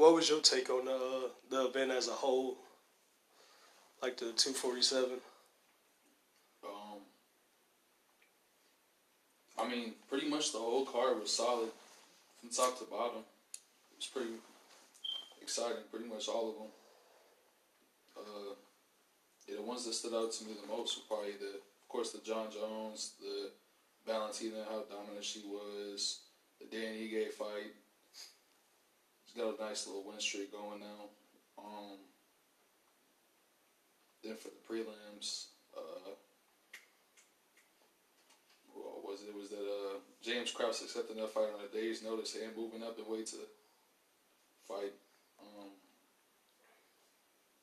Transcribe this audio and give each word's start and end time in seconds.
what 0.00 0.14
was 0.14 0.30
your 0.30 0.40
take 0.40 0.70
on 0.70 0.86
the 0.86 0.94
uh, 0.94 1.28
the 1.50 1.66
event 1.66 1.90
as 1.90 2.08
a 2.08 2.12
whole? 2.12 2.56
Like 4.02 4.16
the 4.16 4.32
two 4.32 4.52
forty 4.52 4.80
seven. 4.80 5.18
Um, 6.64 7.00
I 9.58 9.68
mean, 9.68 9.92
pretty 10.08 10.26
much 10.26 10.52
the 10.52 10.58
whole 10.58 10.86
card 10.86 11.20
was 11.20 11.36
solid 11.36 11.68
from 12.40 12.48
top 12.48 12.78
to 12.78 12.84
bottom. 12.86 13.20
It 13.92 13.98
was 13.98 14.06
pretty 14.06 14.30
exciting, 15.42 15.84
pretty 15.90 16.08
much 16.08 16.28
all 16.28 16.48
of 16.48 16.54
them. 16.56 16.72
Uh, 18.16 18.54
yeah, 19.46 19.56
the 19.56 19.62
ones 19.62 19.84
that 19.84 19.92
stood 19.92 20.14
out 20.14 20.32
to 20.32 20.44
me 20.44 20.52
the 20.54 20.74
most 20.74 20.96
were 20.96 21.14
probably 21.14 21.32
the, 21.32 21.56
of 21.56 21.88
course, 21.88 22.12
the 22.12 22.20
Jon 22.20 22.46
Jones, 22.50 23.12
the 23.20 23.50
Valentina, 24.06 24.64
how 24.70 24.82
dominant 24.88 25.24
she 25.24 25.42
was, 25.46 26.20
the 26.58 26.64
Dan 26.74 26.94
Ige 26.94 27.30
fight. 27.32 27.74
She's 29.30 29.40
got 29.40 29.58
a 29.58 29.62
nice 29.62 29.86
little 29.86 30.02
win 30.02 30.18
streak 30.18 30.50
going 30.50 30.80
now. 30.80 31.06
Um, 31.58 31.98
then 34.24 34.34
for 34.36 34.48
the 34.48 34.58
prelims, 34.68 35.46
uh, 35.76 36.10
what 38.72 39.04
was 39.04 39.22
it? 39.22 39.28
it 39.28 39.36
was 39.36 39.50
that 39.50 39.58
uh, 39.58 39.98
James 40.22 40.50
Krause 40.50 40.82
accepting 40.82 41.16
that 41.16 41.30
fight 41.30 41.48
on 41.54 41.64
a 41.64 41.72
day's 41.72 42.02
notice 42.02 42.34
and 42.34 42.56
moving 42.56 42.82
up 42.82 42.98
in 42.98 43.06
weight 43.06 43.26
to 43.28 43.36
fight. 44.66 44.92
Um, 45.40 45.70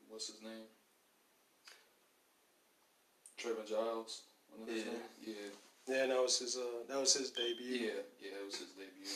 what's 0.08 0.28
his 0.28 0.42
name? 0.42 0.68
Trevin 3.38 3.68
Giles. 3.68 4.22
Yeah. 4.68 4.84
Yeah. 5.22 5.34
Yeah, 5.88 6.06
that 6.08 6.22
was 6.22 6.40
his 6.40 6.58
uh 6.58 6.84
that 6.90 7.00
was 7.00 7.14
his 7.14 7.30
debut. 7.30 7.76
Yeah, 7.76 8.02
yeah, 8.20 8.40
it 8.42 8.46
was 8.46 8.56
his 8.56 8.70
debut. 8.70 9.08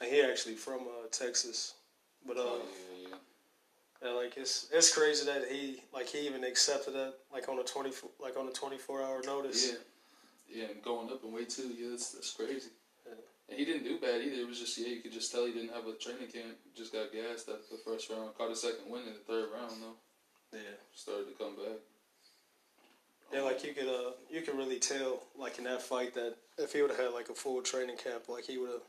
And 0.00 0.10
he 0.10 0.22
actually 0.22 0.54
from 0.54 0.82
uh, 0.82 1.08
Texas, 1.10 1.74
but 2.26 2.36
uh, 2.36 2.40
oh, 2.42 2.60
yeah, 3.02 3.08
yeah. 3.10 4.08
and 4.08 4.16
like 4.16 4.36
it's 4.36 4.68
it's 4.72 4.94
crazy 4.96 5.26
that 5.26 5.48
he 5.50 5.82
like 5.92 6.08
he 6.08 6.26
even 6.26 6.44
accepted 6.44 6.94
that 6.94 7.14
like 7.32 7.48
on 7.48 7.58
a 7.58 7.64
twenty 7.64 7.90
like 8.20 8.36
on 8.36 8.46
a 8.46 8.52
twenty 8.52 8.78
four 8.78 9.02
hour 9.02 9.20
notice. 9.26 9.72
Yeah, 9.72 10.62
yeah, 10.62 10.70
and 10.70 10.82
going 10.82 11.10
up 11.10 11.24
in 11.24 11.32
weight 11.32 11.50
too. 11.50 11.74
Yeah, 11.76 11.90
that's, 11.90 12.12
that's 12.12 12.32
crazy. 12.32 12.70
Yeah. 13.06 13.14
And 13.48 13.58
he 13.58 13.64
didn't 13.64 13.84
do 13.84 13.98
bad 13.98 14.22
either. 14.22 14.42
It 14.42 14.48
was 14.48 14.60
just 14.60 14.78
yeah, 14.78 14.88
you 14.88 15.00
could 15.00 15.12
just 15.12 15.32
tell 15.32 15.46
he 15.46 15.52
didn't 15.52 15.74
have 15.74 15.86
a 15.86 15.94
training 15.94 16.28
camp. 16.32 16.54
Just 16.76 16.92
got 16.92 17.12
gassed 17.12 17.48
after 17.48 17.72
the 17.72 17.82
first 17.84 18.08
round. 18.08 18.36
Caught 18.38 18.52
a 18.52 18.56
second 18.56 18.88
win 18.88 19.02
in 19.02 19.14
the 19.14 19.26
third 19.26 19.48
round 19.52 19.82
though. 19.82 20.58
Yeah. 20.58 20.78
Started 20.94 21.26
to 21.26 21.42
come 21.42 21.56
back. 21.56 21.78
Yeah, 23.32 23.42
like 23.42 23.64
you 23.64 23.74
could 23.74 23.88
uh 23.88 24.12
you 24.30 24.42
could 24.42 24.56
really 24.56 24.78
tell 24.78 25.22
like 25.36 25.58
in 25.58 25.64
that 25.64 25.82
fight 25.82 26.14
that 26.14 26.36
if 26.56 26.72
he 26.72 26.82
would 26.82 26.90
have 26.90 27.00
had 27.00 27.12
like 27.12 27.28
a 27.28 27.34
full 27.34 27.60
training 27.62 27.96
camp, 27.96 28.28
like 28.28 28.44
he 28.44 28.58
would 28.58 28.70
have 28.70 28.82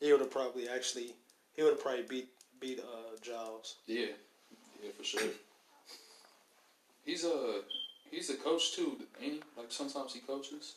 he 0.00 0.10
would 0.12 0.20
have 0.20 0.30
probably 0.30 0.68
actually 0.68 1.14
he 1.54 1.62
would 1.62 1.72
have 1.72 1.82
probably 1.82 2.02
beat 2.02 2.28
beat 2.60 2.80
uh 2.80 3.16
Giles. 3.22 3.76
Yeah, 3.86 4.06
yeah, 4.82 4.90
for 4.96 5.04
sure. 5.04 5.20
He's 7.04 7.24
a 7.24 7.60
he's 8.10 8.30
a 8.30 8.34
coach 8.34 8.74
too, 8.74 8.96
ain't 9.22 9.34
he? 9.34 9.40
Like 9.56 9.70
sometimes 9.70 10.12
he 10.14 10.20
coaches. 10.20 10.74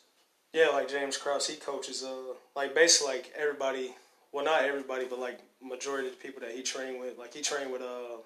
Yeah, 0.54 0.70
like 0.70 0.90
James 0.90 1.18
Krause, 1.18 1.48
he 1.48 1.56
coaches 1.58 2.04
uh 2.04 2.34
like 2.56 2.74
basically 2.76 3.16
like 3.16 3.34
everybody. 3.38 3.94
Well, 4.32 4.46
not 4.46 4.64
everybody, 4.64 5.06
but 5.10 5.20
like 5.20 5.40
majority 5.62 6.08
of 6.08 6.14
the 6.16 6.22
people 6.22 6.42
that 6.42 6.52
he 6.52 6.62
trained 6.62 7.00
with. 7.00 7.18
Like 7.18 7.34
he 7.34 7.42
trained 7.42 7.72
with 7.72 7.82
uh 7.82 8.18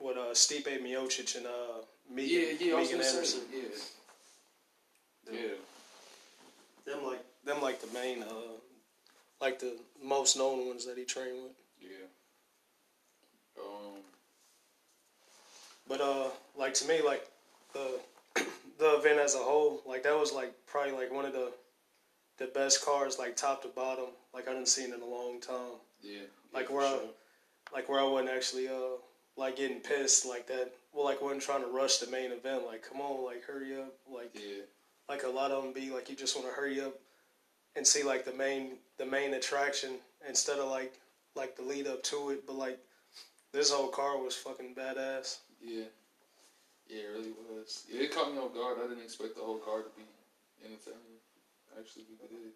with 0.00 0.16
uh 0.16 0.30
Stipe 0.32 0.66
Miocic 0.82 1.36
and 1.36 1.46
uh 1.46 1.82
Megan, 2.12 2.30
Yeah, 2.60 2.66
yeah, 2.68 2.74
I 2.76 2.80
was 2.80 2.88
Megan 2.92 3.00
gonna 3.04 3.16
Anderson. 3.16 3.40
say, 3.40 3.58
yeah. 5.32 5.38
Yeah, 6.86 6.92
Them 6.92 7.04
like 7.04 7.24
them 7.44 7.62
like 7.62 7.80
the 7.80 7.86
main 7.98 8.22
uh 8.22 8.52
like 9.44 9.58
the 9.60 9.76
most 10.02 10.36
known 10.38 10.66
ones 10.66 10.86
that 10.86 10.96
he 10.96 11.04
trained 11.04 11.36
with. 11.42 11.52
yeah. 11.80 12.08
Um, 13.60 14.00
But 15.86 16.00
uh, 16.00 16.28
like 16.58 16.74
to 16.74 16.88
me, 16.88 17.02
like 17.02 17.26
the 17.74 18.00
the 18.78 18.96
event 18.98 19.20
as 19.20 19.34
a 19.34 19.38
whole, 19.38 19.82
like 19.86 20.02
that 20.04 20.18
was 20.18 20.32
like 20.32 20.52
probably 20.66 20.92
like 20.92 21.12
one 21.12 21.26
of 21.26 21.32
the 21.32 21.52
the 22.38 22.46
best 22.46 22.84
cars, 22.84 23.18
like 23.18 23.36
top 23.36 23.62
to 23.62 23.68
bottom, 23.68 24.06
like 24.32 24.48
I 24.48 24.52
didn't 24.52 24.68
seen 24.68 24.92
in 24.92 25.00
a 25.02 25.06
long 25.06 25.40
time. 25.40 25.78
yeah. 26.02 26.26
Like 26.52 26.68
yeah, 26.70 26.76
where 26.76 26.88
for 26.88 26.94
I, 26.96 26.98
sure. 26.98 27.08
like 27.74 27.88
where 27.88 28.00
I 28.00 28.04
wasn't 28.04 28.30
actually 28.36 28.68
uh 28.68 28.96
like 29.36 29.56
getting 29.56 29.80
pissed 29.80 30.24
like 30.26 30.46
that. 30.48 30.72
Well, 30.92 31.04
like 31.04 31.20
wasn't 31.20 31.42
trying 31.42 31.62
to 31.62 31.68
rush 31.68 31.98
the 31.98 32.10
main 32.10 32.32
event. 32.32 32.64
Like 32.66 32.82
come 32.88 33.00
on, 33.02 33.24
like 33.24 33.44
hurry 33.44 33.76
up. 33.78 33.92
Like 34.10 34.30
Yeah, 34.34 34.62
like 35.08 35.22
a 35.24 35.28
lot 35.28 35.50
of 35.50 35.62
them 35.62 35.72
be 35.74 35.90
like 35.90 36.08
you 36.08 36.16
just 36.16 36.34
want 36.34 36.48
to 36.48 36.54
hurry 36.54 36.80
up 36.80 36.94
and 37.76 37.86
see 37.86 38.02
like 38.02 38.24
the 38.24 38.32
main 38.32 38.72
the 38.98 39.06
main 39.06 39.34
attraction 39.34 39.98
instead 40.28 40.58
of 40.58 40.68
like 40.70 40.94
like 41.34 41.56
the 41.56 41.62
lead 41.62 41.86
up 41.86 42.02
to 42.04 42.30
it. 42.30 42.46
But 42.46 42.56
like 42.56 42.78
this 43.52 43.70
whole 43.70 43.88
car 43.88 44.18
was 44.18 44.34
fucking 44.34 44.74
badass. 44.74 45.38
yeah. 45.62 45.84
Yeah, 46.86 47.00
it 47.00 47.10
really 47.16 47.32
was. 47.50 47.84
Yeah, 47.90 48.02
it 48.02 48.14
caught 48.14 48.30
me 48.30 48.38
off 48.38 48.52
guard. 48.52 48.76
I 48.78 48.88
didn't 48.88 49.02
expect 49.04 49.36
the 49.36 49.40
whole 49.40 49.56
car 49.56 49.78
to 49.78 49.88
be 49.96 50.04
entertaining. 50.62 51.16
Actually, 51.78 52.04
we 52.10 52.28
did. 52.28 52.52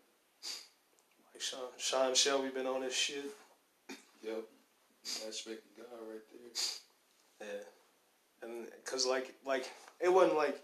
Like 1.32 1.40
Sean, 1.40 1.70
Sean 1.78 2.14
Shelby 2.14 2.50
been 2.50 2.66
on 2.66 2.82
this 2.82 2.94
shit. 2.94 3.24
Yep. 4.22 4.44
Matchmaking 5.24 5.72
guy 5.78 5.84
right 6.10 6.20
there. 7.40 7.48
Yeah, 7.48 8.46
and 8.46 8.66
cause 8.84 9.06
like 9.06 9.32
like 9.46 9.70
it 10.00 10.12
wasn't 10.12 10.36
like 10.36 10.60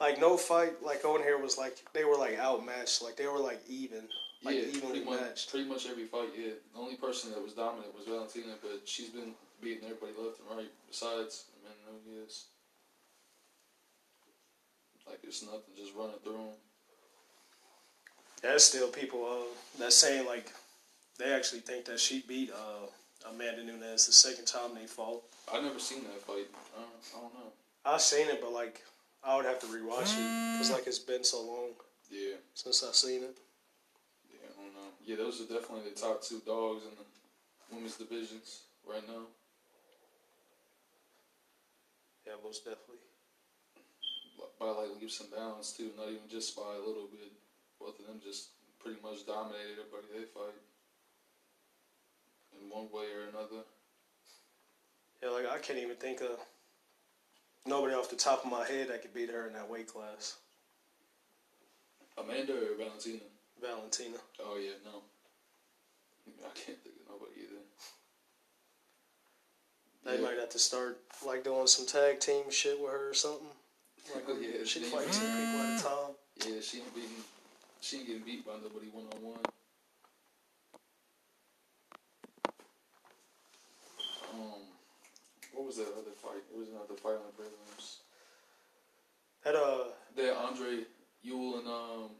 like 0.00 0.20
no 0.20 0.36
fight 0.36 0.82
like 0.82 1.04
on 1.04 1.20
here 1.20 1.38
was 1.38 1.56
like 1.56 1.78
they 1.92 2.04
were 2.04 2.16
like 2.16 2.38
outmatched 2.38 3.02
like 3.02 3.16
they 3.16 3.26
were 3.26 3.38
like 3.38 3.60
even 3.68 4.08
like 4.44 4.56
yeah, 4.56 4.62
evenly 4.62 5.00
pretty 5.00 5.04
much, 5.04 5.20
matched. 5.20 5.50
pretty 5.50 5.68
much 5.68 5.86
every 5.88 6.04
fight. 6.04 6.28
Yeah, 6.36 6.52
the 6.74 6.78
only 6.78 6.96
person 6.96 7.30
that 7.30 7.42
was 7.42 7.54
dominant 7.54 7.94
was 7.96 8.06
Valentina, 8.06 8.54
but 8.60 8.82
she's 8.84 9.08
been 9.08 9.32
beating 9.62 9.84
everybody 9.84 10.12
left 10.22 10.40
and 10.40 10.58
right. 10.58 10.70
Besides, 10.88 11.46
Amanda 11.64 12.04
Nunes, 12.06 12.44
like 15.08 15.20
it's 15.22 15.42
nothing, 15.42 15.74
just 15.76 15.94
running 15.96 16.16
through 16.22 16.32
them. 16.32 16.56
There's 18.42 18.64
still 18.64 18.88
people 18.88 19.24
uh, 19.24 19.78
that 19.78 19.92
saying 19.92 20.26
like 20.26 20.52
they 21.18 21.32
actually 21.32 21.60
think 21.60 21.86
that 21.86 21.98
she 21.98 22.22
beat 22.28 22.50
uh, 22.52 23.30
Amanda 23.30 23.64
Nunes 23.64 24.06
the 24.06 24.12
second 24.12 24.44
time 24.46 24.74
they 24.74 24.86
fought. 24.86 25.22
I 25.52 25.60
never 25.60 25.78
seen 25.78 26.02
that 26.02 26.20
fight. 26.20 26.48
I 26.76 26.80
don't, 26.80 26.90
I 27.16 27.20
don't 27.20 27.34
know. 27.34 27.52
I've 27.86 28.02
seen 28.02 28.28
it, 28.28 28.40
but 28.42 28.52
like 28.52 28.82
I 29.26 29.36
would 29.36 29.46
have 29.46 29.58
to 29.60 29.66
rewatch 29.66 30.12
it 30.18 30.52
because 30.52 30.70
like 30.70 30.86
it's 30.86 30.98
been 30.98 31.24
so 31.24 31.40
long 31.42 31.70
Yeah, 32.10 32.36
since 32.54 32.82
I've 32.84 32.94
seen 32.94 33.22
it. 33.22 33.36
yeah, 34.30 34.48
I 34.52 34.62
don't 34.62 34.74
know. 34.74 34.90
Yeah, 35.04 35.16
those 35.16 35.40
are 35.40 35.44
definitely 35.44 35.90
the 35.90 35.98
top 36.00 36.22
two 36.22 36.40
dogs 36.44 36.82
in 36.84 36.90
the 36.96 37.04
women's 37.74 37.96
divisions 37.96 38.62
right 38.86 39.06
now. 39.08 39.24
Yeah, 42.26 42.34
most 42.42 42.64
definitely. 42.64 43.00
By 44.60 44.66
like 44.70 45.00
leaps 45.00 45.20
and 45.20 45.30
bounds 45.30 45.72
too, 45.72 45.90
not 45.96 46.08
even 46.08 46.28
just 46.30 46.54
by 46.56 46.76
a 46.76 46.78
little 46.86 47.08
bit. 47.10 47.32
Both 47.80 47.98
of 48.00 48.06
them 48.06 48.20
just 48.22 48.48
pretty 48.78 49.00
much 49.02 49.26
dominated 49.26 49.80
everybody 49.80 50.06
they 50.20 50.24
fight 50.24 50.56
in 52.60 52.70
one 52.70 52.88
way 52.92 53.08
or 53.12 53.28
another. 53.28 53.64
Yeah, 55.22 55.30
like 55.30 55.46
I 55.46 55.58
can't 55.58 55.78
even 55.78 55.96
think 55.96 56.20
of 56.20 56.38
nobody 57.66 57.94
off 57.94 58.10
the 58.10 58.16
top 58.16 58.44
of 58.44 58.50
my 58.50 58.64
head 58.66 58.88
that 58.88 59.02
could 59.02 59.14
beat 59.14 59.30
her 59.30 59.46
in 59.46 59.52
that 59.54 59.68
weight 59.68 59.88
class. 59.88 60.36
Amanda 62.18 62.52
or 62.52 62.76
Valentina? 62.76 63.20
Valentina. 63.60 64.18
Oh 64.40 64.56
yeah, 64.56 64.72
no. 64.84 65.02
I 66.44 66.48
can't 66.54 66.78
think 66.82 66.94
of 67.00 67.12
nobody 67.12 67.40
either. 67.42 67.60
They 70.04 70.16
Yeah. 70.16 70.28
might 70.28 70.38
have 70.38 70.50
to 70.50 70.58
start 70.58 71.00
like 71.26 71.44
doing 71.44 71.66
some 71.66 71.86
tag 71.86 72.20
team 72.20 72.50
shit 72.50 72.78
with 72.78 72.92
her 72.92 73.10
or 73.10 73.14
something. 73.14 73.48
Like 74.14 74.24
Oh, 74.28 74.36
yeah, 74.36 74.64
she 74.64 74.80
fight 74.80 75.10
two 75.10 75.26
people 75.26 75.60
at 75.62 75.80
a 75.80 75.82
time. 75.82 76.14
Yeah, 76.36 76.60
she 76.60 76.78
ain't 76.80 76.94
beating. 76.94 77.24
She 77.80 77.98
ain't 77.98 78.06
getting 78.06 78.22
beat 78.22 78.46
by 78.46 78.52
nobody 78.62 78.86
one 78.92 79.06
on 79.14 79.22
one. 79.22 79.40
Um, 84.34 84.60
what 85.54 85.66
was 85.66 85.76
that 85.76 85.88
other 85.98 86.10
fight? 86.22 86.42
There 86.50 86.60
was 86.60 86.68
another 86.68 86.94
fight 87.00 87.14
on 87.16 87.26
the 87.36 87.42
prelims. 87.42 87.96
That 89.44 89.54
uh 89.56 89.90
That 90.16 90.36
Andre 90.36 90.84
Ewell 91.22 91.58
and 91.58 91.68
um 91.68 92.10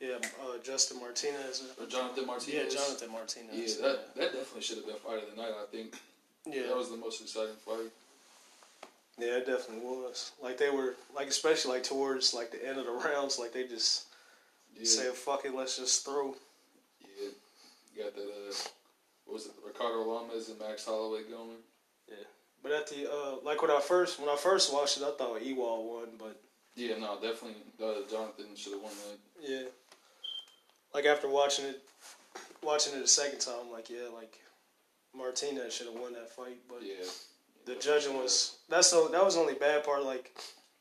yeah, 0.00 0.14
uh, 0.40 0.58
Justin 0.62 1.00
Martinez. 1.00 1.64
or 1.80 1.86
Jonathan 1.86 2.24
Martinez. 2.24 2.72
Yeah, 2.72 2.78
Jonathan 2.80 3.10
Martinez. 3.10 3.78
Yeah, 3.80 3.88
that 3.88 4.14
that 4.14 4.32
definitely 4.32 4.62
should 4.62 4.76
have 4.76 4.86
been 4.86 4.94
fight 4.96 5.22
of 5.22 5.30
the 5.34 5.40
night. 5.42 5.50
I 5.60 5.66
think 5.72 5.96
yeah. 6.46 6.68
that 6.68 6.76
was 6.76 6.90
the 6.90 6.96
most 6.96 7.20
exciting 7.20 7.56
fight. 7.66 7.90
Yeah, 9.18 9.38
it 9.38 9.46
definitely 9.46 9.84
was. 9.84 10.30
Like 10.40 10.56
they 10.58 10.70
were 10.70 10.94
like 11.16 11.26
especially 11.26 11.72
like 11.74 11.82
towards 11.82 12.32
like 12.32 12.52
the 12.52 12.64
end 12.64 12.78
of 12.78 12.86
the 12.86 12.92
rounds, 13.08 13.38
like 13.40 13.52
they 13.52 13.66
just 13.66 14.04
Yeah, 14.76 14.84
said, 14.84 15.12
"Fuck 15.14 15.44
it, 15.44 15.54
let's 15.54 15.76
just 15.76 16.04
throw." 16.04 16.36
yeah. 17.00 17.30
You 17.96 18.04
got 18.04 18.14
that. 18.14 18.22
Uh, 18.22 18.54
what 19.24 19.34
was 19.34 19.46
it? 19.46 19.52
Ricardo 19.66 20.02
Lamas 20.08 20.48
and 20.48 20.58
Max 20.60 20.84
Holloway 20.86 21.24
going. 21.28 21.58
But 22.62 22.72
at 22.72 22.86
the 22.88 23.10
uh, 23.10 23.36
like 23.44 23.62
when 23.62 23.70
I 23.70 23.80
first 23.80 24.18
when 24.20 24.28
I 24.28 24.36
first 24.36 24.72
watched 24.72 24.98
it, 24.98 25.04
I 25.04 25.10
thought 25.16 25.42
Ewell 25.44 25.84
won, 25.84 26.08
but 26.18 26.40
Yeah, 26.74 26.96
no, 26.98 27.14
definitely. 27.20 27.62
Uh, 27.82 28.06
Jonathan 28.10 28.46
should 28.56 28.72
have 28.74 28.82
won 28.82 28.92
that. 29.08 29.18
yeah, 29.48 29.62
like 30.94 31.04
after 31.06 31.28
watching 31.28 31.66
it, 31.66 31.82
watching 32.62 32.94
it 32.94 33.02
a 33.02 33.06
second 33.06 33.38
time, 33.40 33.70
like 33.72 33.88
yeah, 33.90 34.08
like 34.14 34.38
Martinez 35.16 35.72
should 35.74 35.86
have 35.86 35.96
won 36.00 36.12
that 36.14 36.30
fight, 36.30 36.58
but 36.68 36.82
Yeah. 36.82 37.04
the 37.64 37.76
judging 37.76 38.16
was 38.16 38.58
that's 38.68 38.90
the 38.90 39.08
that 39.12 39.24
was 39.24 39.34
the 39.34 39.40
only 39.40 39.54
bad 39.54 39.84
part. 39.84 40.02
Like 40.02 40.36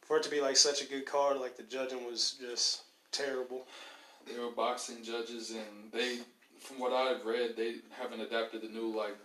for 0.05 0.17
it 0.17 0.23
to 0.23 0.29
be 0.31 0.41
like 0.41 0.57
such 0.57 0.81
a 0.81 0.85
good 0.87 1.05
card, 1.05 1.37
like 1.37 1.57
the 1.57 1.63
judging 1.63 2.05
was 2.05 2.37
just 2.41 2.81
terrible. 3.11 3.65
They 4.25 4.37
were 4.39 4.51
boxing 4.51 5.03
judges, 5.03 5.51
and 5.51 5.91
they, 5.93 6.17
from 6.59 6.79
what 6.79 6.91
I've 6.91 7.25
read, 7.25 7.55
they 7.55 7.75
haven't 7.91 8.19
adapted 8.19 8.61
the 8.61 8.67
new 8.67 8.93
like 8.95 9.15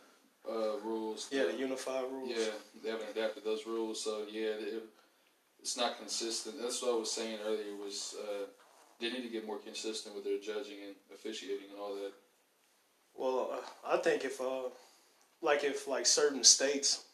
uh, 0.49 0.79
rules. 0.85 1.29
Yeah, 1.31 1.45
the 1.45 1.57
unified 1.57 2.05
rules. 2.11 2.31
Yeah, 2.31 2.53
they 2.83 2.91
haven't 2.91 3.11
adapted 3.11 3.45
those 3.45 3.67
rules, 3.67 4.03
so 4.03 4.25
yeah, 4.31 4.51
it, 4.59 4.83
it's 5.61 5.77
not 5.77 5.99
consistent. 5.99 6.57
That's 6.61 6.83
what 6.83 6.93
I 6.93 6.99
was 6.99 7.11
saying 7.11 7.39
earlier. 7.47 7.77
Was 7.83 8.15
uh, 8.21 8.47
they 9.01 9.11
need 9.11 9.23
to 9.23 9.29
get 9.29 9.47
more 9.47 9.59
consistent 9.59 10.15
with 10.15 10.25
their 10.25 10.39
judging 10.39 10.79
and 10.85 10.95
officiating 11.15 11.71
and 11.71 11.81
all 11.81 11.95
that. 11.95 12.13
Well, 13.15 13.51
uh, 13.53 13.95
I 13.95 13.97
think 13.99 14.25
if 14.25 14.41
uh, 14.41 14.71
like 15.41 15.65
if 15.65 15.87
like 15.87 16.07
certain 16.07 16.45
states 16.45 17.05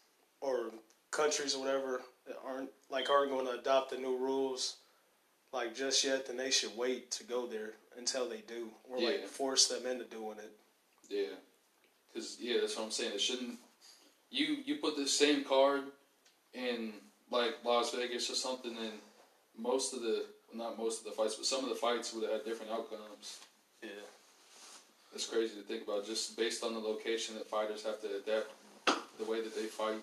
or 0.40 0.70
countries 1.10 1.54
or 1.54 1.60
whatever 1.60 2.02
aren't 2.46 2.70
like 2.90 3.10
aren't 3.10 3.30
going 3.30 3.46
to 3.46 3.58
adopt 3.58 3.90
the 3.90 3.98
new 3.98 4.16
rules 4.16 4.76
like 5.52 5.74
just 5.74 6.04
yet, 6.04 6.26
then 6.26 6.36
they 6.36 6.50
should 6.50 6.76
wait 6.76 7.10
to 7.12 7.24
go 7.24 7.46
there 7.46 7.72
until 7.96 8.28
they 8.28 8.42
do, 8.46 8.68
or 8.88 9.00
like 9.00 9.26
force 9.26 9.66
them 9.66 9.86
into 9.86 10.04
doing 10.04 10.38
it. 10.38 10.52
Yeah, 11.08 11.36
because 12.12 12.36
yeah, 12.40 12.58
that's 12.60 12.76
what 12.76 12.84
I'm 12.84 12.90
saying. 12.90 13.12
It 13.14 13.20
shouldn't. 13.20 13.58
You 14.30 14.58
you 14.64 14.76
put 14.76 14.96
the 14.96 15.06
same 15.06 15.44
card 15.44 15.82
in 16.54 16.92
like 17.30 17.56
Las 17.64 17.94
Vegas 17.94 18.30
or 18.30 18.34
something, 18.34 18.76
and 18.76 18.92
most 19.56 19.94
of 19.94 20.02
the 20.02 20.26
not 20.54 20.78
most 20.78 21.00
of 21.00 21.04
the 21.04 21.12
fights, 21.12 21.34
but 21.34 21.46
some 21.46 21.62
of 21.62 21.68
the 21.68 21.76
fights 21.76 22.12
would 22.14 22.24
have 22.24 22.32
had 22.32 22.44
different 22.44 22.72
outcomes. 22.72 23.38
Yeah. 23.82 23.90
It's 25.14 25.26
crazy 25.26 25.56
to 25.56 25.62
think 25.62 25.84
about, 25.84 26.06
just 26.06 26.36
based 26.36 26.62
on 26.62 26.74
the 26.74 26.78
location 26.78 27.34
that 27.36 27.46
fighters 27.46 27.84
have 27.84 28.00
to 28.02 28.08
adapt 28.16 28.50
the 29.18 29.24
way 29.24 29.40
that 29.40 29.54
they 29.54 29.64
fight, 29.64 30.02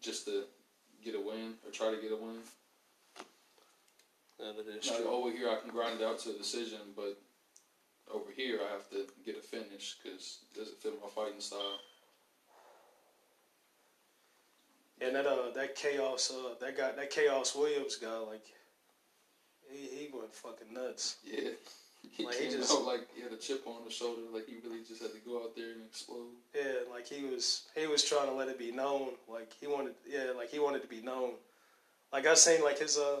just 0.00 0.26
to 0.26 0.44
get 1.04 1.14
a 1.14 1.20
win 1.20 1.54
or 1.66 1.72
try 1.72 1.90
to 1.90 2.00
get 2.00 2.12
a 2.12 2.16
win. 2.16 2.38
That 4.38 4.56
is 4.78 4.86
true. 4.86 5.06
over 5.08 5.30
here, 5.30 5.48
I 5.48 5.56
can 5.56 5.70
grind 5.70 6.00
it 6.00 6.04
out 6.04 6.18
to 6.20 6.30
a 6.30 6.32
decision, 6.34 6.78
but 6.96 7.18
over 8.12 8.30
here, 8.36 8.60
I 8.68 8.72
have 8.72 8.88
to 8.90 9.06
get 9.24 9.36
a 9.38 9.40
finish 9.40 9.96
because 10.02 10.38
it 10.52 10.58
doesn't 10.58 10.78
fit 10.78 10.94
my 11.02 11.08
fighting 11.08 11.40
style. 11.40 11.78
And 15.00 15.14
that 15.16 15.26
uh 15.26 15.50
that 15.54 15.76
Khaos 15.76 16.30
uh 16.30 16.54
that 16.60 16.76
guy 16.76 16.92
that 16.92 17.10
Khaos 17.12 17.56
Williams 17.58 17.96
guy 17.96 18.16
like 18.18 18.44
he 19.68 19.78
he 19.88 20.08
went 20.12 20.34
fucking 20.34 20.72
nuts. 20.72 21.16
Yeah. 21.24 21.50
He 22.12 22.26
Like, 22.26 22.34
he 22.34 22.48
came 22.48 22.58
just- 22.58 22.70
out 22.70 22.84
like 22.84 23.08
he 23.16 23.22
had 23.22 23.32
a 23.32 23.36
chip 23.38 23.66
on 23.66 23.82
his 23.84 23.94
shoulder, 23.94 24.20
like 24.30 24.46
he 24.46 24.56
really 24.62 24.84
just 24.86 25.00
had 25.00 25.12
to 25.12 25.18
go 25.20 25.42
out 25.42 25.56
there 25.56 25.72
and 25.72 25.80
explode. 25.86 26.34
Yeah, 26.54 26.80
like 26.92 27.06
he 27.08 27.24
was 27.24 27.62
he 27.74 27.86
was 27.86 28.04
trying 28.04 28.26
to 28.26 28.34
let 28.34 28.48
it 28.48 28.58
be 28.58 28.70
known. 28.70 29.12
Like 29.26 29.52
he 29.58 29.66
wanted 29.66 29.94
yeah, 30.06 30.32
like 30.36 30.50
he 30.50 30.58
wanted 30.58 30.82
to 30.82 30.88
be 30.88 31.00
known. 31.00 31.30
Like 32.12 32.26
I 32.26 32.34
seen 32.34 32.62
like 32.62 32.78
his 32.78 32.98
uh 32.98 33.20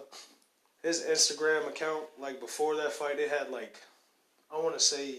his 0.82 1.00
Instagram 1.02 1.66
account 1.66 2.04
like 2.18 2.40
before 2.40 2.76
that 2.76 2.92
fight 2.92 3.18
it 3.18 3.30
had 3.30 3.50
like 3.50 3.78
I 4.52 4.60
wanna 4.60 4.80
say 4.80 5.18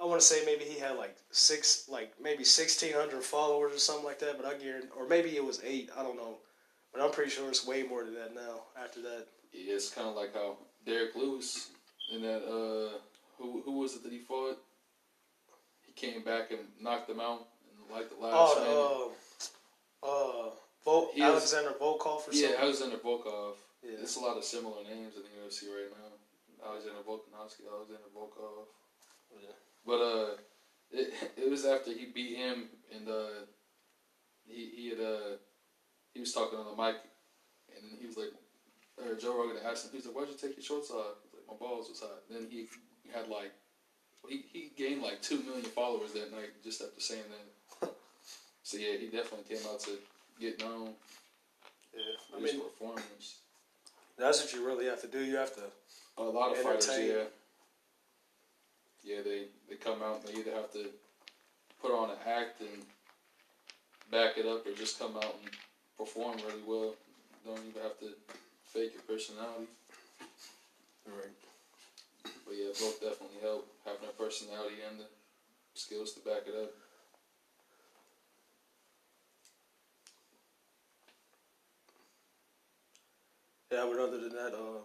I 0.00 0.04
wanna 0.04 0.20
say 0.20 0.44
maybe 0.44 0.64
he 0.64 0.78
had 0.78 0.96
like 0.96 1.16
six 1.30 1.88
like 1.88 2.12
maybe 2.20 2.44
sixteen 2.44 2.92
hundred 2.92 3.22
followers 3.22 3.74
or 3.74 3.78
something 3.78 4.04
like 4.04 4.18
that, 4.20 4.36
but 4.36 4.46
I 4.46 4.54
guarantee 4.54 4.88
or 4.96 5.06
maybe 5.06 5.36
it 5.36 5.44
was 5.44 5.60
eight, 5.64 5.90
I 5.96 6.02
don't 6.02 6.16
know. 6.16 6.38
But 6.92 7.02
I'm 7.02 7.10
pretty 7.10 7.30
sure 7.30 7.48
it's 7.48 7.66
way 7.66 7.82
more 7.84 8.04
than 8.04 8.14
that 8.14 8.34
now 8.34 8.62
after 8.82 9.00
that. 9.02 9.26
Yeah, 9.52 9.74
it's 9.74 9.90
kind 9.90 10.08
of 10.08 10.14
like 10.14 10.34
how 10.34 10.56
Derrick 10.84 11.14
Lewis 11.14 11.70
in 12.12 12.22
that 12.22 12.42
uh, 12.44 12.98
who 13.38 13.62
who 13.64 13.78
was 13.78 13.94
it 13.94 14.02
that 14.02 14.12
he 14.12 14.18
fought? 14.18 14.58
He 15.82 15.92
came 15.92 16.22
back 16.22 16.50
and 16.50 16.60
knocked 16.80 17.08
him 17.08 17.20
out 17.20 17.46
in 17.64 17.94
like 17.94 18.08
the 18.10 18.16
last. 18.16 18.34
Oh 18.34 19.12
uh 20.02 20.06
uh 20.06 20.50
Vol- 20.84 21.12
Alexander 21.18 21.74
Volkov 21.80 22.28
or 22.28 22.32
yeah, 22.32 22.48
something. 22.48 22.60
Alexander 22.60 22.96
Volkov. 22.96 23.54
Yeah. 23.82 23.96
There's 23.96 24.16
a 24.16 24.20
lot 24.20 24.36
of 24.36 24.44
similar 24.44 24.82
names 24.84 25.14
in 25.16 25.22
the 25.22 25.28
UFC 25.46 25.68
right 25.70 25.90
now. 25.90 26.11
Alexander 26.64 27.02
Volkanovski, 27.06 27.66
Alexander 27.66 28.10
Volkov. 28.14 28.66
Yeah. 29.34 29.56
But 29.84 30.00
uh, 30.00 30.30
it 30.90 31.12
it 31.36 31.50
was 31.50 31.64
after 31.64 31.92
he 31.92 32.06
beat 32.06 32.36
him, 32.36 32.68
and 32.94 33.08
uh, 33.08 33.46
he 34.46 34.70
he 34.76 34.90
had 34.90 35.00
uh, 35.00 35.36
he 36.14 36.20
was 36.20 36.32
talking 36.32 36.58
on 36.58 36.76
the 36.76 36.82
mic, 36.82 36.96
and 37.74 37.98
he 37.98 38.06
was 38.06 38.16
like, 38.16 38.32
or 38.98 39.16
Joe 39.16 39.36
Rogan 39.36 39.62
asked 39.64 39.86
him, 39.86 39.90
he 39.92 39.98
was 39.98 40.06
like, 40.06 40.16
"Why'd 40.16 40.28
you 40.28 40.36
take 40.36 40.56
your 40.56 40.64
shorts 40.64 40.90
off?" 40.90 41.18
He 41.22 41.28
was 41.28 41.34
like, 41.34 41.48
"My 41.48 41.56
balls 41.58 41.88
was 41.88 42.00
hot." 42.00 42.22
Then 42.30 42.46
he 42.50 42.68
had 43.12 43.28
like, 43.28 43.52
he 44.28 44.44
he 44.52 44.70
gained 44.76 45.02
like 45.02 45.22
two 45.22 45.42
million 45.42 45.64
followers 45.64 46.12
that 46.12 46.30
night 46.32 46.50
just 46.62 46.80
after 46.82 47.00
saying 47.00 47.24
that. 47.80 47.92
so 48.62 48.78
yeah, 48.78 48.96
he 48.98 49.06
definitely 49.06 49.56
came 49.56 49.66
out 49.72 49.80
to 49.80 49.98
get 50.40 50.60
known. 50.60 50.90
Yeah. 51.94 52.36
I 52.36 52.40
mean 52.40 52.60
performance. 52.60 53.40
that's 54.18 54.42
what 54.42 54.52
you 54.54 54.66
really 54.66 54.86
have 54.86 55.00
to 55.02 55.08
do. 55.08 55.20
You 55.20 55.36
have 55.36 55.54
to 55.56 55.64
A 56.18 56.22
lot 56.22 56.52
of 56.52 56.58
fighters, 56.58 56.88
yeah, 56.98 57.24
yeah, 59.02 59.22
they 59.22 59.46
they 59.68 59.76
come 59.76 60.02
out 60.02 60.20
and 60.20 60.28
they 60.28 60.40
either 60.40 60.52
have 60.52 60.72
to 60.72 60.86
put 61.80 61.90
on 61.90 62.10
an 62.10 62.16
act 62.26 62.60
and 62.60 62.84
back 64.10 64.36
it 64.36 64.46
up, 64.46 64.66
or 64.66 64.72
just 64.72 64.98
come 64.98 65.16
out 65.16 65.34
and 65.42 65.50
perform 65.98 66.36
really 66.46 66.62
well. 66.66 66.94
Don't 67.44 67.58
even 67.58 67.82
have 67.82 67.98
to 68.00 68.12
fake 68.66 68.92
your 68.94 69.02
personality. 69.02 69.66
Right. 71.06 71.34
But 72.46 72.54
yeah, 72.54 72.68
both 72.78 73.00
definitely 73.00 73.40
help 73.42 73.66
having 73.84 74.08
a 74.08 74.12
personality 74.12 74.76
and 74.88 75.00
the 75.00 75.06
skills 75.74 76.12
to 76.12 76.20
back 76.20 76.42
it 76.46 76.54
up. 76.54 76.70
Yeah, 83.72 83.86
but 83.90 83.98
other 83.98 84.20
than 84.20 84.34
that, 84.34 84.52
uh, 84.54 84.82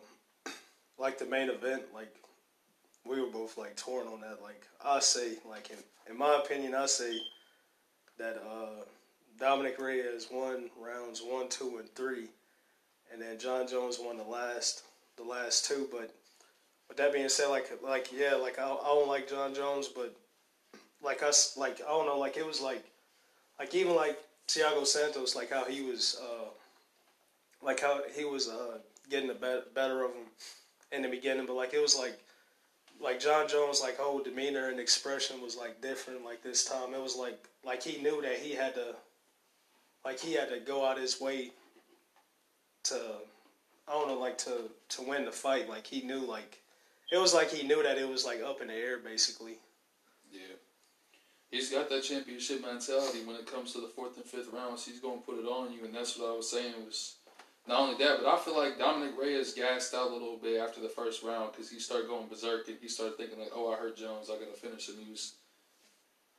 like 1.00 1.18
the 1.18 1.26
main 1.26 1.50
event, 1.50 1.84
like 1.94 2.14
we 3.06 3.22
were 3.22 3.28
both 3.28 3.58
like 3.58 3.76
torn 3.76 4.08
on 4.08 4.22
that. 4.22 4.42
Like 4.42 4.68
I 4.84 5.00
say, 5.00 5.34
like 5.50 5.70
in 5.70 5.78
in 6.10 6.18
my 6.18 6.38
opinion, 6.44 6.76
I 6.76 6.86
say 6.86 7.20
that 8.18 8.38
uh, 8.38 8.84
Dominick 9.40 9.80
Reyes 9.80 10.28
won 10.32 10.70
rounds 10.80 11.22
one, 11.22 11.50
two, 11.50 11.78
and 11.80 11.90
three, 11.96 12.28
and 13.12 13.22
then 13.22 13.40
Jon 13.40 13.68
Jones 13.68 14.00
won 14.02 14.18
the 14.18 14.24
last 14.24 14.84
the 15.18 15.24
last 15.24 15.66
two. 15.66 15.88
But 15.92 16.14
with 16.88 16.98
that 16.98 17.14
being 17.14 17.30
said, 17.30 17.48
like 17.48 17.72
like 17.84 18.12
yeah, 18.12 18.36
like 18.36 18.60
I, 18.60 18.64
I 18.64 18.86
don't 18.86 19.08
like 19.08 19.30
Jon 19.30 19.54
Jones, 19.54 19.88
but 19.88 20.16
like 21.02 21.24
us, 21.24 21.56
like 21.58 21.82
I 21.82 21.90
don't 21.90 22.06
know, 22.06 22.18
like 22.18 22.38
it 22.38 22.46
was 22.46 22.62
like 22.62 22.84
like 23.60 23.74
even 23.76 23.96
like 23.96 24.18
Thiago 24.48 24.86
Santos, 24.86 25.36
like 25.36 25.52
how 25.52 25.66
he 25.66 25.82
was. 25.82 26.20
Uh, 26.22 26.50
like 27.62 27.80
how 27.80 28.02
he 28.16 28.24
was 28.24 28.48
uh, 28.48 28.78
getting 29.10 29.28
the 29.28 29.34
bet- 29.34 29.74
better 29.74 30.04
of 30.04 30.12
him 30.12 30.26
in 30.92 31.02
the 31.02 31.10
beginning, 31.10 31.46
but 31.46 31.56
like 31.56 31.74
it 31.74 31.82
was 31.82 31.98
like 31.98 32.20
like 33.00 33.20
Jon 33.20 33.48
Jones 33.48 33.82
like 33.82 33.98
whole 33.98 34.22
demeanor 34.24 34.70
and 34.70 34.80
expression 34.80 35.42
was 35.42 35.56
like 35.56 35.82
different. 35.82 36.24
Like 36.26 36.44
this 36.44 36.66
time, 36.66 36.94
it 36.94 37.02
was 37.02 37.16
like 37.16 37.48
like 37.66 37.84
he 37.84 38.02
knew 38.02 38.22
that 38.22 38.38
he 38.38 38.54
had 38.54 38.76
to 38.76 38.96
like 40.06 40.20
he 40.20 40.34
had 40.34 40.50
to 40.50 40.60
go 40.60 40.86
out 40.86 40.98
his 40.98 41.20
way 41.20 41.52
to 42.86 43.00
I 43.88 43.92
don't 43.92 44.08
know 44.08 44.20
like 44.20 44.38
to 44.40 44.70
to 44.90 45.02
win 45.02 45.26
the 45.26 45.32
fight. 45.32 45.70
Like 45.70 45.86
he 45.86 46.02
knew 46.02 46.20
like 46.20 46.60
it 47.12 47.18
was 47.18 47.34
like 47.34 47.52
he 47.52 47.68
knew 47.68 47.84
that 47.84 47.98
it 47.98 48.08
was 48.08 48.26
like 48.26 48.42
up 48.42 48.62
in 48.62 48.68
the 48.68 48.74
air 48.74 48.98
basically. 49.00 49.58
Yeah. 50.32 50.56
He's 51.52 51.72
got 51.72 51.90
that 51.90 52.04
championship 52.04 52.62
mentality 52.62 53.24
when 53.24 53.38
it 53.38 53.50
comes 53.50 53.72
to 53.74 53.80
the 53.80 53.88
fourth 53.88 54.18
and 54.18 54.26
fifth 54.26 54.52
rounds. 54.52 54.86
He's 54.86 55.00
to 55.00 55.18
put 55.26 55.40
it 55.40 55.46
on 55.46 55.72
you, 55.72 55.86
and 55.86 55.96
that's 55.96 56.18
what 56.18 56.30
I 56.30 56.36
was 56.36 56.52
saying 56.52 56.74
was 56.86 57.16
not 57.68 57.82
only 57.82 58.04
that, 58.04 58.20
but 58.24 58.34
I 58.34 58.38
feel 58.38 58.58
like 58.58 58.80
Dominick 58.80 59.20
Reyes 59.20 59.54
gassed 59.54 59.94
out 59.94 60.10
a 60.10 60.14
little 60.14 60.38
bit 60.38 60.60
after 60.60 60.80
the 60.80 60.90
first 60.90 61.22
round 61.24 61.52
because 61.52 61.70
he 61.70 61.80
started 61.80 62.08
going 62.08 62.28
berserk 62.28 62.68
and 62.68 62.78
he 62.82 62.88
started 62.88 63.18
thinking 63.18 63.40
like, 63.40 63.52
"Oh, 63.54 63.72
I 63.72 63.78
hurt 63.78 63.98
Jones, 63.98 64.30
I 64.30 64.40
got 64.40 64.54
to 64.54 64.60
finish 64.60 64.88
him." 64.88 64.96
He 65.04 65.12
was 65.12 65.34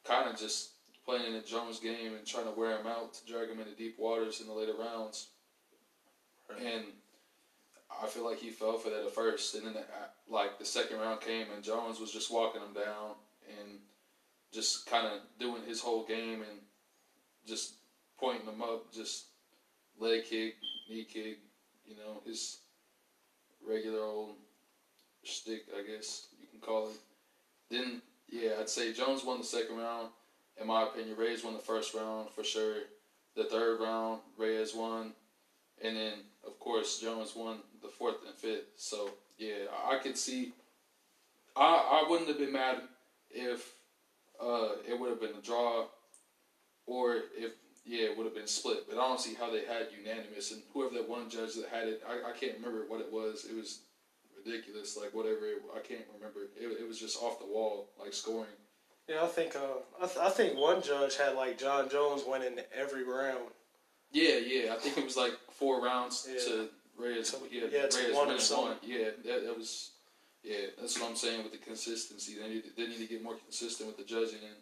kind 0.04 0.28
of 0.28 0.38
just 0.38 0.70
playing 1.04 1.34
the 1.34 1.40
Jones 1.40 1.80
game 1.80 2.14
and 2.14 2.26
trying 2.26 2.46
to 2.46 2.58
wear 2.58 2.78
him 2.78 2.86
out 2.86 3.14
to 3.14 3.26
drag 3.30 3.50
him 3.50 3.60
into 3.60 3.72
deep 3.72 3.98
waters 3.98 4.40
in 4.40 4.46
the 4.46 4.52
later 4.52 4.74
rounds. 4.78 5.28
And 6.58 6.84
I 8.02 8.06
feel 8.06 8.24
like 8.24 8.38
he 8.38 8.50
fell 8.50 8.78
for 8.78 8.90
that 8.90 9.04
at 9.04 9.14
first, 9.14 9.54
and 9.54 9.66
then 9.66 9.76
uh, 9.76 10.06
like 10.28 10.58
the 10.58 10.64
second 10.64 10.98
round 10.98 11.20
came 11.20 11.46
and 11.54 11.62
Jones 11.62 12.00
was 12.00 12.12
just 12.12 12.32
walking 12.32 12.62
him 12.62 12.74
down 12.74 13.16
and 13.48 13.78
just 14.52 14.86
kind 14.86 15.06
of 15.06 15.20
doing 15.38 15.62
his 15.66 15.80
whole 15.80 16.04
game 16.06 16.42
and 16.42 16.60
just 17.46 17.74
pointing 18.18 18.46
him 18.46 18.62
up, 18.62 18.92
just 18.92 19.26
leg 19.98 20.24
kick, 20.24 20.56
knee 20.88 21.04
kick, 21.04 21.38
you 21.86 21.96
know, 21.96 22.20
his 22.26 22.58
regular 23.66 24.00
old 24.00 24.34
shtick, 25.24 25.66
I 25.76 25.82
guess 25.82 26.28
you 26.40 26.46
can 26.46 26.60
call 26.60 26.88
it. 26.88 26.96
Then, 27.70 28.02
yeah, 28.28 28.52
I'd 28.60 28.68
say 28.68 28.92
Jones 28.92 29.24
won 29.24 29.38
the 29.38 29.44
second 29.44 29.76
round. 29.76 30.08
In 30.60 30.66
my 30.66 30.84
opinion, 30.84 31.16
Reyes 31.16 31.44
won 31.44 31.54
the 31.54 31.60
first 31.60 31.94
round 31.94 32.30
for 32.30 32.42
sure. 32.42 32.76
The 33.36 33.44
third 33.44 33.80
round, 33.80 34.20
Reyes 34.36 34.74
won. 34.74 35.12
And 35.82 35.96
then, 35.96 36.12
of 36.46 36.58
course, 36.58 36.98
Jones 36.98 37.34
won 37.36 37.58
the 37.82 37.88
fourth 37.88 38.16
and 38.26 38.34
fifth. 38.34 38.64
So, 38.76 39.10
yeah, 39.38 39.66
I 39.86 39.96
I 39.96 39.98
could 39.98 40.18
see. 40.18 40.52
I, 41.56 42.02
I 42.04 42.10
wouldn't 42.10 42.28
have 42.28 42.38
been 42.38 42.52
mad 42.52 42.78
if 43.30 43.72
uh, 44.42 44.70
it 44.88 44.98
would 44.98 45.10
have 45.10 45.20
been 45.20 45.36
a 45.38 45.42
draw, 45.44 45.86
or 46.86 47.16
if 47.36 47.52
yeah, 47.88 48.04
it 48.04 48.16
would 48.16 48.26
have 48.26 48.34
been 48.34 48.46
split. 48.46 48.84
But 48.88 48.98
I 48.98 49.08
don't 49.08 49.20
see 49.20 49.34
how 49.34 49.50
they 49.50 49.64
had 49.64 49.88
unanimous. 49.96 50.52
And 50.52 50.60
whoever 50.74 50.94
that 50.94 51.08
one 51.08 51.30
judge 51.30 51.54
that 51.54 51.68
had 51.72 51.88
it, 51.88 52.02
I, 52.06 52.30
I 52.30 52.32
can't 52.32 52.54
remember 52.58 52.84
what 52.86 53.00
it 53.00 53.10
was. 53.10 53.46
It 53.50 53.56
was 53.56 53.80
ridiculous. 54.36 54.96
Like 54.96 55.14
whatever, 55.14 55.46
it, 55.46 55.62
I 55.74 55.80
can't 55.80 56.04
remember. 56.14 56.40
It, 56.56 56.82
it 56.82 56.86
was 56.86 57.00
just 57.00 57.20
off 57.22 57.38
the 57.40 57.46
wall, 57.46 57.88
like 57.98 58.12
scoring. 58.12 58.50
Yeah, 59.08 59.24
I 59.24 59.26
think 59.26 59.56
uh, 59.56 59.80
I, 60.02 60.06
th- 60.06 60.18
I 60.18 60.28
think 60.28 60.58
one 60.58 60.82
judge 60.82 61.16
had 61.16 61.34
like 61.34 61.58
Jon 61.58 61.88
Jones 61.88 62.22
winning 62.26 62.58
every 62.76 63.04
round. 63.04 63.48
Yeah, 64.12 64.36
yeah. 64.36 64.74
I 64.74 64.76
think 64.76 64.98
it 64.98 65.04
was 65.04 65.16
like 65.16 65.32
four 65.50 65.82
rounds 65.82 66.28
Yeah. 66.30 66.38
to 66.44 66.68
Reyes. 66.98 67.30
To- 67.32 67.38
yeah, 67.50 67.64
yeah, 67.72 67.86
to 67.86 67.98
Reyes 67.98 68.14
one 68.14 68.30
or 68.30 68.62
one. 68.62 68.76
Yeah, 68.82 69.10
that, 69.24 69.46
that 69.46 69.56
was. 69.56 69.92
Yeah, 70.44 70.66
that's 70.80 70.98
what 71.00 71.10
I'm 71.10 71.16
saying 71.16 71.42
with 71.42 71.52
the 71.52 71.58
consistency. 71.58 72.36
They 72.40 72.48
need, 72.48 72.62
they 72.76 72.86
need 72.86 72.98
to 72.98 73.06
get 73.06 73.22
more 73.24 73.34
consistent 73.34 73.88
with 73.88 73.96
the 73.98 74.04
judging 74.04 74.38
and 74.44 74.56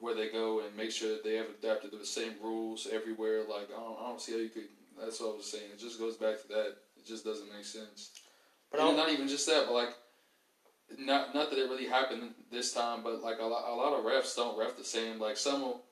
where 0.00 0.14
they 0.14 0.30
go 0.30 0.60
and 0.60 0.76
make 0.76 0.90
sure 0.90 1.10
that 1.10 1.22
they 1.22 1.36
have 1.36 1.46
adapted 1.48 1.92
to 1.92 1.98
the 1.98 2.06
same 2.06 2.32
rules 2.42 2.88
everywhere. 2.90 3.40
Like 3.40 3.68
I 3.76 3.80
don't, 3.80 3.98
I 4.00 4.08
don't 4.08 4.20
see 4.20 4.32
how 4.32 4.38
you 4.38 4.48
could. 4.48 4.68
That's 4.98 5.20
what 5.20 5.34
I 5.34 5.36
was 5.36 5.50
saying. 5.50 5.70
It 5.72 5.78
just 5.78 5.98
goes 5.98 6.16
back 6.16 6.40
to 6.42 6.48
that. 6.48 6.76
It 6.96 7.06
just 7.06 7.24
doesn't 7.24 7.52
make 7.52 7.64
sense. 7.64 8.10
But 8.70 8.78
not 8.78 9.10
even 9.10 9.28
just 9.28 9.46
that, 9.46 9.66
but 9.66 9.74
like, 9.74 9.94
not 10.98 11.34
not 11.34 11.50
that 11.50 11.58
it 11.58 11.70
really 11.70 11.86
happened 11.86 12.34
this 12.50 12.72
time, 12.72 13.02
but 13.02 13.22
like 13.22 13.38
a 13.40 13.44
lot, 13.44 13.68
a 13.68 13.74
lot 13.74 13.98
of 13.98 14.04
refs 14.04 14.34
don't 14.34 14.58
ref 14.58 14.76
the 14.76 14.84
same. 14.84 15.18
Like 15.18 15.36
some 15.36 15.62
will, 15.62 15.82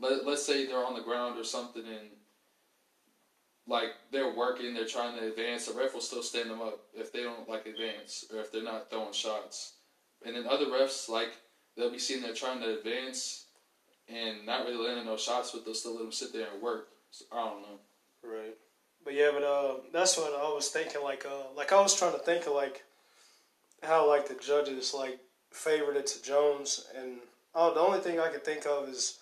let 0.00 0.26
let's 0.26 0.44
say 0.44 0.66
they're 0.66 0.84
on 0.84 0.94
the 0.94 1.02
ground 1.02 1.38
or 1.38 1.44
something, 1.44 1.84
and 1.84 2.08
like 3.66 3.90
they're 4.10 4.34
working, 4.34 4.74
they're 4.74 4.86
trying 4.86 5.18
to 5.18 5.26
advance. 5.26 5.66
The 5.66 5.78
ref 5.78 5.94
will 5.94 6.00
still 6.00 6.22
stand 6.22 6.50
them 6.50 6.60
up 6.60 6.80
if 6.94 7.12
they 7.12 7.22
don't 7.22 7.48
like 7.48 7.66
advance 7.66 8.24
or 8.32 8.40
if 8.40 8.50
they're 8.52 8.62
not 8.62 8.90
throwing 8.90 9.12
shots. 9.12 9.74
And 10.24 10.34
then 10.34 10.46
other 10.48 10.66
refs 10.66 11.08
like 11.08 11.30
they'll 11.76 11.90
be 11.90 11.98
sitting 11.98 12.22
there 12.22 12.34
trying 12.34 12.60
to 12.60 12.78
advance 12.78 13.46
and 14.08 14.46
not 14.46 14.64
really 14.66 14.86
landing 14.86 15.06
no 15.06 15.16
shots, 15.16 15.50
but 15.52 15.64
they'll 15.64 15.74
still 15.74 15.94
let 15.94 16.02
them 16.02 16.12
sit 16.12 16.32
there 16.32 16.48
and 16.52 16.62
work. 16.62 16.88
So, 17.10 17.24
I 17.32 17.44
don't 17.44 17.62
know. 17.62 17.78
Right. 18.22 18.56
But 19.04 19.14
yeah, 19.14 19.30
but 19.32 19.42
uh, 19.42 19.74
that's 19.92 20.16
what 20.18 20.32
I 20.34 20.52
was 20.52 20.68
thinking. 20.68 21.02
Like, 21.02 21.24
uh, 21.26 21.54
like 21.56 21.72
I 21.72 21.80
was 21.80 21.94
trying 21.98 22.12
to 22.12 22.18
think 22.18 22.46
of 22.46 22.52
like 22.52 22.84
how 23.82 24.08
like 24.08 24.28
the 24.28 24.34
judges 24.34 24.92
like 24.94 25.18
favored 25.50 25.96
it 25.96 26.06
to 26.08 26.22
Jones, 26.22 26.86
and 26.96 27.18
oh, 27.54 27.72
the 27.72 27.80
only 27.80 28.00
thing 28.00 28.20
I 28.20 28.28
could 28.28 28.44
think 28.44 28.66
of 28.66 28.88
is 28.88 29.18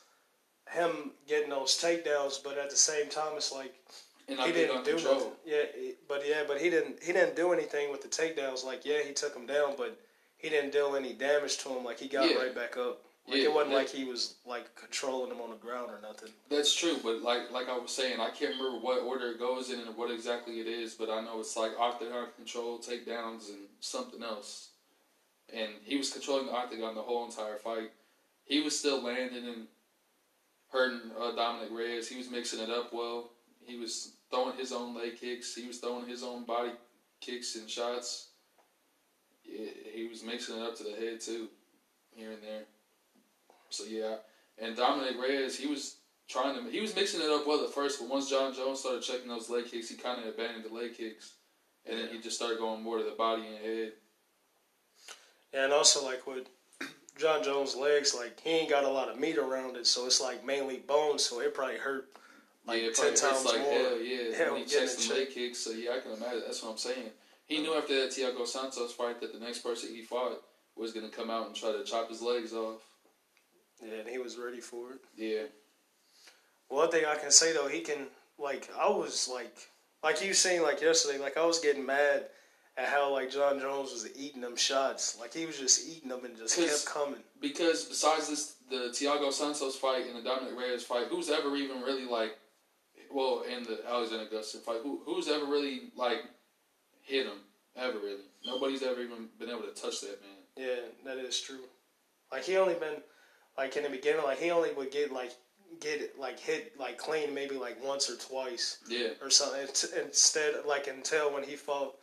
him 0.71 1.13
getting 1.29 1.51
those 1.51 1.79
takedowns. 1.81 2.43
But 2.43 2.59
at 2.59 2.71
the 2.71 2.77
same 2.77 3.09
time, 3.09 3.35
it's 3.37 3.53
like 3.53 3.75
he 4.27 4.35
didn't 4.53 4.85
do 4.85 4.95
nothing. 4.95 5.31
Yeah, 5.45 5.63
but 6.09 6.27
yeah, 6.27 6.43
but 6.49 6.61
he 6.61 6.71
didn't. 6.71 7.03
He 7.03 7.13
didn't 7.13 7.37
do 7.37 7.53
anything 7.53 7.93
with 7.93 8.03
the 8.03 8.09
takedowns. 8.09 8.65
Like, 8.65 8.85
yeah, 8.85 9.03
he 9.07 9.13
took 9.13 9.37
him 9.37 9.47
down, 9.47 9.75
but 9.77 9.97
he 10.39 10.49
didn't 10.49 10.73
deal 10.73 10.97
any 10.97 11.13
damage 11.13 11.59
to 11.59 11.69
him. 11.69 11.85
Like, 11.85 12.01
he 12.01 12.09
got 12.09 12.29
Yeah. 12.29 12.39
right 12.39 12.55
back 12.55 12.77
up. 12.77 13.03
Like, 13.29 13.39
Yeah, 13.39 13.45
it 13.45 13.53
wasn't 13.53 13.71
that- 13.73 13.77
like 13.79 13.91
he 13.91 14.05
was 14.05 14.37
like 14.47 14.75
controlling 14.77 15.33
him 15.33 15.41
on 15.41 15.51
the 15.51 15.57
ground 15.57 15.91
or 15.91 16.01
nothing. 16.01 16.33
That's 16.49 16.73
true, 16.75 16.99
but 17.03 17.23
like 17.23 17.51
like 17.51 17.69
I 17.69 17.77
was 17.77 17.91
saying, 17.91 18.21
I 18.21 18.31
can't 18.31 18.55
remember 18.57 18.79
what 18.79 19.03
order 19.03 19.33
it 19.33 19.39
goes 19.41 19.71
in 19.71 19.81
and 19.81 19.97
what 19.97 20.11
exactly 20.13 20.61
it 20.61 20.69
is, 20.69 20.95
but 20.95 21.11
I 21.11 21.21
know 21.23 21.41
it's 21.41 21.57
like 21.57 21.73
octagon 21.79 22.29
control, 22.37 22.79
takedowns, 22.79 23.49
and 23.49 23.69
something 23.81 24.23
else. 24.23 24.71
And 25.53 25.73
he 25.85 25.97
was 25.97 26.13
controlling 26.13 26.47
the 26.47 26.53
octagon 26.53 26.95
the 26.95 27.03
whole 27.03 27.25
entire 27.25 27.57
fight. 27.57 27.91
He 28.45 28.61
was 28.61 28.79
still 28.79 29.03
landing 29.03 29.45
and 29.47 29.67
hurting 30.71 31.11
uh, 31.21 31.33
Dominick 31.33 31.71
Reyes. 31.73 32.09
He 32.09 32.17
was 32.17 32.31
mixing 32.31 32.61
it 32.61 32.71
up 32.71 32.93
well. 32.93 33.31
He 33.65 33.77
was 33.77 34.13
throwing 34.31 34.57
his 34.57 34.73
own 34.73 34.95
leg 34.95 35.19
kicks. 35.21 35.55
He 35.55 35.67
was 35.67 35.79
throwing 35.79 36.07
his 36.09 36.23
own 36.23 36.45
body 36.45 36.73
kicks 37.21 37.57
and 37.57 37.69
shots. 37.69 38.29
Yeah, 39.45 39.71
he 39.93 40.07
was 40.07 40.23
mixing 40.23 40.57
it 40.57 40.63
up 40.63 40.77
to 40.77 40.85
the 40.85 40.91
head 40.91 41.21
too, 41.21 41.49
here 42.15 42.33
and 42.33 42.43
there. 42.43 42.65
So 43.71 43.85
yeah, 43.85 44.17
and 44.59 44.77
Dominick 44.77 45.21
Reyes, 45.21 45.59
he 45.59 45.67
was 45.67 45.97
trying 46.29 46.55
to 46.55 46.71
he 46.71 46.81
was 46.81 46.95
mixing 46.95 47.21
it 47.21 47.31
up 47.31 47.47
well 47.47 47.65
at 47.65 47.73
first, 47.73 48.01
but 48.01 48.09
once 48.09 48.31
Jon 48.31 48.55
Jones 48.55 48.81
started 48.81 49.03
checking 49.03 49.29
those 49.29 49.51
leg 49.51 49.67
kicks, 49.67 49.89
he 49.89 49.97
kind 49.97 50.21
of 50.21 50.29
abandoned 50.29 50.65
the 50.65 50.75
leg 50.75 50.97
kicks, 50.97 51.35
and 51.85 51.99
then 51.99 52.09
he 52.09 52.21
just 52.21 52.37
started 52.37 52.59
going 52.59 52.83
more 52.83 52.99
to 52.99 53.05
the 53.05 53.11
body 53.11 53.43
and 53.47 53.65
head. 53.65 53.93
And 55.53 55.73
also, 55.73 56.05
like 56.05 56.27
with 56.27 56.49
Jon 57.19 57.43
Jones' 57.43 57.77
legs, 57.77 58.15
like 58.15 58.41
he 58.41 58.51
ain't 58.51 58.71
got 58.71 58.85
a 58.85 58.91
lot 58.91 59.09
of 59.09 59.19
meat 59.19 59.39
around 59.39 59.77
it, 59.77 59.87
so 59.87 60.07
it's 60.07 60.21
like 60.21 60.45
mainly 60.45 60.79
bones, 60.79 61.25
so 61.25 61.41
it 61.41 61.55
probably 61.55 61.79
hurt 61.79 62.09
like 62.67 62.83
yeah, 62.83 62.89
it 62.89 62.95
ten 62.95 63.15
times 63.15 63.45
like 63.45 63.61
more. 63.61 63.73
hell. 63.73 64.01
Yeah, 64.01 64.37
Hell, 64.37 64.53
when 64.53 64.63
he 64.63 64.67
checks 64.67 65.07
the 65.07 65.15
leg 65.15 65.31
kicks. 65.31 65.59
So 65.59 65.71
yeah, 65.71 65.93
I 65.93 66.01
can 66.01 66.13
imagine. 66.13 66.43
That's 66.45 66.63
what 66.63 66.73
I'm 66.73 66.79
saying. 66.79 67.11
He 67.47 67.63
knew 67.63 67.71
uh-huh. 67.71 67.79
after 67.79 67.95
that 68.01 68.11
Thiago 68.11 68.47
Santos 68.47 68.93
fight 68.93 69.21
that 69.21 69.33
the 69.33 69.39
next 69.39 69.61
person 69.61 69.95
he 69.95 70.03
fought 70.03 70.43
was 70.77 70.93
going 70.93 71.09
to 71.09 71.17
come 71.17 71.31
out 71.31 71.47
and 71.47 71.55
try 71.55 71.73
to 71.73 71.85
chop 71.85 72.09
his 72.09 72.21
legs 72.21 72.53
off. 72.53 72.81
Yeah, 73.83 74.01
and 74.01 74.09
he 74.09 74.19
was 74.19 74.37
ready 74.37 74.61
for 74.61 74.93
it. 74.93 75.01
Yeah, 75.17 75.45
One 76.69 76.91
thing 76.91 77.05
I 77.05 77.17
can 77.17 77.31
say 77.31 77.53
though, 77.53 77.69
he 77.69 77.81
can 77.81 78.07
like 78.39 78.69
I 78.79 78.89
was 78.89 79.29
like 79.33 79.57
like 80.03 80.25
you 80.25 80.35
seen 80.35 80.63
like 80.63 80.81
yesterday, 80.81 81.19
like 81.19 81.37
I 81.37 81.45
was 81.45 81.59
getting 81.61 81.85
mad 81.87 82.27
at 82.77 82.89
how 82.89 83.13
like 83.13 83.31
Jon 83.31 83.59
Jones 83.59 83.93
was 83.93 84.09
eating 84.17 84.41
them 84.41 84.57
shots. 84.57 85.19
Like 85.21 85.33
he 85.35 85.47
was 85.47 85.59
just 85.59 85.89
eating 85.89 86.09
them 86.09 86.25
and 86.25 86.37
just 86.37 86.57
kept 86.57 86.87
coming. 86.87 87.21
because 87.41 87.85
besides 87.85 88.29
this, 88.29 88.55
the 88.71 88.91
Thiago 88.93 89.33
Santos 89.33 89.77
fight 89.77 90.07
and 90.07 90.17
the 90.17 90.23
Dominick 90.23 90.59
Reyes 90.59 90.83
fight, 90.85 91.07
who's 91.09 91.31
ever 91.31 91.55
even 91.57 91.81
really 91.83 92.05
like, 92.05 92.37
well, 93.13 93.45
and 93.51 93.65
the 93.65 93.81
Alexander 93.89 94.27
Gustafsson 94.27 94.61
fight, 94.63 94.81
who 94.83 95.01
who's 95.05 95.29
ever 95.29 95.45
really 95.47 95.91
like 95.97 96.21
hit 97.03 97.27
him 97.27 97.39
ever 97.77 97.99
really? 97.99 98.25
Nobody's 98.45 98.83
ever 98.83 99.01
even 99.01 99.29
been 99.39 99.51
able 99.51 99.63
to 99.63 99.81
touch 99.81 100.01
that 100.01 100.21
man. 100.23 100.37
Yeah, 100.57 100.81
that 101.05 101.19
is 101.19 101.41
true. 101.41 101.65
Like 102.33 102.45
he 102.45 102.57
only 102.57 102.75
been 102.75 103.03
like 103.59 103.77
in 103.77 103.83
the 103.85 103.91
beginning, 103.91 104.23
like 104.25 104.39
he 104.39 104.51
only 104.51 104.73
would 104.73 104.91
get 104.91 105.13
like 105.13 105.33
get 105.81 106.01
it 106.01 106.19
like 106.19 106.39
hit 106.39 106.73
like 106.79 106.99
clean 106.99 107.35
maybe 107.35 107.57
like 107.57 107.83
once 107.85 108.09
or 108.11 108.17
twice 108.17 108.79
Yeah, 108.89 109.09
or 109.23 109.31
something. 109.31 109.67
Instead, 110.03 110.55
like 110.67 110.87
until 110.87 111.33
when 111.33 111.43
he 111.45 111.57
fought 111.57 111.95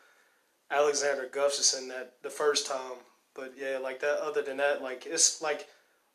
Alexander 0.72 1.30
Gustafsson 1.32 1.88
that 1.90 2.14
the 2.22 2.30
first 2.30 2.68
time. 2.68 2.98
But 3.36 3.54
yeah, 3.58 3.78
like 3.82 4.00
that. 4.02 4.20
Other 4.20 4.42
than 4.42 4.58
that, 4.58 4.82
like 4.82 5.06
it's 5.06 5.42
like 5.42 5.68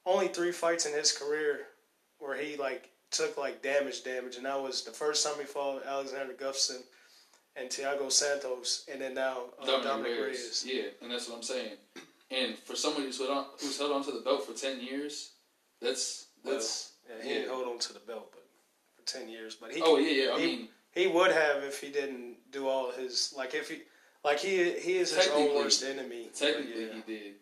only 0.06 0.28
three 0.28 0.52
fights 0.52 0.86
in 0.86 0.92
his 0.92 1.12
career 1.12 1.60
where 2.18 2.36
he 2.36 2.56
like 2.56 2.90
took 3.10 3.36
like 3.36 3.62
damage, 3.62 4.04
damage, 4.04 4.36
and 4.36 4.46
that 4.46 4.60
was 4.60 4.84
the 4.84 4.90
first 4.92 5.24
time 5.26 5.34
he 5.38 5.44
fought 5.44 5.84
Alexander 5.86 6.34
Gustafsson 6.34 6.82
and 7.56 7.68
Thiago 7.70 8.10
Santos, 8.12 8.84
and 8.92 9.00
then 9.00 9.14
now 9.14 9.44
uh, 9.60 9.66
Dominick, 9.66 9.84
Dominick, 9.84 10.12
Reyes. 10.12 10.64
Reyes. 10.64 10.64
Yeah, 10.66 10.82
and 11.02 11.10
that's 11.10 11.28
what 11.28 11.36
I'm 11.38 11.42
saying. 11.42 11.72
And 12.30 12.56
for 12.58 12.76
someone 12.76 13.02
who's 13.04 13.18
held 13.18 13.30
on, 13.30 13.46
who's 13.60 13.78
held 13.78 13.92
on 13.92 14.04
to 14.04 14.12
the 14.12 14.20
belt 14.20 14.44
for 14.46 14.52
ten 14.52 14.80
years, 14.80 15.32
that's 15.80 16.26
that's. 16.44 16.92
Yeah, 17.08 17.22
he 17.22 17.28
Yeah. 17.28 17.34
didn't 17.40 17.54
hold 17.54 17.68
on 17.68 17.78
to 17.78 17.92
the 17.94 18.00
belt, 18.00 18.30
but 18.32 18.44
for 18.94 19.10
ten 19.10 19.28
years. 19.30 19.54
But 19.54 19.72
he 19.74 19.80
oh 19.82 19.96
yeah, 19.96 20.24
yeah. 20.26 20.32
I 20.34 20.40
he, 20.40 20.46
mean, 20.46 20.68
he 20.92 21.06
would 21.06 21.32
have 21.32 21.62
if 21.64 21.80
he 21.80 21.88
didn't 21.88 22.36
do 22.52 22.68
all 22.68 22.92
his 22.92 23.32
like 23.36 23.54
if 23.54 23.70
he 23.70 23.78
like 24.24 24.38
he 24.40 24.72
he 24.78 24.98
is 24.98 25.14
his 25.16 25.28
own 25.28 25.54
worst 25.54 25.82
enemy. 25.84 26.28
technically 26.34 26.84
yeah, 26.86 26.92
he 26.94 27.00
did. 27.12 27.34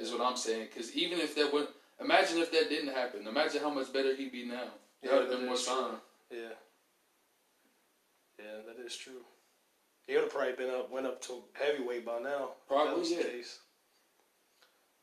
Is 0.00 0.10
what 0.10 0.22
I'm 0.22 0.36
saying. 0.36 0.68
Because 0.72 0.94
even 0.96 1.18
if 1.20 1.34
that 1.34 1.52
would, 1.52 1.68
imagine 2.00 2.38
if 2.38 2.50
that 2.50 2.68
didn't 2.70 2.94
happen. 2.94 3.26
Imagine 3.28 3.60
how 3.60 3.70
much 3.70 3.92
better 3.92 4.14
he'd 4.16 4.32
be 4.32 4.46
now. 4.46 4.70
That 5.02 5.08
Yeah, 5.10 5.12
would 5.18 5.28
have 5.28 5.38
been 5.38 5.46
more 5.46 5.56
time. 5.56 5.96
Yeah. 6.30 6.54
Yeah, 8.38 8.62
that 8.66 8.84
is 8.84 8.96
true. 8.96 9.20
He 10.06 10.14
would 10.14 10.22
have 10.24 10.32
probably 10.32 10.54
been 10.54 10.70
up, 10.74 10.90
went 10.90 11.06
up 11.06 11.20
to 11.22 11.42
heavyweight 11.52 12.06
by 12.06 12.20
now. 12.20 12.50
Probably, 12.66 13.14
yeah. 13.14 13.22
case. 13.22 13.58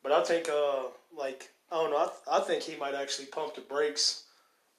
But 0.03 0.11
I 0.11 0.23
think, 0.23 0.49
uh, 0.49 0.83
like, 1.17 1.49
I 1.71 1.75
don't 1.75 1.91
know. 1.91 1.97
I, 1.97 2.05
th- 2.05 2.15
I 2.31 2.39
think 2.41 2.63
he 2.63 2.75
might 2.77 2.95
actually 2.95 3.25
pump 3.27 3.55
the 3.55 3.61
brakes 3.61 4.23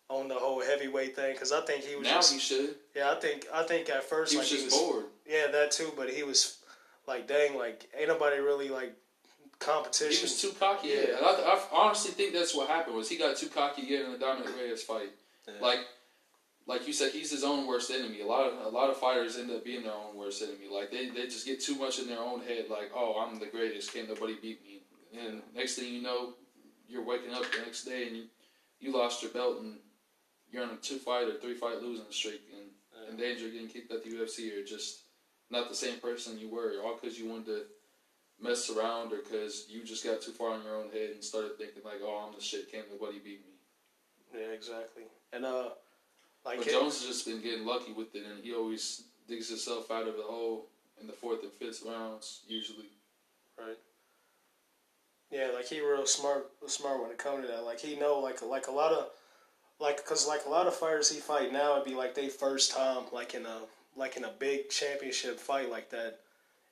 on 0.09 0.29
the 0.29 0.35
whole 0.35 0.61
heavyweight 0.62 1.15
thing 1.15 1.35
because 1.35 1.53
I 1.53 1.61
think 1.61 1.85
he 1.85 1.95
was 1.95 2.05
Now 2.07 2.17
just. 2.17 2.33
he 2.33 2.39
should. 2.41 2.75
yeah, 2.97 3.12
I 3.12 3.15
think 3.17 3.47
I 3.55 3.62
think 3.62 3.89
at 3.91 4.03
first 4.03 4.33
He 4.33 4.39
like 4.39 4.45
was 4.45 4.50
he 4.50 4.57
just 4.65 4.77
was. 4.77 4.91
bored. 4.93 5.05
Yeah, 5.29 5.47
that 5.53 5.71
too. 5.71 5.93
But 5.97 6.11
he 6.11 6.25
was 6.25 6.59
like, 7.07 7.29
dang, 7.29 7.57
like 7.57 7.89
ain't 7.97 8.09
nobody 8.09 8.39
really 8.41 8.71
like 8.71 8.93
competition. 9.61 10.17
He 10.17 10.23
was 10.25 10.41
too 10.41 10.50
cocky. 10.59 10.89
Yeah, 10.89 10.95
Yeah. 11.11 11.17
I, 11.23 11.55
I 11.55 11.61
honestly 11.73 12.11
think 12.12 12.33
that's 12.33 12.57
what 12.57 12.69
happened. 12.69 12.97
Was 12.97 13.09
he 13.09 13.19
got 13.19 13.37
too 13.37 13.49
cocky 13.49 13.83
again 13.83 14.07
in 14.07 14.12
the 14.12 14.19
Dominick 14.19 14.49
Reyes 14.59 14.83
fight? 14.83 15.11
Yeah. 15.47 15.55
Like, 15.61 15.79
like 16.67 16.87
you 16.89 16.93
said, 16.93 17.12
he's 17.12 17.31
his 17.31 17.45
own 17.45 17.67
worst 17.69 17.91
enemy. 17.93 18.21
A 18.21 18.27
lot 18.27 18.47
of 18.50 18.67
a 18.67 18.69
lot 18.77 18.91
of 18.91 18.97
fighters 18.97 19.37
end 19.39 19.50
up 19.53 19.65
being 19.65 19.85
their 19.85 19.93
own 19.93 20.17
worst 20.17 20.43
enemy. 20.43 20.67
Like 20.73 20.91
they, 20.91 21.11
they 21.11 21.25
just 21.27 21.47
get 21.47 21.61
too 21.61 21.77
much 21.77 22.00
in 22.00 22.09
their 22.09 22.19
own 22.21 22.41
head. 22.41 22.65
Like, 22.69 22.91
oh, 22.97 23.25
I'm 23.25 23.39
the 23.39 23.47
greatest. 23.47 23.93
Can't 23.95 24.09
nobody 24.09 24.35
beat 24.43 24.61
me. 24.65 24.80
And 25.19 25.43
next 25.55 25.76
thing 25.76 25.93
you 25.93 26.02
know, 26.02 26.35
you're 26.88 27.05
waking 27.05 27.35
up 27.35 27.43
the 27.43 27.59
next 27.59 27.85
day 27.85 28.07
and 28.07 28.17
you 28.17 28.25
you 28.81 28.93
lost 28.93 29.23
your 29.23 29.31
belt 29.33 29.61
and 29.61 29.75
you're 30.50 30.64
on 30.64 30.71
a 30.71 30.76
two 30.76 30.97
fight 30.97 31.29
or 31.29 31.35
three 31.35 31.55
fight 31.55 31.83
losing 31.83 32.07
streak 32.11 32.43
and 32.57 32.71
in 33.11 33.17
danger 33.17 33.47
of 33.47 33.52
getting 33.52 33.69
kicked 33.69 33.93
out 33.93 34.02
the 34.05 34.11
UFC 34.11 34.59
or 34.59 34.64
just 34.64 35.02
not 35.50 35.69
the 35.69 35.75
same 35.75 35.99
person 35.99 36.38
you 36.38 36.49
were, 36.49 36.75
all 36.83 36.99
because 37.00 37.19
you 37.19 37.29
wanted 37.29 37.47
to 37.47 37.62
mess 38.40 38.71
around 38.71 39.12
or 39.12 39.19
because 39.19 39.67
you 39.69 39.85
just 39.85 40.05
got 40.05 40.23
too 40.23 40.33
far 40.33 40.57
in 40.57 40.62
your 40.62 40.76
own 40.76 40.90
head 40.90 41.11
and 41.11 41.23
started 41.23 41.59
thinking 41.59 41.83
like, 41.85 42.00
oh, 42.02 42.26
I'm 42.26 42.35
the 42.35 42.40
shit. 42.40 42.71
Can't 42.71 42.87
nobody 42.90 43.19
beat 43.19 43.40
me. 43.45 44.40
Yeah, 44.40 44.55
exactly. 44.55 45.02
And 45.33 45.45
uh, 45.45 45.71
like 46.45 46.59
But 46.59 46.69
Jones 46.69 47.00
has 47.00 47.07
just 47.07 47.26
been 47.26 47.43
getting 47.43 47.67
lucky 47.67 47.93
with 47.93 48.14
it, 48.14 48.25
and 48.25 48.43
he 48.43 48.55
always 48.55 49.05
digs 49.29 49.49
himself 49.49 49.90
out 49.90 50.09
of 50.09 50.17
the 50.17 50.23
hole 50.23 50.67
in 51.00 51.07
the 51.07 51.12
fourth 51.12 51.43
and 51.43 51.52
fifth 51.52 51.83
rounds, 51.87 52.40
usually. 52.47 52.90
Right. 53.59 53.79
Yeah, 55.31 55.51
like 55.55 55.69
he 55.69 55.81
real 55.81 56.07
smart, 56.07 56.51
smart 56.67 57.01
when 57.01 57.11
it 57.11 57.19
comes 57.19 57.47
to 57.47 57.53
that. 57.53 57.65
Like 57.65 57.81
he 57.81 57.97
know, 57.97 58.19
like 58.19 58.43
like 58.43 58.67
a 58.67 58.73
lot 58.73 58.93
of, 58.93 59.07
like, 59.79 60.05
cause 60.05 60.27
like 60.27 60.45
a 60.47 60.51
lot 60.51 60.67
of 60.67 60.75
fighters 60.75 61.11
he 61.11 61.21
fight 61.21 61.53
now, 61.53 61.75
it'd 61.75 61.85
be 61.85 61.95
like 61.95 62.15
they 62.15 62.29
first 62.29 62.73
time, 62.73 63.05
like 63.13 63.35
in 63.35 63.47
a 63.47 63.61
like 63.97 64.17
in 64.17 64.25
a 64.25 64.33
big 64.39 64.69
championship 64.71 65.39
fight 65.39 65.71
like 65.71 65.91
that, 65.91 66.19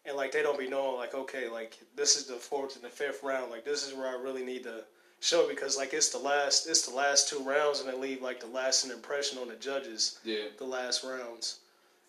and 0.05 0.17
like 0.17 0.33
they 0.33 0.43
don't 0.43 0.59
be 0.59 0.69
knowing, 0.69 0.97
like 0.97 1.15
okay, 1.15 1.49
like 1.49 1.79
this 1.95 2.17
is 2.17 2.27
the 2.27 2.35
fourth 2.35 2.75
and 2.75 2.85
the 2.85 2.88
fifth 2.88 3.23
round, 3.23 3.50
like 3.50 3.65
this 3.65 3.87
is 3.87 3.95
where 3.95 4.09
I 4.09 4.21
really 4.21 4.45
need 4.45 4.65
to 4.65 4.85
show 5.21 5.49
because 5.49 5.77
like 5.77 5.93
it's 5.95 6.09
the 6.11 6.19
last, 6.19 6.69
it's 6.69 6.87
the 6.87 6.95
last 6.95 7.29
two 7.29 7.38
rounds, 7.45 7.81
and 7.81 7.88
they 7.88 7.97
leave 7.97 8.23
like 8.23 8.41
the 8.41 8.47
lasting 8.49 8.91
impression 8.91 9.38
on 9.38 9.49
the 9.49 9.57
judges. 9.57 10.19
Yeah. 10.25 10.47
The 10.59 10.65
last 10.65 11.05
rounds, 11.05 11.61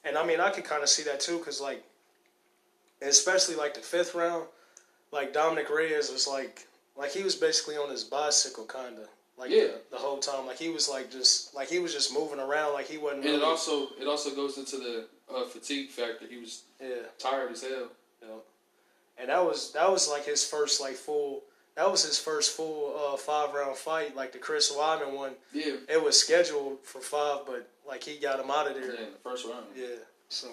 and 0.03 0.18
I 0.18 0.25
mean 0.25 0.39
I 0.39 0.50
could 0.50 0.65
kind 0.65 0.82
of 0.82 0.89
see 0.89 1.03
that 1.03 1.20
too, 1.20 1.38
cause 1.39 1.62
like, 1.62 1.84
especially 3.03 3.56
like 3.56 3.75
the 3.75 3.82
fifth 3.82 4.15
round 4.15 4.46
like 5.12 5.34
Dominick 5.34 5.70
Reyes 5.70 6.12
was 6.12 6.28
like 6.28 6.68
like 6.96 7.12
he 7.12 7.24
was 7.24 7.36
basically 7.36 7.75
on 7.78 7.89
his 7.89 8.04
bicycle 8.04 8.66
kinda. 8.66 9.08
Like 9.38 9.51
Yeah. 9.51 9.68
the, 9.68 9.82
the 9.92 9.98
whole 9.98 10.18
time. 10.18 10.46
Like 10.46 10.58
he 10.60 10.70
was 10.70 10.89
like 10.89 11.10
just 11.12 11.54
like 11.56 11.70
he 11.70 11.80
was 11.80 11.94
just 11.94 12.13
moving 12.13 12.39
around 12.39 12.74
like 12.74 12.88
he 12.88 12.98
wasn't 12.98 13.22
And 13.24 13.32
really 13.34 13.38
it 13.42 13.44
also 13.44 13.88
it 14.00 14.08
also 14.08 14.36
goes 14.36 14.58
into 14.58 14.78
the 14.78 15.08
uh, 15.34 15.46
fatigue 15.46 15.89
factor. 15.89 16.25
He 16.28 16.38
was 16.38 16.63
Yeah. 16.82 17.04
tired 17.18 17.51
as 17.51 17.62
hell. 17.62 17.88
You 18.22 18.28
know. 18.28 18.42
And 19.18 19.30
that 19.30 19.44
was 19.44 19.72
that 19.74 19.89
was 19.92 20.10
like 20.10 20.25
his 20.25 20.44
first 20.44 20.82
like 20.82 20.96
full 20.96 21.44
that 21.75 21.89
was 21.89 22.04
his 22.04 22.20
first 22.20 22.58
full 22.58 22.94
uh, 23.13 23.16
five 23.16 23.54
round 23.54 23.78
fight, 23.78 24.13
like 24.13 24.34
the 24.34 24.38
Chris 24.39 24.70
Weidman 24.75 25.13
one. 25.16 25.36
Yeah. 25.54 25.75
It 25.88 26.04
was 26.04 26.20
scheduled 26.20 26.80
for 26.84 27.00
five, 27.00 27.46
but 27.46 27.70
like 27.88 28.04
he 28.04 28.18
got 28.18 28.39
him 28.42 28.51
out 28.51 28.68
of 28.70 28.75
Yeah, 28.75 28.82
there. 28.88 28.96
in 28.96 29.12
the 29.13 29.18
first 29.24 29.46
round. 29.46 29.66
Yeah. 29.75 29.86
So 30.28 30.50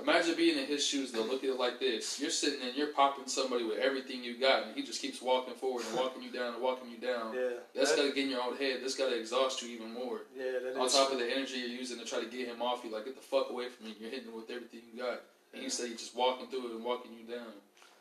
Imagine 0.00 0.36
being 0.36 0.58
in 0.58 0.66
his 0.66 0.84
shoes 0.84 1.10
though. 1.10 1.22
Look 1.22 1.42
at 1.42 1.50
it 1.50 1.58
like 1.58 1.80
this: 1.80 2.20
you're 2.20 2.30
sitting 2.30 2.60
there, 2.60 2.70
you're 2.70 2.92
popping 2.92 3.26
somebody 3.26 3.64
with 3.64 3.78
everything 3.78 4.22
you 4.22 4.38
got, 4.38 4.66
and 4.66 4.76
he 4.76 4.82
just 4.82 5.00
keeps 5.00 5.22
walking 5.22 5.54
forward 5.54 5.84
and 5.88 5.96
walking 5.96 6.22
you 6.22 6.30
down 6.30 6.52
and 6.54 6.62
walking 6.62 6.90
you 6.90 6.98
down. 6.98 7.34
yeah. 7.34 7.48
That's 7.74 7.92
that, 7.92 7.96
got 7.96 8.08
to 8.08 8.14
get 8.14 8.24
in 8.24 8.30
your 8.30 8.42
own 8.42 8.56
head. 8.56 8.80
That's 8.82 8.94
got 8.94 9.08
to 9.08 9.18
exhaust 9.18 9.62
you 9.62 9.70
even 9.70 9.94
more. 9.94 10.20
yeah, 10.36 10.58
that 10.62 10.76
On 10.78 10.88
top 10.88 11.12
of 11.12 11.18
the 11.18 11.24
energy 11.24 11.58
you're 11.58 11.68
using 11.68 11.98
to 11.98 12.04
try 12.04 12.20
to 12.20 12.26
get 12.26 12.46
him 12.46 12.60
off 12.60 12.84
you, 12.84 12.92
like 12.92 13.06
get 13.06 13.16
the 13.16 13.22
fuck 13.22 13.48
away 13.50 13.68
from 13.70 13.86
me. 13.86 13.96
You're 13.98 14.10
hitting 14.10 14.28
him 14.28 14.36
with 14.36 14.50
everything 14.50 14.80
you 14.92 15.00
got, 15.00 15.22
and 15.54 15.62
he 15.62 15.70
said 15.70 15.88
he's 15.88 15.98
just 16.00 16.14
walking 16.14 16.48
through 16.48 16.68
it 16.68 16.74
and 16.74 16.84
walking 16.84 17.12
you 17.18 17.24
down. 17.34 17.52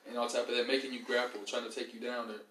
And 0.08 0.18
on 0.18 0.28
top 0.28 0.50
of 0.50 0.56
that, 0.56 0.68
making 0.68 0.94
you 0.94 1.02
grapple, 1.02 1.42
trying 1.48 1.68
to 1.68 1.74
take 1.74 1.94
you 1.94 2.00
down 2.02 2.28
there. 2.28 2.44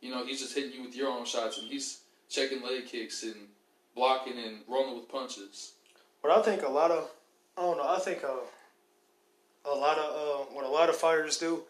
You 0.00 0.12
know, 0.12 0.24
he's 0.24 0.40
just 0.40 0.54
hitting 0.54 0.72
you 0.72 0.82
with 0.82 0.96
your 0.96 1.08
own 1.10 1.26
shots, 1.26 1.58
and 1.58 1.68
he's 1.68 2.00
checking 2.30 2.62
leg 2.62 2.86
kicks 2.86 3.22
and 3.22 3.34
blocking 3.94 4.38
and 4.38 4.58
rolling 4.66 4.96
with 4.96 5.08
punches. 5.08 5.72
But 6.22 6.30
I 6.32 6.42
think 6.42 6.62
a 6.62 6.68
lot 6.68 6.90
of, 6.90 7.08
I 7.56 7.62
don't 7.62 7.76
know. 7.76 7.88
I 7.88 7.98
think 7.98 8.24
uh, 8.24 8.28
a 9.72 9.78
lot 9.78 9.98
of 9.98 10.04
uh, 10.14 10.44
what 10.52 10.64
a 10.64 10.68
lot 10.68 10.88
of 10.88 10.96
fighters 10.96 11.36
do 11.38 11.62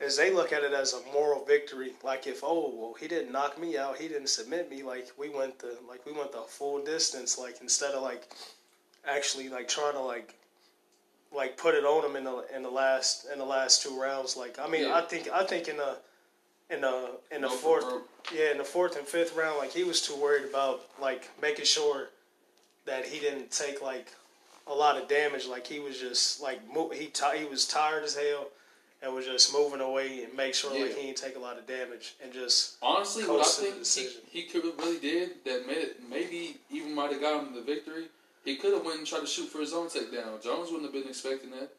is 0.00 0.16
they 0.16 0.32
look 0.32 0.52
at 0.52 0.62
it 0.62 0.72
as 0.72 0.94
a 0.94 1.00
moral 1.12 1.44
victory. 1.44 1.92
Like 2.04 2.26
if 2.26 2.40
oh 2.42 2.72
well 2.74 2.94
he 2.98 3.08
didn't 3.08 3.32
knock 3.32 3.58
me 3.60 3.76
out, 3.76 3.98
he 3.98 4.08
didn't 4.08 4.28
submit 4.28 4.70
me. 4.70 4.82
Like 4.82 5.08
we 5.16 5.28
went 5.28 5.58
the 5.58 5.76
like 5.88 6.04
we 6.06 6.12
went 6.12 6.32
the 6.32 6.42
full 6.42 6.82
distance. 6.84 7.38
Like 7.38 7.56
instead 7.60 7.92
of 7.92 8.02
like 8.02 8.28
actually 9.06 9.48
like 9.48 9.68
trying 9.68 9.94
to 9.94 10.00
like 10.00 10.34
like 11.34 11.56
put 11.56 11.74
it 11.74 11.84
on 11.84 12.08
him 12.08 12.16
in 12.16 12.24
the 12.24 12.44
in 12.54 12.62
the 12.62 12.70
last 12.70 13.26
in 13.32 13.38
the 13.38 13.44
last 13.44 13.82
two 13.82 14.00
rounds. 14.00 14.36
Like 14.36 14.58
I 14.58 14.68
mean 14.68 14.82
Yeah. 14.84 14.94
I 14.94 15.02
think 15.02 15.28
I 15.30 15.44
think 15.44 15.68
in 15.68 15.76
the 15.76 15.96
in 16.70 16.80
the 16.82 17.10
in 17.30 17.40
the 17.42 17.48
for 17.48 17.56
fourth 17.56 17.84
broke. 17.88 18.08
yeah, 18.34 18.50
in 18.52 18.58
the 18.58 18.64
fourth 18.64 18.96
and 18.96 19.06
fifth 19.06 19.34
round, 19.36 19.58
like 19.58 19.72
he 19.72 19.84
was 19.84 20.00
too 20.02 20.16
worried 20.16 20.44
about 20.48 20.82
like 21.00 21.30
making 21.42 21.64
sure 21.64 22.08
that 22.86 23.04
he 23.06 23.18
didn't 23.20 23.50
take 23.50 23.82
like 23.82 24.12
a 24.68 24.74
lot 24.74 24.96
of 25.00 25.08
damage. 25.08 25.46
Like 25.46 25.66
he 25.66 25.80
was 25.80 25.98
just 25.98 26.40
like 26.40 26.60
he 26.92 27.10
he 27.36 27.44
was 27.44 27.66
tired 27.66 28.04
as 28.04 28.16
hell 28.16 28.48
and 29.02 29.14
was 29.14 29.26
just 29.26 29.52
moving 29.52 29.80
away 29.80 30.24
and 30.24 30.34
make 30.34 30.54
sure 30.54 30.70
like 30.70 30.96
he 30.96 31.06
didn't 31.06 31.16
take 31.16 31.36
a 31.36 31.38
lot 31.38 31.58
of 31.58 31.66
damage 31.66 32.14
and 32.22 32.32
just 32.32 32.76
Honestly, 32.82 33.22
what 33.24 33.32
I 33.32 33.42
Close 33.42 33.56
to 33.56 33.62
the 33.62 33.84
think 33.84 34.24
he, 34.30 34.40
he 34.40 34.46
could 34.48 34.64
have 34.64 34.78
really 34.78 34.98
did 34.98 35.44
that 35.44 35.66
made 35.66 35.78
it, 35.78 35.96
maybe 36.08 36.56
even 36.70 36.94
might 36.94 37.12
have 37.12 37.20
got 37.20 37.44
him 37.44 37.54
the 37.54 37.62
victory. 37.62 38.04
He 38.44 38.56
could 38.56 38.72
have 38.72 38.84
went 38.84 38.98
and 38.98 39.06
tried 39.06 39.20
to 39.20 39.26
shoot 39.26 39.48
for 39.48 39.58
his 39.58 39.72
own 39.72 39.88
takedown. 39.88 40.42
Jones 40.42 40.70
wouldn't 40.70 40.84
have 40.84 40.92
been 40.92 41.08
expecting 41.08 41.50
that. 41.50 41.70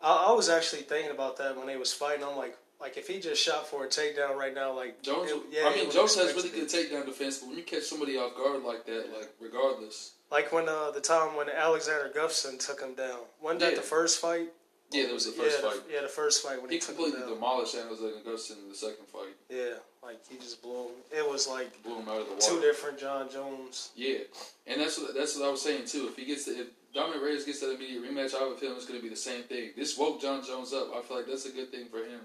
I, 0.00 0.28
I 0.28 0.32
was 0.32 0.48
actually 0.48 0.82
thinking 0.82 1.10
about 1.10 1.36
that 1.38 1.56
when 1.56 1.66
they 1.66 1.76
was 1.76 1.92
fighting. 1.92 2.24
I'm 2.24 2.36
like 2.36 2.56
like 2.82 2.96
if 2.98 3.06
he 3.08 3.20
just 3.20 3.42
shot 3.42 3.66
for 3.66 3.84
a 3.84 3.88
takedown 3.88 4.36
right 4.36 4.54
now, 4.54 4.74
like 4.74 5.00
Jones, 5.02 5.30
it- 5.30 5.64
I 5.64 5.74
mean, 5.74 5.90
Jones 5.90 6.14
has 6.16 6.34
really 6.34 6.50
good 6.50 6.68
takedown 6.68 7.06
defense, 7.06 7.38
but 7.38 7.48
when 7.48 7.56
you 7.56 7.62
catch 7.64 7.84
somebody 7.84 8.18
off 8.18 8.36
guard 8.36 8.62
like 8.64 8.84
that, 8.86 9.06
like 9.16 9.30
regardless, 9.40 10.12
Like 10.30 10.50
when 10.52 10.68
uh, 10.68 10.90
the 10.90 11.00
time 11.00 11.36
when 11.36 11.48
Alexander 11.48 12.10
Gustafsson 12.14 12.58
took 12.58 12.80
him 12.80 12.94
down. 12.94 13.20
Wasn't 13.40 13.60
that 13.60 13.70
Yeah. 13.70 13.76
the 13.76 13.82
first 13.82 14.20
fight? 14.20 14.48
yeah, 14.90 15.06
that 15.06 15.14
was 15.14 15.24
the 15.26 15.32
first 15.32 15.60
yeah, 15.62 15.70
fight. 15.70 15.86
The, 15.88 15.94
yeah, 15.94 16.00
the 16.02 16.08
first 16.08 16.42
fight 16.42 16.60
when 16.60 16.70
he, 16.70 16.76
He 16.76 16.82
completely 16.82 17.20
demolished 17.20 17.74
Alexander 17.74 18.16
Gustafsson 18.26 18.58
in 18.64 18.68
the 18.68 18.74
second 18.74 19.06
fight. 19.06 19.34
Yeah, 19.48 19.74
like 20.02 20.18
he 20.28 20.36
just 20.36 20.60
blew 20.62 20.88
him. 20.88 20.96
It 21.10 21.26
was 21.30 21.46
like 21.48 21.70
Blew 21.82 21.96
him 22.00 22.08
out 22.08 22.20
of 22.22 22.26
the 22.26 22.32
water. 22.34 22.46
two 22.48 22.60
different 22.60 22.98
Jon 22.98 23.30
Jones. 23.30 23.90
Yeah, 23.96 24.18
and 24.66 24.80
that's 24.80 24.98
what 24.98 25.14
that's 25.14 25.36
what 25.38 25.46
I 25.46 25.50
was 25.50 25.62
saying 25.62 25.86
too. 25.86 26.08
If 26.08 26.16
he 26.16 26.24
gets 26.24 26.44
the, 26.46 26.60
if 26.60 26.66
Dominick 26.94 27.22
Reyes 27.22 27.44
gets 27.44 27.60
that 27.60 27.70
immediate 27.74 28.02
rematch 28.02 28.34
out 28.34 28.50
with 28.50 28.62
him, 28.62 28.72
it's 28.76 28.84
going 28.84 28.98
to 28.98 29.02
be 29.02 29.08
the 29.08 29.16
same 29.30 29.44
thing. 29.44 29.70
This 29.76 29.96
woke 29.96 30.20
Jon 30.20 30.44
Jones 30.44 30.74
up. 30.74 30.88
I 30.94 31.00
feel 31.00 31.16
like 31.18 31.26
that's 31.26 31.46
a 31.46 31.50
good 31.52 31.70
thing 31.70 31.86
for 31.88 31.98
him 32.04 32.20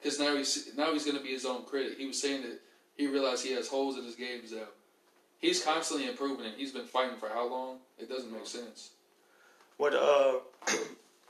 because 0.00 0.18
now 0.18 0.36
he's 0.36 0.70
now 0.76 0.92
he's 0.92 1.04
going 1.04 1.16
to 1.16 1.22
be 1.22 1.30
his 1.30 1.44
own 1.44 1.64
critic. 1.64 1.98
He 1.98 2.06
was 2.06 2.20
saying 2.20 2.42
that 2.42 2.60
he 2.96 3.06
realized 3.06 3.44
he 3.44 3.52
has 3.52 3.68
holes 3.68 3.98
in 3.98 4.04
his 4.04 4.14
games 4.14 4.52
now. 4.52 4.68
He's 5.38 5.62
constantly 5.64 6.08
improving, 6.08 6.46
and 6.46 6.54
he's 6.54 6.72
been 6.72 6.86
fighting 6.86 7.16
for 7.18 7.28
how 7.28 7.48
long? 7.48 7.78
It 7.98 8.08
doesn't 8.08 8.32
make 8.32 8.46
sense. 8.46 8.90
What 9.76 9.94
uh, 9.94 10.40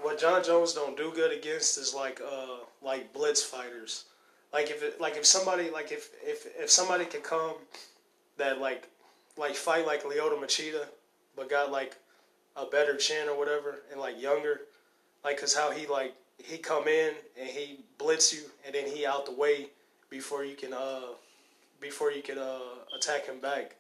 what 0.03 0.19
Jon 0.19 0.43
Jones 0.43 0.73
don't 0.73 0.97
do 0.97 1.13
good 1.15 1.33
against 1.33 1.79
is 1.79 1.95
like 1.95 2.21
uh, 2.21 2.59
like 2.83 3.13
blitz 3.13 3.43
fighters. 3.43 4.05
Like 4.53 4.71
if 4.71 4.83
it, 4.83 5.01
like 5.01 5.17
if 5.17 5.25
somebody 5.25 5.71
like 5.71 5.93
if 5.93 6.11
if 6.23 6.47
if 6.59 6.71
somebody 6.71 7.05
could 7.05 7.23
come 7.23 7.55
that 8.37 8.61
like 8.61 8.89
like 9.37 9.55
fight 9.55 9.87
like 9.87 10.03
Lyoto 10.03 10.41
Machida, 10.41 10.87
but 11.37 11.49
got 11.49 11.71
like 11.71 11.97
a 12.57 12.67
better 12.67 12.97
chin 12.97 13.29
or 13.29 13.39
whatever, 13.39 13.81
and 13.93 14.01
like 14.01 14.21
younger, 14.21 14.63
like 15.25 15.39
cause 15.39 15.55
how 15.55 15.71
he 15.71 15.87
like 15.87 16.15
he 16.45 16.59
come 16.59 16.89
in 16.89 17.15
and 17.39 17.49
he 17.49 17.81
blitz 17.99 18.33
you, 18.33 18.43
and 18.67 18.75
then 18.75 18.87
he 18.87 19.07
out 19.07 19.27
the 19.27 19.33
way 19.33 19.69
before 20.11 20.45
you 20.45 20.57
can 20.57 20.73
uh 20.73 21.03
before 21.81 22.11
you 22.13 22.23
can 22.23 22.39
uh 22.39 22.61
attack 22.97 23.27
him 23.27 23.41
back. 23.41 23.77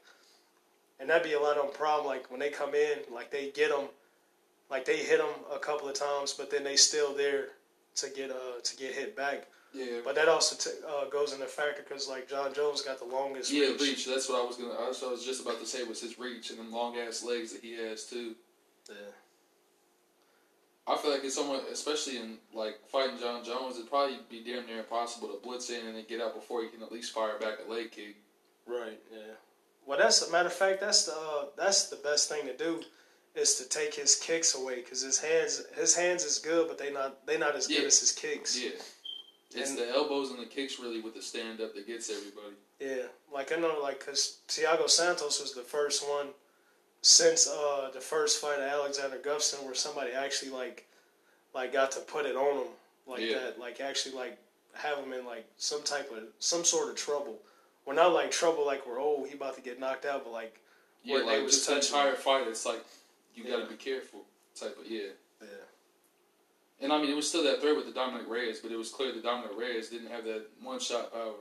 And 0.98 1.08
that'd 1.08 1.22
be 1.26 1.32
a 1.34 1.40
lot 1.40 1.56
of 1.56 1.64
them 1.66 1.72
problem. 1.74 2.06
Like 2.06 2.30
when 2.30 2.40
they 2.40 2.50
come 2.50 2.74
in, 2.74 2.98
like 3.12 3.30
they 3.30 3.50
get 3.50 3.70
them, 3.70 3.86
like 4.70 4.84
they 4.84 4.98
hit 4.98 5.18
them 5.18 5.30
a 5.52 5.58
couple 5.58 5.88
of 5.88 5.94
times, 5.94 6.34
but 6.34 6.50
then 6.50 6.62
they 6.64 6.76
still 6.76 7.14
there 7.14 7.48
to 7.96 8.10
get 8.10 8.30
uh 8.30 8.60
to 8.62 8.76
get 8.76 8.94
hit 8.94 9.16
back. 9.16 9.46
Yeah, 9.72 10.00
But 10.04 10.16
that 10.16 10.26
also 10.26 10.56
t- 10.56 10.76
uh, 10.84 11.08
goes 11.10 11.32
into 11.32 11.46
factor 11.46 11.84
because 11.88 12.08
like 12.08 12.28
Jon 12.28 12.52
Jones 12.52 12.82
got 12.82 12.98
the 12.98 13.04
longest 13.04 13.52
yeah, 13.52 13.68
reach. 13.68 13.80
reach. 13.80 14.06
That's 14.06 14.28
what 14.28 14.42
I 14.42 14.44
was 14.44 14.56
gonna. 14.56 14.74
That's 14.76 15.00
what 15.00 15.08
I 15.08 15.12
was 15.12 15.24
just 15.24 15.42
about 15.42 15.60
to 15.60 15.66
say 15.66 15.84
was 15.84 16.00
his 16.00 16.18
reach 16.18 16.50
and 16.50 16.58
them 16.58 16.72
long 16.72 16.96
ass 16.98 17.22
legs 17.22 17.52
that 17.52 17.62
he 17.62 17.74
has 17.74 18.04
too. 18.04 18.34
Yeah. 18.88 18.96
I 20.90 20.96
feel 20.96 21.12
like 21.12 21.22
it's 21.24 21.34
someone, 21.36 21.60
especially 21.72 22.16
in 22.16 22.38
like 22.52 22.80
fighting 22.88 23.18
Jon 23.18 23.44
Jones, 23.44 23.76
it'd 23.76 23.88
probably 23.88 24.18
be 24.28 24.42
damn 24.44 24.66
near 24.66 24.78
impossible 24.78 25.28
to 25.28 25.38
blitz 25.40 25.70
in 25.70 25.86
and 25.86 25.96
then 25.96 26.04
get 26.08 26.20
out 26.20 26.34
before 26.34 26.62
he 26.62 26.68
can 26.68 26.82
at 26.82 26.90
least 26.90 27.12
fire 27.12 27.38
back 27.38 27.58
a 27.66 27.70
leg 27.70 27.92
kick. 27.92 28.16
Right. 28.66 28.98
Yeah. 29.12 29.34
Well, 29.86 29.98
that's 29.98 30.26
a 30.26 30.32
matter 30.32 30.48
of 30.48 30.52
fact. 30.52 30.80
That's 30.80 31.04
the 31.06 31.12
uh, 31.12 31.44
that's 31.56 31.88
the 31.88 31.96
best 31.96 32.28
thing 32.28 32.46
to 32.46 32.56
do, 32.56 32.80
is 33.34 33.54
to 33.56 33.68
take 33.68 33.94
his 33.94 34.16
kicks 34.16 34.54
away 34.54 34.76
because 34.76 35.00
his 35.02 35.18
hands 35.20 35.62
his 35.76 35.94
hands 35.96 36.24
is 36.24 36.38
good, 36.38 36.66
but 36.68 36.76
they 36.78 36.92
not 36.92 37.24
they 37.26 37.38
not 37.38 37.54
as 37.54 37.66
good 37.68 37.84
as 37.84 38.00
his 38.00 38.12
kicks. 38.12 38.60
Yeah, 38.60 38.70
it's 39.54 39.70
And- 39.70 39.78
the 39.78 39.88
elbows 39.90 40.30
and 40.30 40.40
the 40.40 40.46
kicks 40.46 40.78
really 40.80 41.00
with 41.00 41.14
the 41.14 41.22
stand 41.22 41.60
up 41.60 41.74
that 41.74 41.86
gets 41.86 42.10
everybody. 42.10 42.56
Yeah, 42.80 43.06
like 43.32 43.52
I 43.52 43.56
know, 43.56 43.78
like 43.82 44.00
because 44.00 44.38
Thiago 44.48 44.88
Santos 44.88 45.40
was 45.40 45.54
the 45.54 45.62
first 45.62 46.08
one 46.08 46.28
since 47.02 47.48
uh 47.48 47.90
the 47.92 48.00
first 48.00 48.40
fight 48.40 48.58
of 48.58 48.64
Alexander 48.68 49.18
Gustafsson 49.18 49.64
where 49.64 49.74
somebody 49.74 50.12
actually 50.12 50.50
like 50.50 50.86
like 51.54 51.72
got 51.72 51.90
to 51.92 52.00
put 52.00 52.26
it 52.26 52.36
on 52.36 52.58
him 52.64 52.72
like 53.06 53.20
Yeah. 53.20 53.38
that, 53.38 53.58
like 53.58 53.80
actually 53.80 54.14
like 54.14 54.38
have 54.74 54.98
him 54.98 55.12
in 55.12 55.24
like 55.24 55.46
some 55.56 55.82
type 55.82 56.10
of 56.12 56.24
some 56.38 56.64
sort 56.64 56.90
of 56.90 56.96
trouble. 56.96 57.38
Well, 57.86 57.96
not 57.96 58.12
like 58.12 58.30
trouble 58.30 58.66
like 58.66 58.86
we're 58.86 59.00
oh 59.00 59.24
he 59.28 59.34
about 59.34 59.56
to 59.56 59.62
get 59.62 59.80
knocked 59.80 60.04
out, 60.04 60.24
but 60.24 60.32
like 60.32 60.60
Yeah, 61.02 61.16
Where 61.16 61.24
they 61.26 61.36
like 61.36 61.44
was 61.44 61.54
just 61.54 61.68
the 61.68 61.74
touching 61.76 61.96
entire 61.96 62.14
fight, 62.14 62.46
it's 62.48 62.66
like 62.66 62.84
you 63.34 63.44
got 63.44 63.62
to 63.64 63.66
be 63.66 63.76
careful 63.76 64.24
type 64.54 64.76
of 64.78 64.86
yeah. 64.86 65.08
yeah, 65.40 65.46
And 66.80 66.92
I 66.92 67.00
mean, 67.00 67.10
it 67.10 67.16
was 67.16 67.28
still 67.28 67.44
that 67.44 67.60
threat 67.60 67.76
with 67.76 67.86
the 67.86 67.92
Dominick 67.92 68.28
Reyes, 68.28 68.60
but 68.60 68.70
it 68.72 68.76
was 68.76 68.90
clear 68.90 69.12
that 69.12 69.22
Dominick 69.22 69.56
Reyes 69.56 69.88
didn't 69.88 70.10
have 70.10 70.24
that 70.24 70.46
one 70.62 70.80
shot 70.80 71.12
power. 71.12 71.34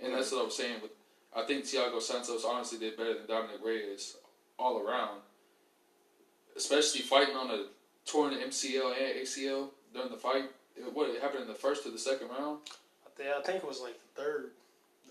And 0.00 0.14
that's 0.14 0.30
what 0.32 0.42
I 0.42 0.44
was 0.44 0.56
saying. 0.56 0.80
With 0.82 0.92
I 1.34 1.42
think 1.46 1.64
Thiago 1.64 2.00
Santos 2.00 2.44
honestly 2.44 2.78
did 2.78 2.96
better 2.96 3.14
than 3.14 3.26
Dominick 3.26 3.64
Reyes 3.64 4.16
all 4.58 4.78
around, 4.80 5.20
especially 6.56 7.00
fighting 7.02 7.36
on 7.36 7.50
a 7.50 7.64
torn 8.06 8.34
MCL 8.34 8.92
and 8.96 9.20
ACL 9.22 9.68
during 9.92 10.10
the 10.10 10.16
fight. 10.16 10.44
What 10.92 11.10
it 11.10 11.20
happened 11.22 11.42
in 11.42 11.48
the 11.48 11.54
first 11.54 11.86
or 11.86 11.90
the 11.90 11.98
second 11.98 12.28
round? 12.28 12.58
I, 13.06 13.10
thi- 13.16 13.30
I 13.38 13.42
think 13.42 13.62
it 13.62 13.68
was 13.68 13.80
like 13.80 13.94
the 14.14 14.22
third. 14.22 14.50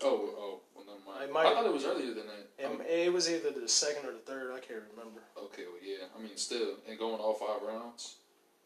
Oh, 0.02 0.28
oh, 0.36 0.58
well, 0.74 0.84
never 0.84 0.98
mind. 1.10 1.24
It 1.24 1.32
might- 1.32 1.46
I 1.46 1.54
thought 1.54 1.66
it 1.66 1.72
was 1.72 1.84
earlier 1.84 2.12
than 2.12 2.26
that. 2.26 2.46
It, 2.58 2.66
Um, 2.66 2.80
it 2.82 3.12
was 3.12 3.30
either 3.30 3.50
the 3.50 3.68
second 3.68 4.06
or 4.06 4.12
the 4.12 4.18
third. 4.18 4.52
I 4.52 4.60
can't 4.60 4.82
remember. 4.96 5.20
okay, 5.38 5.62
well, 5.64 5.80
yeah. 5.82 6.04
I 6.16 6.20
mean, 6.20 6.36
still, 6.36 6.74
and 6.88 6.98
going 6.98 7.20
all 7.20 7.34
five 7.34 7.62
rounds. 7.66 8.16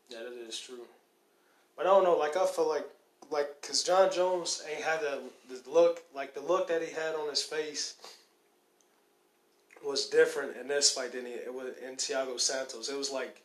Yeah, 0.08 0.18
that 0.24 0.32
is 0.32 0.58
true. 0.58 0.86
But 1.76 1.86
I 1.86 1.90
don't 1.90 2.02
know. 2.02 2.16
Like 2.16 2.36
I 2.36 2.46
feel 2.46 2.68
like 2.68 2.86
like, 3.30 3.60
cause 3.60 3.82
Jon 3.82 4.10
Jones 4.10 4.62
ain't 4.72 4.82
had 4.82 5.00
that 5.02 5.20
the 5.50 5.70
look, 5.70 6.02
like 6.14 6.32
the 6.34 6.40
look 6.40 6.66
that 6.68 6.82
he 6.82 6.90
had 6.92 7.14
on 7.14 7.28
his 7.28 7.42
face 7.42 7.94
was 9.84 10.06
different 10.06 10.56
in 10.56 10.68
this 10.68 10.90
fight 10.90 11.12
than 11.12 11.26
he, 11.26 11.32
it 11.32 11.52
was 11.52 11.68
in 11.86 11.96
Thiago 11.96 12.38
Santos. 12.40 12.88
It 12.88 12.96
was 12.98 13.10
like, 13.10 13.42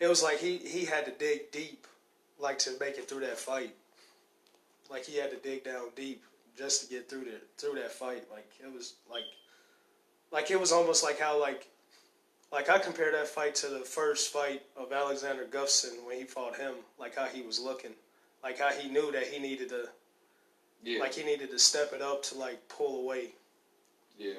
it 0.00 0.06
was 0.08 0.22
like 0.22 0.38
he 0.38 0.56
he 0.58 0.84
had 0.84 1.04
to 1.06 1.12
dig 1.12 1.50
deep, 1.52 1.86
like 2.38 2.58
to 2.60 2.72
make 2.80 2.98
it 2.98 3.08
through 3.08 3.20
that 3.20 3.38
fight. 3.38 3.74
Like 4.90 5.04
he 5.04 5.16
had 5.18 5.30
to 5.30 5.36
dig 5.36 5.64
down 5.64 5.88
deep 5.96 6.22
just 6.56 6.82
to 6.82 6.88
get 6.88 7.08
through 7.08 7.24
the 7.24 7.40
through 7.58 7.74
that 7.80 7.92
fight. 7.92 8.24
Like 8.30 8.48
it 8.62 8.72
was 8.72 8.94
like, 9.10 9.24
like 10.32 10.50
it 10.50 10.60
was 10.60 10.72
almost 10.72 11.02
like 11.02 11.18
how 11.18 11.40
like, 11.40 11.68
like 12.52 12.68
I 12.68 12.78
compare 12.78 13.12
that 13.12 13.26
fight 13.26 13.54
to 13.56 13.68
the 13.68 13.80
first 13.80 14.32
fight 14.32 14.62
of 14.76 14.92
Alexander 14.92 15.44
Gustafsson 15.50 16.04
when 16.06 16.18
he 16.18 16.24
fought 16.24 16.56
him. 16.56 16.74
Like 16.98 17.16
how 17.16 17.26
he 17.26 17.42
was 17.42 17.58
looking, 17.60 17.92
like 18.42 18.58
how 18.58 18.70
he 18.70 18.88
knew 18.88 19.10
that 19.12 19.24
he 19.26 19.38
needed 19.40 19.70
to, 19.70 19.88
Yeah. 20.82 21.00
like 21.00 21.14
he 21.14 21.24
needed 21.24 21.50
to 21.50 21.58
step 21.58 21.92
it 21.92 22.02
up 22.02 22.22
to 22.24 22.38
like 22.38 22.68
pull 22.68 23.00
away. 23.00 23.30
yeah. 24.18 24.34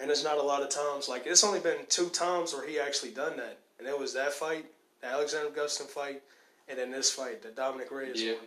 And 0.00 0.08
there's 0.08 0.24
not 0.24 0.38
a 0.38 0.42
lot 0.42 0.62
of 0.62 0.68
times 0.68 1.08
like 1.08 1.26
it's 1.26 1.42
only 1.44 1.60
been 1.60 1.78
two 1.88 2.08
times 2.08 2.52
where 2.54 2.66
he 2.66 2.78
actually 2.78 3.10
done 3.10 3.36
that, 3.36 3.58
and 3.78 3.88
it 3.88 3.98
was 3.98 4.14
that 4.14 4.32
fight, 4.32 4.66
the 5.00 5.08
Alexander 5.08 5.50
Gustafsson 5.50 5.88
fight, 5.88 6.22
and 6.68 6.78
then 6.78 6.90
this 6.90 7.10
fight, 7.10 7.42
the 7.42 7.48
Dominick 7.48 7.90
Reyes 7.90 8.22
Yeah. 8.22 8.34
one. 8.34 8.46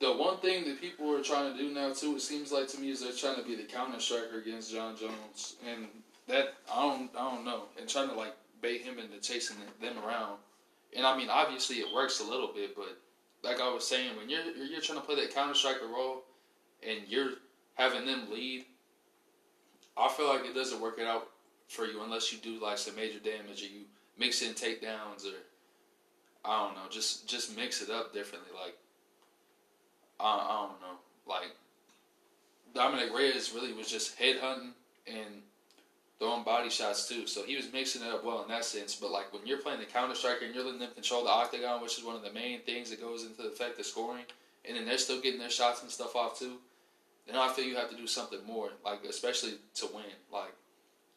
The 0.00 0.12
one 0.12 0.38
thing 0.38 0.64
that 0.64 0.80
people 0.80 1.14
are 1.14 1.22
trying 1.22 1.52
to 1.52 1.58
do 1.58 1.70
now 1.70 1.92
too, 1.92 2.16
it 2.16 2.22
seems 2.22 2.50
like 2.50 2.66
to 2.68 2.80
me, 2.80 2.90
is 2.90 3.00
they're 3.00 3.12
trying 3.12 3.36
to 3.36 3.42
be 3.48 3.54
the 3.54 3.62
counter 3.62 4.00
striker 4.00 4.38
against 4.38 4.72
Jon 4.72 4.96
Jones, 4.96 5.56
and 5.64 5.86
that 6.26 6.54
I 6.70 6.82
don't, 6.82 7.10
I 7.16 7.30
don't 7.30 7.44
know, 7.44 7.64
and 7.78 7.88
trying 7.88 8.08
to 8.08 8.14
like 8.14 8.34
bait 8.60 8.82
him 8.82 8.98
into 8.98 9.18
chasing 9.20 9.56
them 9.80 9.98
around. 10.04 10.38
And 10.94 11.06
I 11.06 11.16
mean, 11.16 11.28
obviously 11.28 11.76
it 11.76 11.92
works 11.94 12.20
a 12.20 12.24
little 12.24 12.52
bit, 12.52 12.74
but 12.74 12.98
like 13.42 13.60
I 13.60 13.72
was 13.72 13.86
saying, 13.86 14.16
when 14.16 14.28
you're 14.28 14.44
you're 14.56 14.80
trying 14.80 14.98
to 14.98 15.04
play 15.04 15.16
that 15.16 15.34
counter 15.34 15.54
striker 15.54 15.86
role, 15.86 16.24
and 16.82 17.00
you're 17.06 17.34
having 17.74 18.04
them 18.06 18.28
lead, 18.30 18.64
I 19.96 20.08
feel 20.08 20.28
like 20.28 20.44
it 20.44 20.54
doesn't 20.54 20.80
work 20.80 20.98
it 20.98 21.06
out 21.06 21.28
for 21.68 21.86
you 21.86 22.02
unless 22.02 22.32
you 22.32 22.38
do 22.38 22.62
like 22.62 22.78
some 22.78 22.96
major 22.96 23.18
damage 23.18 23.62
or 23.62 23.66
you 23.66 23.82
mix 24.18 24.42
in 24.42 24.52
takedowns 24.52 25.24
or 25.26 25.36
I 26.44 26.64
don't 26.64 26.74
know, 26.74 26.88
just 26.90 27.28
just 27.28 27.56
mix 27.56 27.82
it 27.82 27.90
up 27.90 28.12
differently. 28.12 28.50
Like 28.54 28.76
I, 30.20 30.34
I 30.34 30.66
don't 30.68 30.80
know, 30.80 30.98
like 31.26 31.50
Dominick 32.74 33.14
Reyes 33.14 33.52
really 33.54 33.72
was 33.72 33.88
just 33.88 34.16
head 34.16 34.38
hunting 34.40 34.72
and 35.06 35.42
throwing 36.18 36.44
body 36.44 36.70
shots 36.70 37.08
too. 37.08 37.26
So 37.26 37.44
he 37.44 37.56
was 37.56 37.72
mixing 37.72 38.02
it 38.02 38.08
up 38.08 38.24
well 38.24 38.42
in 38.42 38.48
that 38.48 38.64
sense. 38.64 38.94
But 38.94 39.10
like 39.10 39.32
when 39.32 39.46
you're 39.46 39.58
playing 39.58 39.80
the 39.80 39.86
counter 39.86 40.14
striker 40.14 40.44
and 40.44 40.54
you're 40.54 40.64
letting 40.64 40.80
them 40.80 40.94
control 40.94 41.24
the 41.24 41.30
octagon, 41.30 41.82
which 41.82 41.98
is 41.98 42.04
one 42.04 42.16
of 42.16 42.22
the 42.22 42.32
main 42.32 42.60
things 42.60 42.90
that 42.90 43.00
goes 43.00 43.24
into 43.24 43.42
the 43.42 43.48
effect 43.48 43.78
of 43.78 43.86
scoring, 43.86 44.24
and 44.64 44.76
then 44.76 44.84
they're 44.84 44.98
still 44.98 45.20
getting 45.20 45.40
their 45.40 45.50
shots 45.50 45.82
and 45.82 45.90
stuff 45.90 46.14
off 46.16 46.38
too. 46.38 46.58
Then 47.26 47.36
I 47.36 47.48
feel 47.52 47.64
you 47.64 47.76
have 47.76 47.90
to 47.90 47.96
do 47.96 48.06
something 48.06 48.44
more, 48.46 48.70
like 48.84 49.04
especially 49.04 49.54
to 49.76 49.86
win. 49.94 50.04
Like 50.32 50.54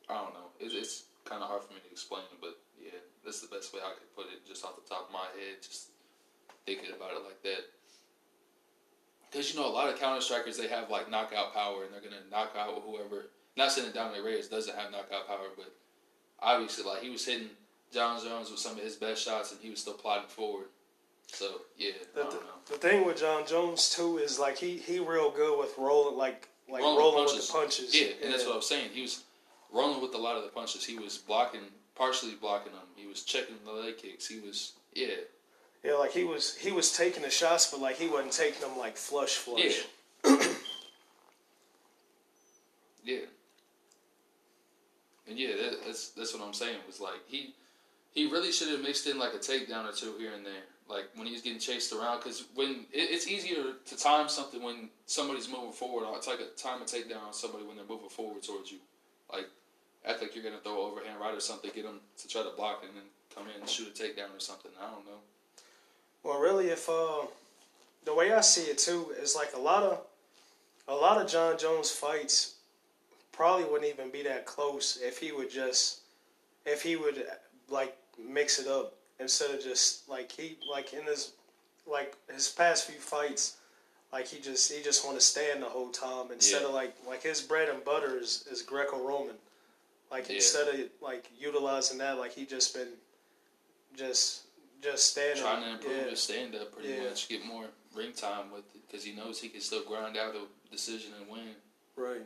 I 0.10 0.16
don't 0.16 0.34
know, 0.34 0.50
it's, 0.60 0.74
it's 0.74 1.04
kind 1.26 1.42
of 1.42 1.50
hard 1.50 1.64
for 1.64 1.74
me 1.74 1.80
to 1.84 1.92
explain, 1.92 2.30
but 2.40 2.58
yeah, 2.82 3.00
that's 3.24 3.42
the 3.42 3.54
best 3.54 3.74
way 3.74 3.80
I 3.84 3.94
could 3.98 4.16
put 4.16 4.32
it, 4.32 4.46
just 4.48 4.64
off 4.64 4.76
the 4.76 4.88
top 4.88 5.08
of 5.08 5.14
my 5.14 5.26
head, 5.34 5.62
just 5.62 5.90
thinking 6.66 6.92
about 6.96 7.12
it 7.12 7.24
like 7.24 7.42
that. 7.44 7.66
Because 9.30 9.54
you 9.54 9.60
know, 9.60 9.68
a 9.68 9.74
lot 9.74 9.90
of 9.90 10.00
counter 10.00 10.22
strikers 10.22 10.58
they 10.58 10.68
have 10.68 10.90
like 10.90 11.10
knockout 11.10 11.54
power, 11.54 11.84
and 11.84 11.94
they're 11.94 12.02
gonna 12.02 12.22
knock 12.32 12.54
out 12.58 12.82
whoever. 12.86 13.28
Not 13.58 13.72
saying 13.72 13.88
that 13.88 13.96
Dominick 13.96 14.24
Reyes 14.24 14.48
doesn't 14.48 14.76
have 14.76 14.92
knockout 14.92 15.28
power, 15.28 15.50
but 15.58 15.74
obviously, 16.40 16.84
like 16.86 17.02
he 17.02 17.10
was 17.10 17.26
hitting 17.26 17.50
Jon 17.92 18.22
Jones 18.24 18.52
with 18.52 18.60
some 18.60 18.78
of 18.78 18.84
his 18.84 18.96
best 18.96 19.24
shots, 19.24 19.52
and 19.52 19.60
he 19.62 19.70
was 19.70 19.80
still 19.80 19.94
plodding 19.94 20.30
forward. 20.30 20.68
So 21.28 21.62
yeah, 21.78 21.90
I 21.90 22.06
The, 22.16 22.22
don't 22.22 22.32
the, 22.32 22.38
know. 22.38 22.44
the 22.72 22.78
thing 22.78 23.06
with 23.06 23.18
Jon 23.20 23.46
Jones 23.46 23.90
too 23.90 24.18
is 24.20 24.40
like 24.40 24.58
he 24.58 24.78
he 24.78 25.00
real 25.00 25.32
good 25.32 25.60
with 25.60 25.78
rolling 25.78 26.18
like 26.18 26.48
like 26.70 26.82
Rolling 26.82 26.98
rolling, 27.00 27.26
punches. 27.28 27.38
with 27.38 27.48
the 27.48 27.54
punches. 27.54 27.96
Yeah, 28.00 28.08
and 28.24 28.34
that's 28.34 28.46
what 28.46 28.54
I 28.54 28.56
was 28.58 28.68
saying. 28.68 28.90
He 28.94 29.02
was 29.02 29.24
rolling 29.72 30.02
with 30.02 30.14
a 30.16 30.18
lot 30.18 30.36
of 30.38 30.44
the 30.44 30.50
punches. 30.50 30.84
He 30.86 30.98
was 30.98 31.18
blocking, 31.18 31.62
partially 31.96 32.34
blocking 32.36 32.72
them. 32.72 32.82
He 32.96 33.06
was 33.08 33.24
checking 33.24 33.56
the 33.66 33.72
leg 33.72 33.98
kicks. 33.98 34.28
He 34.28 34.40
was 34.40 34.74
yeah, 34.94 35.08
Yeah, 35.84 35.94
like 35.94 36.12
he 36.12 36.24
was 36.24 36.56
he 36.56 36.72
was 36.72 36.92
taking 36.96 37.22
the 37.24 37.30
shots, 37.30 37.70
but 37.70 37.82
like 37.82 37.98
he 37.98 38.08
wasn't 38.08 38.32
taking 38.34 38.62
them 38.62 38.78
like 38.80 38.98
flush 38.98 39.36
flush. 39.36 39.84
Yeah. 40.24 40.38
yeah. 43.04 43.18
And 45.28 45.38
yeah, 45.40 45.56
that, 45.56 45.86
that's 45.86 46.10
that's 46.10 46.34
what 46.34 46.44
I'm 46.44 46.54
saying. 46.54 46.78
Was 46.88 47.00
like 47.00 47.20
he 47.28 47.54
he 48.14 48.28
really 48.32 48.52
should 48.52 48.70
have 48.70 48.82
mixed 48.82 49.08
in 49.08 49.18
like 49.20 49.34
a 49.34 49.38
takedown 49.40 49.88
or 49.88 49.92
two 49.92 50.14
here 50.18 50.32
and 50.36 50.46
there, 50.46 50.64
like 50.88 51.06
when 51.16 51.28
he 51.28 51.34
was 51.34 51.42
getting 51.42 51.60
chased 51.60 51.94
around. 51.94 52.20
Because 52.20 52.46
when 52.56 52.86
it, 52.92 53.10
it's 53.12 53.28
easier 53.28 53.74
to 53.86 53.98
time 53.98 54.30
something 54.30 54.62
when 54.62 54.90
somebody's 55.06 55.50
moving 55.50 55.72
forward. 55.72 56.06
It's 56.16 56.28
like 56.28 56.40
a 56.40 56.48
time 56.58 56.82
a 56.82 56.86
takedown 56.86 57.28
on 57.28 57.34
somebody 57.34 57.66
when 57.66 57.76
they're 57.76 57.86
moving 57.88 58.10
forward 58.10 58.44
towards 58.44 58.72
you. 58.72 58.78
Like 59.32 59.48
act 60.08 60.22
like 60.22 60.36
you're 60.36 60.44
gonna 60.44 60.60
throw 60.64 60.86
an 60.86 60.92
overhand 60.92 61.20
right 61.20 61.36
or 61.36 61.40
something, 61.40 61.72
get 61.74 61.84
them 61.84 62.00
to 62.18 62.28
try 62.28 62.44
to 62.44 62.52
block 62.56 62.84
and 62.88 62.96
then 62.96 63.04
come 63.34 63.46
in 63.54 63.60
and 63.60 63.70
shoot 63.70 63.88
a 63.88 63.92
takedown 63.92 64.36
or 64.36 64.40
something. 64.40 64.72
I 64.80 64.92
don't 64.92 65.06
know. 65.06 65.20
Well, 66.24 66.40
really, 66.40 66.68
if 66.68 66.90
uh, 66.90 67.26
the 68.06 68.16
way 68.16 68.34
I 68.34 68.42
see 68.42 68.70
it 68.70 68.78
too 68.78 69.14
is 69.20 69.36
like 69.36 69.54
a 69.56 69.60
lot 69.60 69.84
of 69.84 70.02
a 70.88 70.94
lot 70.94 71.22
of 71.22 71.28
Jon 71.28 71.58
Jones 71.58 71.92
fights 71.92 72.56
probably 73.32 73.66
wouldn't 73.66 73.92
even 73.92 74.12
be 74.12 74.24
that 74.24 74.46
close 74.46 75.00
if 75.02 75.18
he 75.20 75.32
would 75.32 75.52
just 75.52 76.02
if 76.66 76.82
he 76.82 76.96
would 76.96 77.26
like 77.70 77.96
mix 78.18 78.60
it 78.60 78.68
up 78.68 78.96
instead 79.20 79.52
of 79.52 79.62
just 79.64 80.08
like 80.10 80.32
he 80.32 80.58
like 80.70 80.94
in 80.94 81.04
his 81.04 81.32
like 81.88 82.16
his 82.34 82.50
past 82.50 82.86
few 82.90 83.00
fights 83.00 83.58
like 84.12 84.28
he 84.28 84.40
just 84.40 84.72
he 84.72 84.82
just 84.84 85.06
want 85.06 85.18
to 85.18 85.24
stand 85.24 85.62
the 85.62 85.68
whole 85.68 85.90
time 85.90 86.32
instead 86.32 86.62
Yeah. 86.62 86.68
of 86.68 86.74
like 86.74 86.96
like 87.08 87.24
his 87.24 87.42
bread 87.42 87.70
and 87.70 87.84
butter 87.84 88.18
is, 88.20 88.46
is 88.52 88.62
Greco-Roman 88.62 89.36
like 90.12 90.28
Yeah. 90.30 90.36
instead 90.36 90.68
of 90.68 90.80
like 91.02 91.30
utilizing 91.40 91.98
that 92.00 92.18
like 92.18 92.34
he 92.34 92.46
just 92.46 92.74
been 92.74 92.90
just 93.96 94.42
just 94.82 95.12
standing 95.12 95.42
trying 95.44 95.64
to 95.64 95.70
improve 95.72 95.98
yeah. 95.98 96.10
his 96.10 96.20
stand 96.22 96.56
up 96.56 96.72
pretty 96.74 96.90
Yeah. 96.90 97.10
much, 97.10 97.30
get 97.30 97.46
more 97.46 97.66
ring 97.96 98.12
time 98.14 98.52
with 98.52 98.66
it 98.76 98.82
because 98.88 99.04
he 99.06 99.14
knows 99.14 99.40
he 99.40 99.48
can 99.50 99.62
still 99.62 99.84
grind 99.84 100.18
out 100.18 100.36
a 100.36 100.42
decision 100.72 101.12
and 101.20 101.30
win, 101.30 101.56
right 101.96 102.22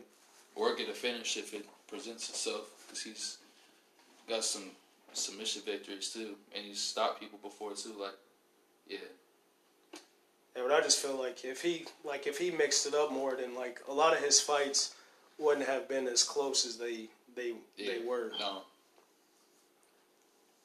or 0.55 0.75
get 0.75 0.89
a 0.89 0.93
finish 0.93 1.37
if 1.37 1.53
it 1.53 1.65
presents 1.87 2.27
itself 2.29 2.83
because 2.85 3.03
he's 3.03 3.37
got 4.27 4.43
some 4.43 4.71
submission 5.13 5.61
victories 5.65 6.09
too, 6.09 6.35
and 6.55 6.65
he 6.65 6.73
stopped 6.73 7.19
people 7.19 7.39
before 7.41 7.73
too. 7.73 7.93
Like, 7.99 8.15
yeah, 8.87 8.97
Yeah, 10.55 10.63
but 10.67 10.71
I 10.71 10.81
just 10.81 10.99
feel 10.99 11.17
like 11.17 11.43
if 11.45 11.61
he 11.61 11.85
like 12.03 12.27
if 12.27 12.37
he 12.37 12.51
mixed 12.51 12.85
it 12.85 12.93
up 12.93 13.11
more, 13.11 13.35
then 13.35 13.55
like 13.55 13.81
a 13.87 13.93
lot 13.93 14.15
of 14.15 14.23
his 14.23 14.39
fights 14.39 14.95
wouldn't 15.37 15.67
have 15.67 15.87
been 15.87 16.07
as 16.07 16.23
close 16.23 16.65
as 16.65 16.77
they 16.77 17.07
they 17.35 17.53
yeah, 17.77 17.93
they 17.93 18.05
were. 18.05 18.31
No, 18.39 18.63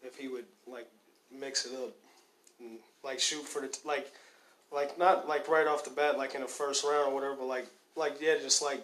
If 0.02 0.16
he 0.16 0.28
would 0.28 0.46
like 0.66 0.88
mix 1.32 1.66
it 1.66 1.72
up, 1.74 1.92
and, 2.60 2.78
like 3.02 3.20
shoot 3.20 3.42
for 3.42 3.60
the 3.60 3.78
like 3.84 4.12
like 4.72 4.98
not 4.98 5.28
like 5.28 5.48
right 5.48 5.66
off 5.66 5.84
the 5.84 5.90
bat 5.90 6.18
like 6.18 6.34
in 6.34 6.40
the 6.40 6.48
first 6.48 6.84
round 6.84 7.12
or 7.12 7.14
whatever, 7.14 7.36
but 7.36 7.46
like 7.46 7.66
like 7.96 8.20
yeah, 8.20 8.36
just 8.40 8.62
like 8.62 8.82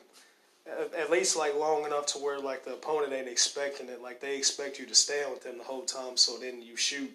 at, 0.97 1.11
least 1.11 1.37
like 1.37 1.55
long 1.57 1.85
enough 1.85 2.07
to 2.07 2.19
where 2.19 2.39
like 2.39 2.65
the 2.65 2.75
opponent 2.75 3.13
ain't 3.13 3.29
expecting 3.29 3.89
it. 3.89 4.03
Like 4.03 4.21
they 4.21 4.37
expect 4.37 4.79
you 4.79 4.87
to 4.87 4.95
stand 4.95 5.31
with 5.31 5.43
them 5.43 5.59
the 5.59 5.65
whole 5.65 5.83
time, 5.83 6.17
so 6.17 6.39
then 6.39 6.63
you 6.63 6.77
shoot, 6.77 7.11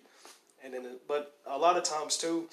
and 0.64 0.74
then 0.74 0.86
but 1.08 1.36
a 1.46 1.58
lot 1.58 1.78
of 1.78 1.84
times 1.84 2.18
too. 2.18 2.48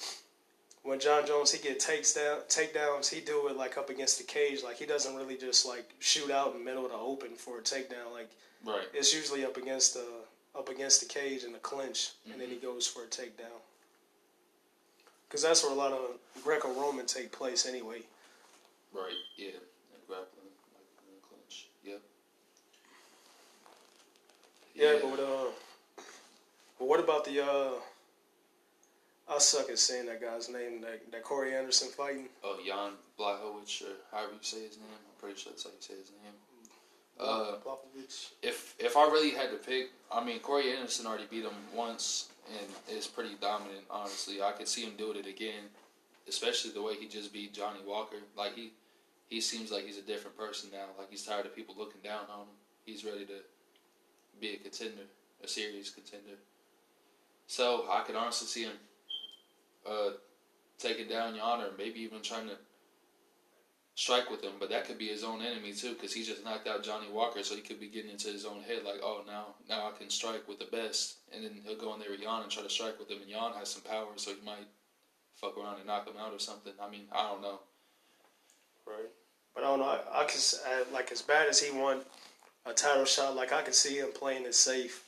when 0.83 0.99
Jon 0.99 1.25
Jones 1.25 1.51
he 1.51 1.61
get 1.61 1.79
takes 1.79 2.13
down 2.13 2.39
takedowns, 2.49 3.09
he 3.09 3.21
do 3.21 3.47
it 3.47 3.57
like 3.57 3.77
up 3.77 3.89
against 3.89 4.17
the 4.17 4.23
cage. 4.23 4.63
Like 4.63 4.77
he 4.77 4.85
doesn't 4.85 5.15
really 5.15 5.37
just 5.37 5.65
like 5.65 5.89
shoot 5.99 6.29
out 6.29 6.53
in 6.53 6.59
the 6.59 6.65
middle 6.65 6.85
of 6.85 6.91
the 6.91 6.97
open 6.97 7.35
for 7.35 7.57
a 7.59 7.61
takedown. 7.61 8.11
Like 8.13 8.29
right, 8.65 8.87
it's 8.93 9.13
usually 9.13 9.45
up 9.45 9.57
against 9.57 9.93
the 9.93 10.05
up 10.55 10.69
against 10.69 10.99
the 10.99 11.07
cage 11.07 11.43
in 11.43 11.51
the 11.53 11.59
clinch, 11.59 12.11
and 12.31 12.39
then 12.39 12.49
he 12.49 12.55
mm-hmm. 12.55 12.67
goes 12.67 12.85
for 12.85 13.03
a 13.03 13.07
takedown. 13.07 13.59
Because 15.27 15.41
that's 15.41 15.63
where 15.63 15.71
a 15.71 15.75
lot 15.75 15.91
of 15.91 15.99
Greco-Roman 16.43 17.07
take 17.07 17.31
place 17.31 17.65
anyway. 17.65 18.01
right, 18.93 19.13
yeah, 19.35 19.47
and 19.47 20.07
grappling, 20.07 20.53
like 20.75 20.85
in 21.07 21.15
the 21.15 21.27
clinch, 21.27 21.69
yep. 21.83 22.01
Yeah, 24.73 24.95
but 25.01 25.19
uh, 25.19 25.51
but 26.79 26.87
what 26.87 26.99
about 26.99 27.25
the 27.25 27.43
uh? 27.43 27.71
I 29.29 29.37
suck 29.37 29.69
at 29.69 29.79
saying 29.79 30.07
that 30.07 30.21
guy's 30.21 30.49
name. 30.49 30.81
That 30.81 31.11
that 31.11 31.23
Corey 31.23 31.55
Anderson 31.55 31.89
fighting. 31.89 32.27
Oh, 32.43 32.59
Jan 32.65 32.93
Blachowicz, 33.19 33.83
or 33.83 33.95
however 34.11 34.33
you 34.33 34.39
say 34.41 34.63
his 34.65 34.77
name. 34.77 34.87
I'm 34.91 35.19
pretty 35.19 35.39
sure 35.39 35.51
that's 35.51 35.63
how 35.63 35.69
you 35.69 35.81
say 35.81 35.93
his 35.93 36.11
name. 36.23 36.33
Uh, 37.19 37.55
if 38.41 38.75
if 38.79 38.97
I 38.97 39.03
really 39.05 39.29
had 39.29 39.51
to 39.51 39.57
pick, 39.57 39.91
I 40.11 40.23
mean 40.23 40.39
Corey 40.39 40.71
Anderson 40.71 41.05
already 41.05 41.25
beat 41.29 41.43
him 41.43 41.53
once 41.73 42.29
and 42.51 42.97
is 42.97 43.07
pretty 43.07 43.35
dominant. 43.39 43.85
Honestly, 43.89 44.41
I 44.41 44.51
could 44.51 44.67
see 44.67 44.81
him 44.81 44.93
doing 44.97 45.17
it 45.17 45.27
again, 45.27 45.65
especially 46.27 46.71
the 46.71 46.81
way 46.81 46.95
he 46.95 47.07
just 47.07 47.31
beat 47.31 47.53
Johnny 47.53 47.79
Walker. 47.85 48.17
Like 48.35 48.55
he 48.55 48.73
he 49.27 49.41
seems 49.41 49.71
like 49.71 49.85
he's 49.85 49.97
a 49.97 50.01
different 50.01 50.37
person 50.37 50.69
now. 50.73 50.85
Like 50.97 51.09
he's 51.11 51.23
tired 51.23 51.45
of 51.45 51.55
people 51.55 51.75
looking 51.77 52.01
down 52.03 52.25
on 52.31 52.41
him. 52.41 52.47
He's 52.83 53.05
ready 53.05 53.25
to 53.25 53.35
be 54.39 54.53
a 54.53 54.57
contender, 54.57 55.03
a 55.43 55.47
serious 55.47 55.89
contender. 55.89 56.37
So 57.47 57.85
I 57.89 58.01
could 58.01 58.15
honestly 58.15 58.47
see 58.47 58.63
him 58.63 58.77
uh, 59.89 60.11
taking 60.79 61.07
down 61.07 61.39
or 61.39 61.69
maybe 61.77 61.99
even 62.01 62.21
trying 62.21 62.47
to 62.47 62.57
strike 63.95 64.29
with 64.29 64.43
him. 64.43 64.53
But 64.59 64.69
that 64.69 64.85
could 64.85 64.97
be 64.97 65.07
his 65.07 65.23
own 65.23 65.41
enemy 65.41 65.73
too, 65.73 65.93
because 65.93 66.13
he 66.13 66.23
just 66.23 66.43
knocked 66.43 66.67
out 66.67 66.83
Johnny 66.83 67.07
Walker, 67.11 67.43
so 67.43 67.55
he 67.55 67.61
could 67.61 67.79
be 67.79 67.87
getting 67.87 68.11
into 68.11 68.29
his 68.29 68.45
own 68.45 68.61
head 68.63 68.83
like, 68.85 68.99
oh, 69.03 69.23
now 69.27 69.55
now 69.69 69.87
I 69.87 69.97
can 69.97 70.09
strike 70.09 70.47
with 70.47 70.59
the 70.59 70.65
best, 70.65 71.17
and 71.33 71.43
then 71.43 71.61
he'll 71.63 71.77
go 71.77 71.93
in 71.93 71.99
there 71.99 72.11
with 72.11 72.21
Jan 72.21 72.41
and 72.41 72.51
try 72.51 72.63
to 72.63 72.69
strike 72.69 72.99
with 72.99 73.09
him, 73.09 73.21
and 73.21 73.29
Jan 73.29 73.53
has 73.57 73.69
some 73.69 73.83
power, 73.83 74.07
so 74.15 74.31
he 74.31 74.45
might 74.45 74.67
fuck 75.35 75.57
around 75.57 75.77
and 75.77 75.87
knock 75.87 76.07
him 76.07 76.15
out 76.19 76.33
or 76.33 76.39
something. 76.39 76.73
I 76.81 76.89
mean, 76.89 77.05
I 77.11 77.29
don't 77.29 77.41
know. 77.41 77.59
Right. 78.85 79.09
But 79.53 79.63
I 79.63 79.67
don't 79.67 79.79
know. 79.79 79.85
I, 79.85 80.21
I 80.21 80.25
could 80.25 80.41
uh, 80.65 80.93
like 80.93 81.11
as 81.11 81.21
bad 81.21 81.47
as 81.47 81.61
he 81.61 81.77
won 81.77 82.01
a 82.65 82.73
title 82.73 83.05
shot. 83.05 83.35
Like 83.35 83.53
I 83.53 83.61
could 83.61 83.75
see 83.75 83.97
him 83.97 84.09
playing 84.13 84.45
it 84.45 84.55
safe 84.55 85.03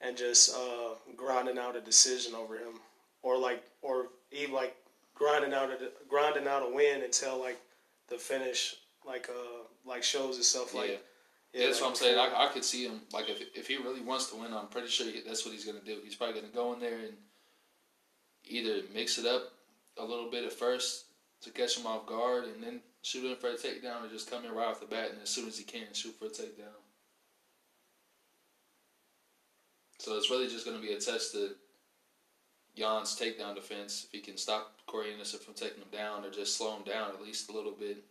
and 0.00 0.16
just 0.16 0.54
uh, 0.54 0.94
grinding 1.16 1.58
out 1.58 1.76
a 1.76 1.80
decision 1.80 2.34
over 2.34 2.54
him, 2.54 2.80
or 3.22 3.38
like, 3.38 3.62
or 3.82 4.06
even 4.30 4.54
like 4.54 4.76
grinding 5.14 5.52
out 5.52 5.70
a 5.70 5.90
grinding 6.08 6.46
out 6.46 6.62
a 6.62 6.72
win 6.72 7.02
until 7.02 7.40
like 7.40 7.60
the 8.08 8.16
finish, 8.16 8.76
like 9.06 9.28
uh, 9.28 9.64
like 9.84 10.02
shows 10.02 10.38
itself. 10.38 10.74
Like, 10.74 10.88
yeah. 10.88 10.94
yeah, 11.52 11.60
Yeah, 11.60 11.66
that's 11.66 11.80
like 11.80 11.84
what 11.84 11.90
I'm 11.90 11.96
saying. 11.96 12.18
I, 12.18 12.46
I 12.46 12.52
could 12.52 12.64
see 12.64 12.84
him 12.84 13.00
like 13.12 13.28
if 13.28 13.42
if 13.54 13.66
he 13.66 13.76
really 13.76 14.00
wants 14.00 14.30
to 14.30 14.36
win, 14.36 14.52
I'm 14.52 14.68
pretty 14.68 14.88
sure 14.88 15.06
he, 15.06 15.22
that's 15.26 15.44
what 15.44 15.52
he's 15.52 15.64
gonna 15.64 15.84
do. 15.84 15.98
He's 16.04 16.14
probably 16.14 16.40
gonna 16.40 16.52
go 16.52 16.72
in 16.74 16.80
there 16.80 16.98
and 16.98 17.14
either 18.44 18.82
mix 18.94 19.18
it 19.18 19.26
up 19.26 19.52
a 19.98 20.04
little 20.04 20.30
bit 20.30 20.44
at 20.44 20.52
first 20.52 21.06
to 21.42 21.50
catch 21.50 21.76
him 21.76 21.86
off 21.86 22.06
guard, 22.06 22.44
and 22.44 22.62
then 22.62 22.80
shoot 23.02 23.24
in 23.24 23.36
for 23.36 23.48
a 23.48 23.54
takedown, 23.54 24.04
or 24.04 24.08
just 24.08 24.30
come 24.30 24.44
in 24.44 24.52
right 24.52 24.68
off 24.68 24.80
the 24.80 24.86
bat, 24.86 25.10
and 25.12 25.22
as 25.22 25.30
soon 25.30 25.48
as 25.48 25.58
he 25.58 25.64
can, 25.64 25.92
shoot 25.92 26.14
for 26.18 26.26
a 26.26 26.28
takedown. 26.28 26.78
So 29.98 30.16
it's 30.16 30.30
really 30.30 30.48
just 30.48 30.64
gonna 30.64 30.78
be 30.78 30.92
a 30.92 31.00
test 31.00 31.32
to 31.32 31.50
Jan's 32.76 33.18
takedown 33.18 33.54
defense. 33.54 34.06
If 34.06 34.12
he 34.12 34.20
can 34.20 34.36
stop 34.36 34.74
Corey 34.86 35.12
Anderson 35.12 35.40
from 35.40 35.54
taking 35.54 35.78
him 35.78 35.88
down, 35.92 36.24
or 36.24 36.30
just 36.30 36.56
slow 36.56 36.76
him 36.76 36.84
down 36.84 37.10
at 37.10 37.22
least 37.22 37.50
a 37.50 37.52
little 37.52 37.72
bit, 37.72 38.04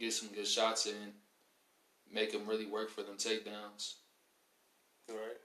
get 0.00 0.12
some 0.12 0.28
good 0.28 0.46
shots 0.46 0.86
in 0.86 1.12
make 2.12 2.32
him 2.32 2.46
really 2.46 2.66
work 2.66 2.90
for 2.90 3.02
them 3.02 3.16
takedowns. 3.16 3.94
Right. 5.08 5.38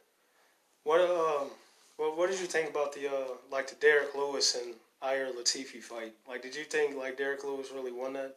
What 0.84 1.02
um, 1.02 1.50
what 1.98 2.18
what 2.18 2.30
did 2.30 2.40
you 2.40 2.46
think 2.46 2.70
about 2.70 2.94
the 2.94 3.08
uh, 3.08 3.34
like 3.52 3.68
the 3.68 3.76
Derrick 3.76 4.16
Lewis 4.16 4.56
and 4.56 4.76
Ilir 5.04 5.34
Latifi 5.34 5.82
fight? 5.82 6.14
Like, 6.28 6.42
did 6.42 6.56
you 6.56 6.64
think 6.64 6.96
like 6.96 7.18
Derrick 7.18 7.44
Lewis 7.44 7.70
really 7.74 7.92
won 7.92 8.14
that? 8.14 8.36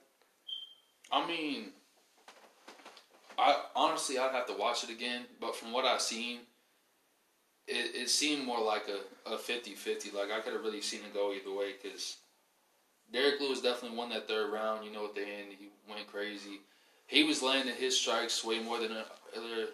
I 1.12 1.26
mean, 1.26 1.66
I 3.38 3.56
honestly 3.74 4.18
I'd 4.18 4.32
have 4.32 4.46
to 4.46 4.56
watch 4.56 4.84
it 4.84 4.90
again, 4.90 5.22
but 5.40 5.56
from 5.56 5.72
what 5.72 5.84
I've 5.84 6.00
seen, 6.00 6.40
it, 7.66 7.94
it 7.94 8.10
seemed 8.10 8.44
more 8.44 8.60
like 8.60 8.86
a, 8.88 9.30
a 9.32 9.36
50-50. 9.36 10.12
Like 10.14 10.30
I 10.30 10.40
could 10.40 10.52
have 10.52 10.62
really 10.62 10.80
seen 10.80 11.00
it 11.00 11.14
go 11.14 11.32
either 11.32 11.54
way 11.54 11.72
because 11.80 12.18
Derrick 13.12 13.40
Lewis 13.40 13.60
definitely 13.60 13.96
won 13.96 14.10
that 14.10 14.28
third 14.28 14.52
round. 14.52 14.84
You 14.84 14.92
know, 14.92 15.06
at 15.06 15.14
the 15.14 15.22
end 15.22 15.48
he 15.58 15.68
went 15.88 16.06
crazy. 16.06 16.60
He 17.06 17.24
was 17.24 17.42
landing 17.42 17.74
his 17.74 17.98
strikes 17.98 18.44
way 18.44 18.60
more 18.60 18.78
than 18.78 18.90
Ilir 19.36 19.66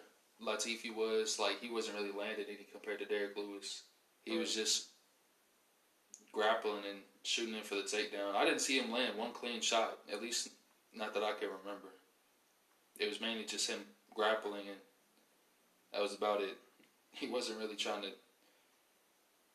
Latifi 0.43 0.95
was. 0.95 1.39
Like 1.39 1.61
he 1.61 1.71
wasn't 1.71 1.97
really 1.97 2.17
landing 2.17 2.47
any 2.49 2.67
compared 2.71 2.99
to 3.01 3.05
Derrick 3.05 3.37
Lewis. 3.37 3.83
He 4.25 4.39
was 4.39 4.55
just 4.55 4.89
grappling 6.33 6.83
and 6.89 7.01
shooting 7.23 7.55
in 7.55 7.63
for 7.63 7.75
the 7.75 7.83
takedown. 7.83 8.35
I 8.35 8.45
didn't 8.45 8.61
see 8.61 8.79
him 8.79 8.93
land 8.93 9.19
one 9.19 9.33
clean 9.33 9.61
shot, 9.61 9.99
at 10.13 10.23
least 10.23 10.51
not 10.97 11.15
that 11.15 11.23
I 11.23 11.33
can 11.39 11.49
remember. 11.49 11.89
It 12.99 13.09
was 13.09 13.21
mainly 13.21 13.45
just 13.45 13.69
him 13.69 13.81
grappling, 14.15 14.69
and 14.69 14.81
that 15.93 16.03
was 16.03 16.15
about 16.15 16.41
it. 16.41 16.57
He 17.11 17.29
wasn't 17.29 17.59
really 17.59 17.77
trying 17.77 18.03
to 18.03 18.11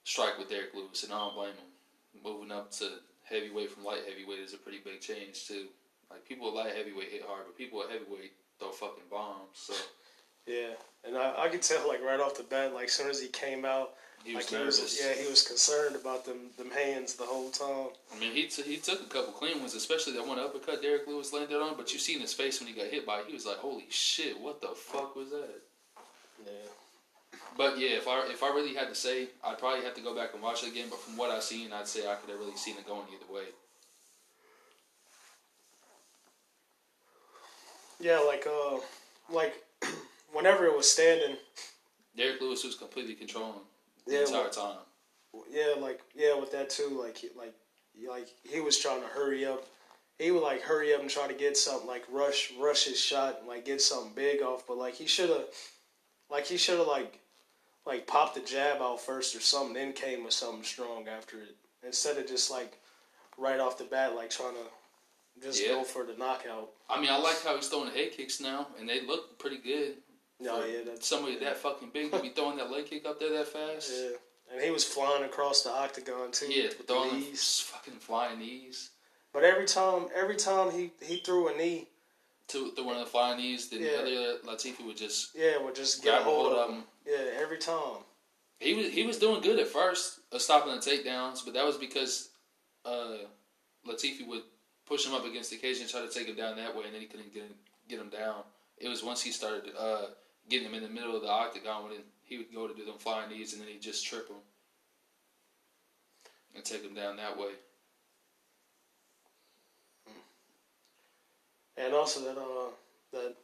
strike 0.04 0.38
with 0.38 0.50
Derrick 0.50 0.74
Lewis, 0.74 1.04
and 1.04 1.14
I 1.14 1.18
don't 1.18 1.36
blame 1.36 1.50
him. 1.54 2.24
Moving 2.24 2.52
up 2.52 2.72
to 2.74 2.90
heavyweight 3.24 3.72
from 3.72 3.86
light 3.86 4.02
heavyweight 4.08 4.40
is 4.40 4.54
a 4.54 4.58
pretty 4.58 4.80
big 4.84 5.02
change 5.02 5.48
too. 5.48 5.68
Like 6.10 6.28
people 6.28 6.50
at 6.50 6.54
light 6.54 6.76
heavyweight 6.76 7.10
hit 7.10 7.24
hard, 7.26 7.44
but 7.46 7.58
people 7.58 7.82
at 7.84 7.90
heavyweight 7.90 8.34
throw 8.60 8.72
fucking 8.72 9.10
bombs. 9.10 9.48
So 9.54 9.74
Yeah, 10.46 10.74
and 11.06 11.18
I, 11.18 11.46
I 11.46 11.50
could 11.50 11.62
tell 11.62 11.88
like 11.88 12.04
right 12.04 12.20
off 12.20 12.38
the 12.38 12.44
bat, 12.44 12.74
like 12.74 12.86
as 12.86 12.94
soon 12.94 13.10
as 13.10 13.22
he 13.22 13.28
came 13.28 13.64
out, 13.64 13.94
he 14.24 14.36
was 14.36 14.52
like 14.52 14.62
he 14.62 14.66
was 14.66 15.02
yeah 15.02 15.14
he 15.14 15.30
was 15.30 15.42
concerned 15.48 15.96
about 15.96 16.26
them 16.26 16.52
them 16.58 16.70
hands 16.70 17.16
the 17.16 17.24
whole 17.24 17.50
time. 17.50 17.88
I 18.16 18.20
mean, 18.20 18.34
he 18.34 18.44
t- 18.44 18.62
he 18.64 18.78
took 18.78 19.02
a 19.02 19.06
couple 19.06 19.34
clean 19.34 19.60
ones, 19.60 19.74
especially 19.74 20.14
that 20.14 20.28
one 20.28 20.40
uppercut 20.40 20.82
Derrick 20.82 21.08
Lewis 21.08 21.34
landed 21.34 21.62
on. 21.62 21.76
But 21.76 21.92
you 21.92 22.00
seen 22.00 22.20
his 22.20 22.34
face 22.34 22.60
when 22.60 22.68
he 22.68 22.76
got 22.76 22.88
hit 22.88 23.06
by 23.06 23.20
it. 23.20 23.26
He 23.28 23.34
was 23.34 23.46
like, 23.46 23.58
"Holy 23.58 23.88
shit, 23.90 24.40
what 24.40 24.62
the 24.62 24.70
fuck 24.70 25.16
was 25.16 25.30
that?" 25.32 25.62
Yeah. 26.46 27.38
But 27.58 27.80
yeah, 27.80 27.98
if 27.98 28.08
I 28.08 28.28
if 28.28 28.44
I 28.44 28.50
really 28.50 28.76
had 28.76 28.90
to 28.90 28.96
say, 28.96 29.30
I'd 29.44 29.58
probably 29.58 29.84
have 29.84 29.96
to 29.96 30.02
go 30.02 30.16
back 30.16 30.34
and 30.34 30.42
watch 30.42 30.64
it 30.64 30.70
again. 30.70 30.88
But 30.90 31.00
from 31.00 31.18
what 31.18 31.32
I've 31.32 31.44
seen, 31.44 31.74
I'd 31.74 31.88
say 31.88 32.02
I 32.02 32.16
could 32.16 32.30
have 32.30 32.40
really 32.40 32.56
seen 32.56 32.78
it 32.78 32.88
going 32.88 33.06
either 33.14 33.34
way. 33.34 33.46
Yeah, 38.00 38.20
like 38.20 38.48
uh, 38.48 38.78
like 39.34 39.56
whenever 40.32 40.66
it 40.66 40.76
was 40.76 40.92
standing, 40.92 41.38
Derrick 42.16 42.40
Lewis 42.40 42.64
was 42.64 42.76
completely 42.76 43.16
controlling 43.16 43.62
the 44.08 44.14
Yeah, 44.14 44.20
entire 44.22 44.50
time. 44.50 44.78
yeah, 45.50 45.74
like 45.80 46.02
yeah, 46.16 46.38
with 46.40 46.52
that 46.52 46.70
too, 46.70 46.90
like 47.02 47.18
he, 47.18 47.30
like 47.38 47.54
like 48.10 48.28
he 48.44 48.60
was 48.60 48.78
trying 48.80 49.02
to 49.02 49.08
hurry 49.08 49.46
up. 49.46 49.66
He 50.20 50.32
would 50.32 50.44
like 50.44 50.62
hurry 50.62 50.94
up 50.94 51.02
and 51.02 51.10
try 51.10 51.28
to 51.28 51.34
get 51.34 51.58
something 51.58 51.88
like 51.88 52.04
rush 52.12 52.54
rush 52.60 52.86
his 52.86 53.00
shot 53.00 53.40
and 53.40 53.48
like 53.48 53.66
get 53.66 53.82
something 53.82 54.14
big 54.16 54.42
off, 54.42 54.66
but 54.68 54.78
like 54.78 54.94
he 54.96 55.08
should 55.08 55.30
have, 55.30 55.46
like 56.30 56.46
he 56.46 56.58
should 56.58 56.78
have 56.78 56.88
like 56.88 57.20
like 57.86 58.06
popped 58.08 58.36
the 58.36 58.42
jab 58.42 58.82
out 58.82 59.02
first 59.02 59.36
or 59.36 59.40
something, 59.40 59.74
then 59.74 59.94
came 59.94 60.24
with 60.24 60.34
something 60.34 60.64
strong 60.64 61.08
after 61.08 61.38
it 61.42 61.56
instead 61.84 62.18
of 62.18 62.28
just 62.28 62.52
like 62.52 62.78
right 63.38 63.60
off 63.60 63.78
the 63.80 63.84
bat 63.86 64.16
like 64.16 64.30
trying 64.30 64.54
to 64.54 65.42
just 65.42 65.62
Yeah. 65.64 65.70
go 65.70 65.84
for 65.84 66.04
the 66.04 66.14
knockout. 66.18 66.70
I 66.90 67.00
mean, 67.02 67.10
I 67.10 67.18
like 67.18 67.42
how 67.44 67.56
he's 67.56 67.68
throwing 67.68 67.90
head 67.92 68.12
kicks 68.12 68.40
now, 68.40 68.68
and 68.80 68.88
they 68.88 69.02
look 69.02 69.40
pretty 69.40 69.58
good. 69.58 69.96
No, 70.42 70.64
yeah, 70.66 70.80
that's 70.86 71.08
somebody 71.08 71.38
that 71.40 71.58
fucking 71.58 71.90
big 71.94 72.12
to 72.12 72.20
be 72.20 72.30
throwing 72.36 72.58
that 72.58 72.72
leg 72.72 72.88
kick 72.88 73.06
up 73.06 73.20
there 73.20 73.32
that 73.32 73.48
fast. 73.48 73.92
yeah. 73.96 74.10
And 74.54 74.62
he 74.62 74.70
was 74.72 74.84
flying 74.84 75.24
across 75.24 75.62
the 75.62 75.70
octagon 75.72 76.32
too. 76.32 76.52
Yeah, 76.52 76.70
throwing 76.88 77.20
knees. 77.20 77.60
fucking 77.72 78.00
flying 78.00 78.40
knees. 78.40 78.90
But 79.34 79.44
every 79.46 79.66
time, 79.66 80.08
every 80.14 80.36
time 80.36 80.72
he 80.72 80.92
he 81.02 81.18
threw 81.18 81.48
a 81.48 81.56
knee, 81.58 81.88
To 82.50 82.72
the 82.76 82.84
one 82.84 82.96
of 82.98 83.06
the 83.06 83.10
flying 83.10 83.38
knees, 83.38 83.70
then 83.70 83.82
Yeah. 83.82 84.02
the 84.02 84.02
other 84.02 84.38
Latifi 84.46 84.86
would 84.86 84.98
just 84.98 85.36
yeah, 85.36 85.58
would 85.58 85.76
just 85.76 86.04
get 86.04 86.20
a 86.20 86.24
hold 86.24 86.52
of 86.54 86.70
him. 86.70 86.76
him. 86.78 86.84
Yeah, 87.06 87.42
every 87.42 87.60
time. 87.60 88.04
He 88.60 88.74
was 88.74 88.88
he 88.92 89.04
was 89.06 89.18
doing 89.18 89.42
good 89.42 89.58
at 89.60 89.68
first, 89.68 90.20
uh, 90.34 90.38
stopping 90.38 90.74
the 90.76 90.80
takedowns, 90.82 91.46
but 91.46 91.54
that 91.54 91.66
was 91.66 91.78
because 91.78 92.30
uh, 92.86 93.18
Latifi 93.88 94.28
would 94.28 94.44
push 94.86 95.06
him 95.06 95.14
up 95.14 95.26
against 95.26 95.50
the 95.50 95.58
cage 95.58 95.80
and 95.80 95.90
try 95.90 96.02
to 96.02 96.10
take 96.10 96.28
him 96.28 96.36
down 96.36 96.58
that 96.58 96.76
way, 96.76 96.86
and 96.86 96.94
then 96.94 97.02
he 97.02 97.08
couldn't 97.08 97.34
get 97.34 97.44
him, 97.44 97.54
get 97.88 98.00
him 98.00 98.10
down. 98.10 98.44
It 98.78 98.90
was 98.90 99.02
once 99.04 99.22
he 99.22 99.32
started 99.32 99.72
uh, 99.80 100.08
getting 100.50 100.68
him 100.68 100.74
in 100.76 100.84
the 100.84 100.90
middle 100.90 101.16
of 101.16 101.22
the 101.22 101.30
octagon 101.30 101.84
when 101.84 101.94
he 102.24 102.38
would 102.38 102.54
go 102.54 102.68
to 102.68 102.74
do 102.74 102.86
them 102.86 102.98
flying 102.98 103.30
knees, 103.30 103.54
and 103.54 103.62
then 103.62 103.70
he'd 103.70 103.82
just 103.82 104.06
trip 104.06 104.28
him 104.30 104.38
and 106.56 106.64
take 106.64 106.84
him 106.84 106.94
down 106.94 107.16
that 107.18 107.38
way. 107.38 107.52
And 111.78 111.94
also 111.94 112.20
that 112.22 112.38
uh 112.38 112.70
that 113.14 113.36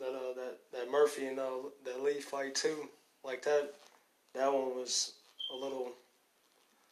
that 0.00 0.08
uh 0.14 0.34
that 0.34 0.58
that 0.72 0.90
Murphy 0.90 1.26
and 1.26 1.38
uh 1.38 1.50
that 1.84 2.02
Lee 2.02 2.20
fight 2.20 2.54
too, 2.54 2.88
like 3.24 3.42
that 3.42 3.74
that 4.34 4.52
one 4.52 4.76
was 4.76 5.14
a 5.52 5.56
little, 5.56 5.92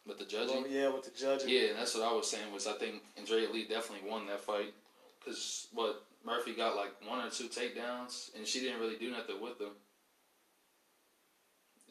But 0.07 0.19
the 0.19 0.25
little 0.25 0.63
judging, 0.63 0.73
yeah 0.73 0.89
with 0.89 1.05
the 1.05 1.11
judging. 1.19 1.49
yeah, 1.49 1.69
and 1.71 1.79
that's 1.79 1.95
what 1.95 2.05
I 2.05 2.13
was 2.13 2.29
saying 2.29 2.53
was 2.53 2.67
I 2.67 2.73
think 2.73 3.03
Andrea 3.17 3.49
Lee 3.51 3.67
definitely 3.69 4.09
won 4.09 4.27
that 4.27 4.41
fight 4.41 4.75
because 5.21 5.69
what 5.73 6.05
Murphy 6.27 6.55
got 6.55 6.75
like 6.75 6.93
one 7.09 7.25
or 7.25 7.31
two 7.31 7.49
takedowns, 7.49 8.37
and 8.37 8.45
she 8.45 8.61
didn't 8.61 8.81
really 8.81 8.97
do 8.97 9.13
nothing 9.13 9.41
with 9.41 9.59
them. 9.59 9.71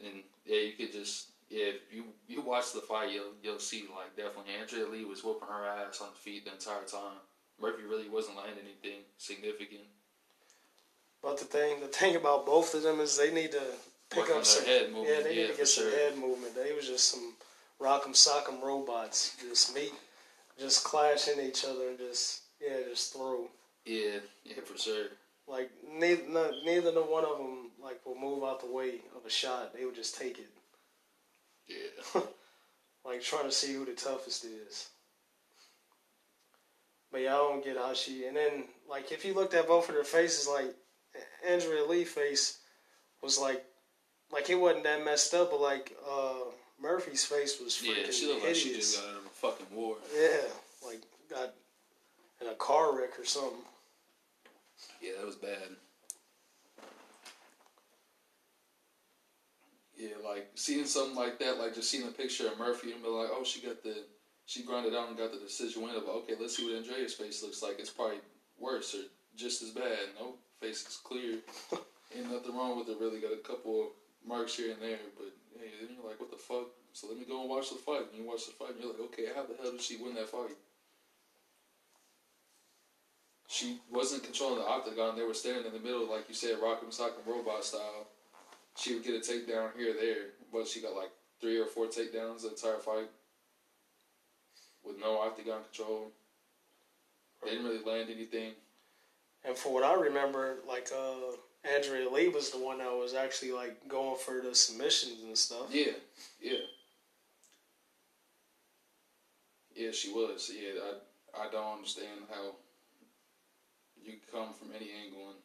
And 0.06 0.24
yeah, 0.46 0.60
you 0.60 0.74
could 0.74 0.92
just 0.92 1.30
yeah, 1.50 1.66
if 1.68 1.94
you 1.94 2.04
you 2.28 2.42
watch 2.42 2.74
the 2.74 2.82
fight, 2.82 3.14
you'll 3.14 3.34
you'll 3.42 3.60
see 3.60 3.86
like 3.96 4.16
definitely 4.18 4.54
Andrea 4.60 4.88
Lee 4.88 5.06
was 5.06 5.24
whooping 5.24 5.48
her 5.48 5.66
ass 5.66 6.02
on 6.02 6.10
the 6.12 6.20
feet 6.20 6.46
the 6.46 6.52
entire 6.52 6.84
time. 6.84 7.18
Murphy 7.62 7.84
really 7.84 8.10
wasn't 8.10 8.36
landing 8.36 8.66
anything 8.66 9.02
significant. 9.18 9.88
But 11.24 11.40
the 11.40 11.46
thing 11.46 11.80
the 11.80 11.88
thing 11.88 12.18
about 12.18 12.46
both 12.46 12.76
of 12.76 12.84
them 12.84 13.00
is 13.00 13.18
they 13.18 13.34
need 13.34 13.52
to 13.54 13.64
pick 14.10 14.24
Work 14.24 14.32
on 14.32 14.38
up 14.40 14.46
some 14.46 14.66
head 14.66 14.92
movement, 14.92 15.08
yeah 15.10 15.24
they 15.24 15.36
yeah, 15.36 15.42
need 15.44 15.52
to 15.52 15.58
get 15.58 15.68
some 15.68 15.86
sure. 15.86 15.98
head 15.98 16.18
movement. 16.18 16.56
They 16.56 16.74
was 16.74 16.88
just 16.88 17.10
some 17.10 17.34
rock'em 17.80 18.14
sock'em 18.14 18.62
robots, 18.62 19.38
just 19.42 19.74
meet, 19.74 19.94
just 20.60 20.84
clash 20.84 21.30
into 21.30 21.48
each 21.48 21.64
other 21.64 21.90
and 21.90 21.98
just 21.98 22.42
yeah 22.62 22.78
just 22.90 23.14
throw. 23.14 23.48
Yeah, 23.86 24.20
yeah, 24.44 24.62
for 24.66 24.78
sure. 24.78 25.06
Like 25.48 25.70
neither 25.92 26.24
no, 26.28 26.52
neither 26.66 26.92
no 26.92 27.04
one 27.04 27.24
of 27.24 27.38
them 27.38 27.72
like 27.82 28.04
will 28.06 28.18
move 28.20 28.44
out 28.44 28.62
the 28.62 28.72
way 28.72 29.02
of 29.16 29.26
a 29.26 29.30
shot. 29.30 29.74
They 29.74 29.86
would 29.86 29.96
just 29.96 30.18
take 30.18 30.40
it. 30.40 30.50
Yeah, 31.68 32.22
like 33.06 33.22
trying 33.22 33.46
to 33.46 33.52
see 33.52 33.74
who 33.74 33.86
the 33.86 33.94
toughest 33.94 34.46
is. 34.46 34.90
But 37.12 37.22
yeah, 37.22 37.36
I 37.36 37.38
don't 37.38 37.64
get 37.64 37.78
how 37.78 37.94
she. 37.94 38.26
And 38.26 38.36
then 38.36 38.66
like 38.90 39.12
if 39.12 39.24
you 39.24 39.34
looked 39.34 39.54
at 39.54 39.68
both 39.68 39.88
of 39.90 39.96
their 39.96 40.04
faces, 40.04 40.48
like 40.48 40.74
Andrea 41.48 41.86
Lee 41.86 42.04
face 42.06 42.60
was 43.22 43.38
like, 43.40 43.64
like 44.32 44.50
it 44.50 44.56
wasn't 44.60 44.84
that 44.86 45.06
messed 45.06 45.34
up, 45.36 45.52
but 45.52 45.62
like 45.62 45.96
uh 46.10 46.34
Murphy's 46.82 47.24
face 47.24 47.60
was 47.64 47.74
freaking 47.74 48.06
Yeah, 48.06 48.12
she 48.12 48.28
looked 48.28 48.44
like 48.46 48.56
she 48.56 48.74
just 48.74 49.00
got 49.00 49.10
out 49.12 49.18
of 49.18 49.26
a 49.26 49.30
fucking 49.30 49.68
war. 49.76 49.96
yeah, 50.16 50.42
like 50.86 51.02
got 51.30 51.54
in 52.42 52.48
a 52.48 52.56
car 52.56 52.98
wreck 52.98 53.18
or 53.20 53.26
something. 53.26 53.62
Yeah, 55.02 55.12
that 55.18 55.26
was 55.26 55.36
bad. 55.36 55.76
Yeah, 59.98 60.16
like 60.24 60.52
seeing 60.56 60.86
something 60.86 61.16
like 61.16 61.40
that, 61.40 61.58
like 61.58 61.74
just 61.74 61.90
seeing 61.90 62.08
a 62.08 62.12
picture 62.12 62.48
of 62.48 62.60
Murphy 62.60 62.92
and 62.92 63.02
be 63.02 63.08
like, 63.08 63.30
oh, 63.32 63.44
she 63.46 63.62
got 63.62 63.82
the, 63.82 63.96
she 64.46 64.64
grinded 64.64 64.94
out 64.94 65.08
and 65.08 65.18
got 65.18 65.32
the 65.32 65.40
decision 65.40 65.84
win. 65.84 65.96
Of 65.96 66.04
okay, 66.04 66.34
let's 66.40 66.58
see 66.58 66.66
what 66.66 66.76
Andrea's 66.76 67.14
face 67.14 67.42
looks 67.42 67.64
like. 67.64 67.80
It's 67.80 67.90
probably 67.90 68.20
worse 68.60 68.94
or 68.94 69.04
just 69.36 69.62
as 69.64 69.70
bad. 69.70 70.14
No, 70.20 70.36
face 70.60 70.86
is 70.88 71.00
clear. 71.04 71.40
Ain't 72.16 72.32
nothing 72.32 72.56
wrong 72.56 72.78
with 72.78 72.90
it. 72.90 72.98
Really 73.00 73.22
got 73.22 73.34
a 73.34 73.48
couple 73.48 73.82
of 73.82 73.88
marks 74.28 74.56
here 74.56 74.72
and 74.72 74.82
there, 74.82 75.00
but 75.18 75.32
hey, 75.60 75.72
then 75.80 75.96
you're 75.96 76.08
like, 76.08 76.20
what 76.20 76.32
the 76.32 76.38
fuck? 76.38 76.68
So 76.94 77.08
let 77.08 77.18
me 77.18 77.26
go 77.28 77.42
and 77.42 77.50
watch 77.50 77.70
the 77.70 77.76
fight. 77.76 78.08
And 78.12 78.24
you 78.24 78.28
watch 78.28 78.46
the 78.46 78.54
fight, 78.54 78.76
and 78.76 78.80
you're 78.80 78.92
like, 78.92 79.02
okay, 79.12 79.28
how 79.36 79.44
the 79.44 79.56
hell 79.62 79.72
did 79.72 79.82
she 79.82 79.98
win 79.98 80.16
that 80.16 80.30
fight? 80.30 80.56
She 83.56 83.80
wasn't 83.90 84.24
controlling 84.24 84.60
the 84.60 84.68
octagon. 84.68 85.16
They 85.16 85.24
were 85.24 85.34
standing 85.34 85.66
in 85.66 85.72
the 85.72 85.80
middle, 85.80 86.12
like 86.12 86.28
you 86.28 86.36
said, 86.36 86.58
rock'em 86.58 86.90
sock'em 86.90 87.26
robot 87.26 87.64
style. 87.64 88.06
She 88.76 88.94
would 88.94 89.06
get 89.06 89.16
a 89.16 89.20
takedown 89.20 89.70
here 89.78 89.92
or 89.92 89.94
there, 89.94 90.26
but 90.52 90.68
she 90.68 90.82
got 90.82 90.94
like 90.94 91.12
three 91.40 91.58
or 91.58 91.66
four 91.66 91.86
takedowns 91.86 92.42
the 92.42 92.50
entire 92.50 92.80
fight 92.80 93.08
with 94.84 95.00
no 95.00 95.22
octagon 95.22 95.62
control. 95.64 96.12
They 97.46 97.52
didn't 97.52 97.66
really 97.66 97.82
land 97.86 98.10
anything. 98.14 98.52
And 99.46 99.58
for 99.58 99.74
what 99.74 99.86
I 99.86 99.94
remember, 99.94 100.58
like 100.68 100.90
uh, 100.94 101.38
Andrea 101.64 102.10
Lee 102.10 102.28
was 102.28 102.50
the 102.50 102.60
one 102.60 102.80
that 102.80 102.92
was 102.92 103.14
actually 103.14 103.54
like 103.54 103.88
going 103.88 104.18
for 104.18 104.42
the 104.42 104.54
submissions 104.54 105.24
and 105.24 105.38
stuff. 105.38 105.68
Yeah, 105.72 105.94
yeah, 106.42 106.58
yeah. 109.74 109.92
She 109.94 110.12
was. 110.12 110.52
Yeah, 110.54 110.82
I 110.84 111.46
I 111.46 111.50
don't 111.50 111.78
understand 111.78 112.20
how 112.30 112.56
you 114.06 114.14
can 114.14 114.28
come 114.32 114.54
from 114.54 114.70
any 114.76 114.90
angle 115.04 115.34
and 115.34 115.40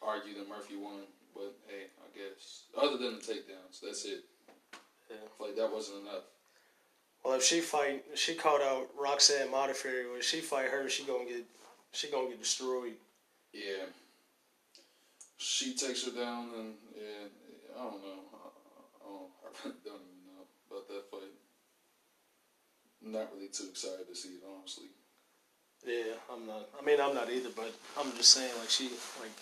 argue 0.00 0.34
that 0.38 0.48
Murphy 0.48 0.76
won, 0.76 1.02
but 1.34 1.54
hey, 1.66 1.90
I 1.98 2.08
guess 2.16 2.64
other 2.78 2.96
than 2.96 3.18
the 3.18 3.20
takedowns, 3.20 3.80
that's 3.82 4.04
it. 4.04 4.24
Yeah. 5.10 5.16
Like 5.38 5.56
that 5.56 5.72
wasn't 5.72 6.02
enough. 6.02 6.24
Well, 7.24 7.34
if 7.34 7.42
she 7.42 7.60
fight, 7.60 8.04
she 8.14 8.34
called 8.34 8.62
out 8.62 8.88
Roxanne 8.98 9.48
Modafferi. 9.48 10.10
When 10.10 10.22
she 10.22 10.40
fight 10.40 10.70
her, 10.70 10.88
she 10.88 11.04
gonna 11.04 11.24
get, 11.24 11.44
she 11.92 12.10
gonna 12.10 12.30
get 12.30 12.40
destroyed. 12.40 12.94
Yeah. 13.52 13.86
She 15.36 15.74
takes 15.74 16.04
her 16.04 16.12
down, 16.12 16.50
and 16.56 16.74
yeah, 16.96 17.26
I 17.78 17.82
don't 17.82 18.02
know. 18.02 18.22
I, 18.32 18.46
I, 18.46 19.08
don't, 19.08 19.30
I 19.44 19.48
really 19.64 19.78
don't 19.84 20.02
even 20.02 20.22
know 20.26 20.46
about 20.70 20.88
that 20.88 21.10
fight. 21.10 21.34
I'm 23.04 23.12
not 23.12 23.30
really 23.34 23.48
too 23.48 23.66
excited 23.70 24.06
to 24.08 24.14
see 24.14 24.30
it, 24.30 24.42
honestly. 24.46 24.86
Yeah, 25.86 26.14
I'm 26.32 26.46
not. 26.46 26.68
I 26.80 26.84
mean, 26.84 27.00
I'm 27.00 27.14
not 27.14 27.30
either. 27.30 27.50
But 27.54 27.72
I'm 27.98 28.12
just 28.16 28.30
saying, 28.30 28.52
like 28.58 28.70
she, 28.70 28.84
like, 29.20 29.32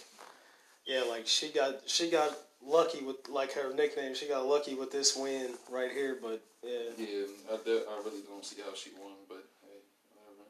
yeah, 0.86 1.02
like 1.08 1.26
she 1.26 1.50
got, 1.50 1.80
she 1.86 2.10
got 2.10 2.36
lucky 2.66 3.04
with 3.04 3.16
like 3.28 3.52
her 3.52 3.74
nickname. 3.74 4.14
She 4.14 4.26
got 4.28 4.46
lucky 4.46 4.74
with 4.74 4.90
this 4.90 5.16
win 5.16 5.50
right 5.70 5.90
here. 5.90 6.18
But 6.20 6.42
yeah, 6.64 6.90
Yeah, 6.96 7.26
I, 7.52 7.56
de- 7.64 7.84
I 7.88 7.98
really 8.04 8.22
don't 8.28 8.44
see 8.44 8.56
how 8.64 8.74
she 8.74 8.90
won, 8.98 9.12
but 9.28 9.44
hey, 9.62 9.78
whatever. 10.14 10.48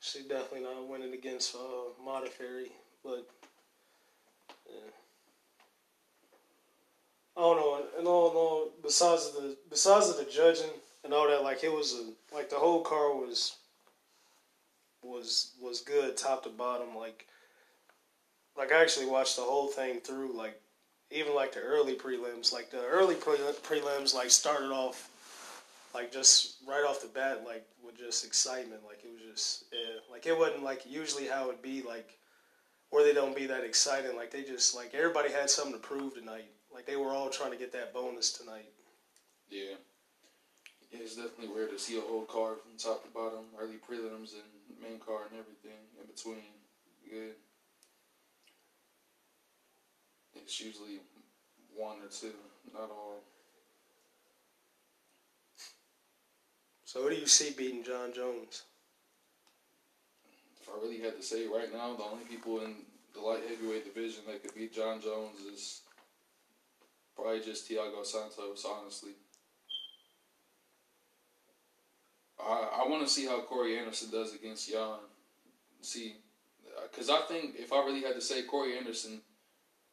she 0.00 0.20
definitely 0.22 0.62
not 0.62 0.88
winning 0.88 1.12
against 1.12 1.54
uh, 1.54 1.92
Modafferi. 2.06 2.68
But 3.04 3.26
yeah. 4.66 4.90
I 7.36 7.40
don't 7.40 7.56
know, 7.56 7.82
and 7.98 8.06
all 8.08 8.30
in 8.30 8.36
all, 8.36 8.70
besides 8.82 9.30
the 9.32 9.56
besides 9.70 10.08
of 10.08 10.16
the 10.16 10.24
judging 10.24 10.70
and 11.04 11.12
all 11.14 11.28
that, 11.28 11.42
like 11.44 11.62
it 11.62 11.72
was 11.72 11.94
a 11.94 12.34
like 12.34 12.50
the 12.50 12.56
whole 12.56 12.80
car 12.80 13.14
was 13.14 13.56
was 15.08 15.52
was 15.60 15.80
good 15.80 16.16
top 16.16 16.44
to 16.44 16.50
bottom. 16.50 16.96
Like 16.96 17.26
like 18.56 18.72
I 18.72 18.82
actually 18.82 19.06
watched 19.06 19.36
the 19.36 19.42
whole 19.42 19.68
thing 19.68 20.00
through. 20.00 20.36
Like 20.36 20.60
even 21.10 21.34
like 21.34 21.54
the 21.54 21.60
early 21.60 21.94
prelims, 21.94 22.52
like 22.52 22.70
the 22.70 22.84
early 22.84 23.14
pre- 23.14 23.36
prelims, 23.36 24.14
like 24.14 24.30
started 24.30 24.70
off 24.70 25.10
like 25.94 26.12
just 26.12 26.56
right 26.66 26.84
off 26.86 27.00
the 27.00 27.08
bat, 27.08 27.44
like 27.46 27.66
with 27.84 27.96
just 27.96 28.24
excitement. 28.24 28.82
Like 28.86 29.00
it 29.04 29.10
was 29.10 29.22
just 29.34 29.64
yeah, 29.72 30.00
like 30.10 30.26
it 30.26 30.36
wasn't 30.36 30.62
like 30.62 30.82
usually 30.86 31.26
how 31.26 31.48
it'd 31.48 31.62
be 31.62 31.82
like 31.82 32.18
where 32.90 33.04
they 33.04 33.14
don't 33.14 33.36
be 33.36 33.46
that 33.46 33.64
exciting. 33.64 34.16
Like 34.16 34.30
they 34.30 34.42
just 34.42 34.74
like 34.74 34.94
everybody 34.94 35.32
had 35.32 35.48
something 35.48 35.74
to 35.74 35.78
prove 35.78 36.14
tonight. 36.14 36.50
Like 36.72 36.86
they 36.86 36.96
were 36.96 37.10
all 37.10 37.30
trying 37.30 37.52
to 37.52 37.56
get 37.56 37.72
that 37.72 37.94
bonus 37.94 38.32
tonight. 38.32 38.68
Yeah. 39.50 39.76
Yeah, 40.92 41.00
it's 41.02 41.16
definitely 41.16 41.48
weird 41.48 41.70
to 41.70 41.78
see 41.78 41.98
a 41.98 42.00
whole 42.00 42.24
card 42.24 42.58
from 42.62 42.78
top 42.78 43.04
to 43.04 43.10
bottom, 43.10 43.44
early 43.60 43.76
prelims 43.76 44.32
and 44.32 44.57
main 44.80 44.98
card 44.98 45.30
and 45.30 45.40
everything 45.40 45.78
in 46.00 46.06
between. 46.06 46.54
Good. 47.08 47.34
It's 50.36 50.60
usually 50.60 51.00
one 51.76 51.98
or 51.98 52.08
two, 52.10 52.32
not 52.72 52.90
all. 52.90 53.20
So 56.84 57.02
who 57.02 57.10
do 57.10 57.16
you 57.16 57.26
see 57.26 57.50
beating 57.56 57.84
Jon 57.84 58.12
Jones? 58.14 58.62
If 60.60 60.68
I 60.68 60.82
really 60.82 61.00
had 61.00 61.16
to 61.16 61.22
say 61.22 61.46
right 61.46 61.72
now, 61.72 61.94
the 61.94 62.04
only 62.04 62.24
people 62.24 62.60
in 62.64 62.76
the 63.14 63.20
light 63.20 63.42
heavyweight 63.48 63.84
division 63.84 64.22
that 64.26 64.42
could 64.42 64.54
beat 64.54 64.74
Jon 64.74 65.00
Jones 65.00 65.40
is 65.52 65.82
probably 67.14 67.40
just 67.40 67.68
Thiago 67.68 68.04
Santos, 68.06 68.64
honestly. 68.64 69.12
I, 72.40 72.82
I 72.84 72.88
want 72.88 73.06
to 73.06 73.12
see 73.12 73.26
how 73.26 73.40
Corey 73.40 73.78
Anderson 73.78 74.10
does 74.10 74.34
against 74.34 74.70
Jan. 74.70 74.98
See, 75.80 76.16
uh, 76.76 76.82
because 76.90 77.10
I 77.10 77.20
think 77.22 77.54
if 77.58 77.72
I 77.72 77.84
really 77.84 78.02
had 78.02 78.14
to 78.14 78.20
say, 78.20 78.42
Corey 78.42 78.76
Anderson 78.76 79.20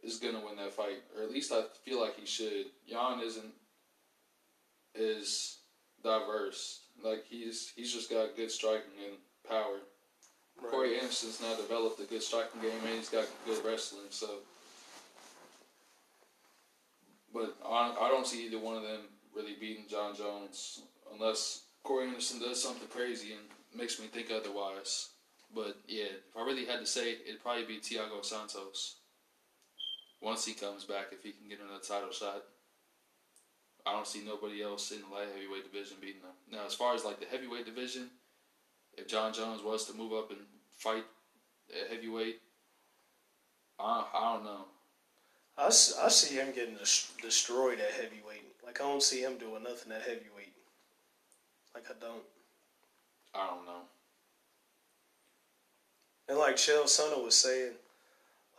is 0.04 0.18
going 0.18 0.36
to 0.36 0.46
win 0.46 0.56
that 0.58 0.74
fight, 0.74 1.04
or 1.16 1.24
at 1.24 1.32
least 1.32 1.52
I 1.52 1.64
feel 1.84 2.00
like 2.00 2.20
he 2.20 2.26
should. 2.26 2.68
Jan 2.88 3.20
isn't 3.22 3.54
as 5.00 5.58
diverse. 6.04 6.82
Like 7.04 7.26
he's 7.28 7.74
he's 7.76 7.94
just 7.94 8.10
got 8.10 8.36
good 8.36 8.52
striking 8.52 8.92
and 9.06 9.18
power. 9.50 9.80
Corey 10.70 10.96
Anderson's 10.96 11.42
now 11.42 11.54
developed 11.56 12.00
a 12.00 12.04
good 12.04 12.24
striking 12.24 12.62
game 12.62 12.72
and 12.86 12.96
he's 12.96 13.10
got 13.10 13.26
good 13.46 13.64
wrestling. 13.66 14.08
So, 14.10 14.28
but 17.34 17.56
I, 17.68 17.94
I 18.00 18.08
don't 18.08 18.26
see 18.26 18.46
either 18.46 18.60
one 18.60 18.78
of 18.78 18.84
them 18.84 19.02
really 19.36 19.56
beating 19.60 19.84
Jon 19.90 20.16
Jones 20.16 20.84
unless 21.14 21.64
Corey 21.86 22.08
Anderson 22.08 22.40
does 22.40 22.62
something 22.62 22.88
crazy 22.88 23.34
and 23.34 23.80
makes 23.80 24.00
me 24.00 24.08
think 24.08 24.32
otherwise. 24.32 25.10
But 25.54 25.78
yeah, 25.88 26.06
if 26.28 26.36
I 26.36 26.44
really 26.44 26.66
had 26.66 26.80
to 26.80 26.86
say, 26.86 27.18
it'd 27.26 27.44
probably 27.44 27.64
be 27.64 27.78
Thiago 27.78 28.26
Santos. 28.26 28.96
Once 30.20 30.44
he 30.44 30.54
comes 30.54 30.84
back, 30.84 31.08
if 31.12 31.22
he 31.24 31.32
can 31.32 31.48
get 31.48 31.60
another 31.60 31.84
title 31.88 32.12
shot, 32.12 32.44
I 33.86 33.92
don't 33.92 34.08
see 34.08 34.24
nobody 34.26 34.64
else 34.64 34.92
in 34.92 35.02
the 35.02 35.16
light 35.16 35.28
heavyweight 35.32 35.72
division 35.72 35.98
beating 36.02 36.22
him. 36.22 36.34
Now, 36.52 36.66
as 36.66 36.74
far 36.74 36.96
as 36.96 37.06
like 37.06 37.20
the 37.20 37.28
heavyweight 37.28 37.66
division, 37.68 38.10
if 38.98 39.08
Jon 39.08 39.32
Jones 39.32 39.62
was 39.62 39.86
to 39.86 39.94
move 39.96 40.14
up 40.14 40.32
and 40.32 40.40
fight 40.76 41.04
at 41.70 41.92
heavyweight, 41.92 42.40
I, 43.80 44.06
I 44.12 44.34
don't 44.34 44.44
know. 44.44 44.66
I, 45.56 45.68
I 45.68 46.10
see 46.10 46.36
him 46.36 46.52
getting 46.56 46.78
destroyed 47.22 47.80
at 47.80 47.92
heavyweight. 47.92 48.56
Like 48.66 48.82
I 48.82 48.86
don't 48.86 49.04
see 49.04 49.22
him 49.22 49.38
doing 49.38 49.62
nothing 49.62 49.92
at 49.92 50.02
heavyweight. 50.02 50.56
Like 51.76 51.86
I 51.90 51.94
don't. 52.00 52.24
I 53.36 53.48
don't 53.48 53.66
know. 53.66 53.82
And 56.30 56.40
like 56.40 56.56
Chael 56.56 56.86
Sonnen 56.86 57.24
was 57.24 57.36
saying, 57.36 57.74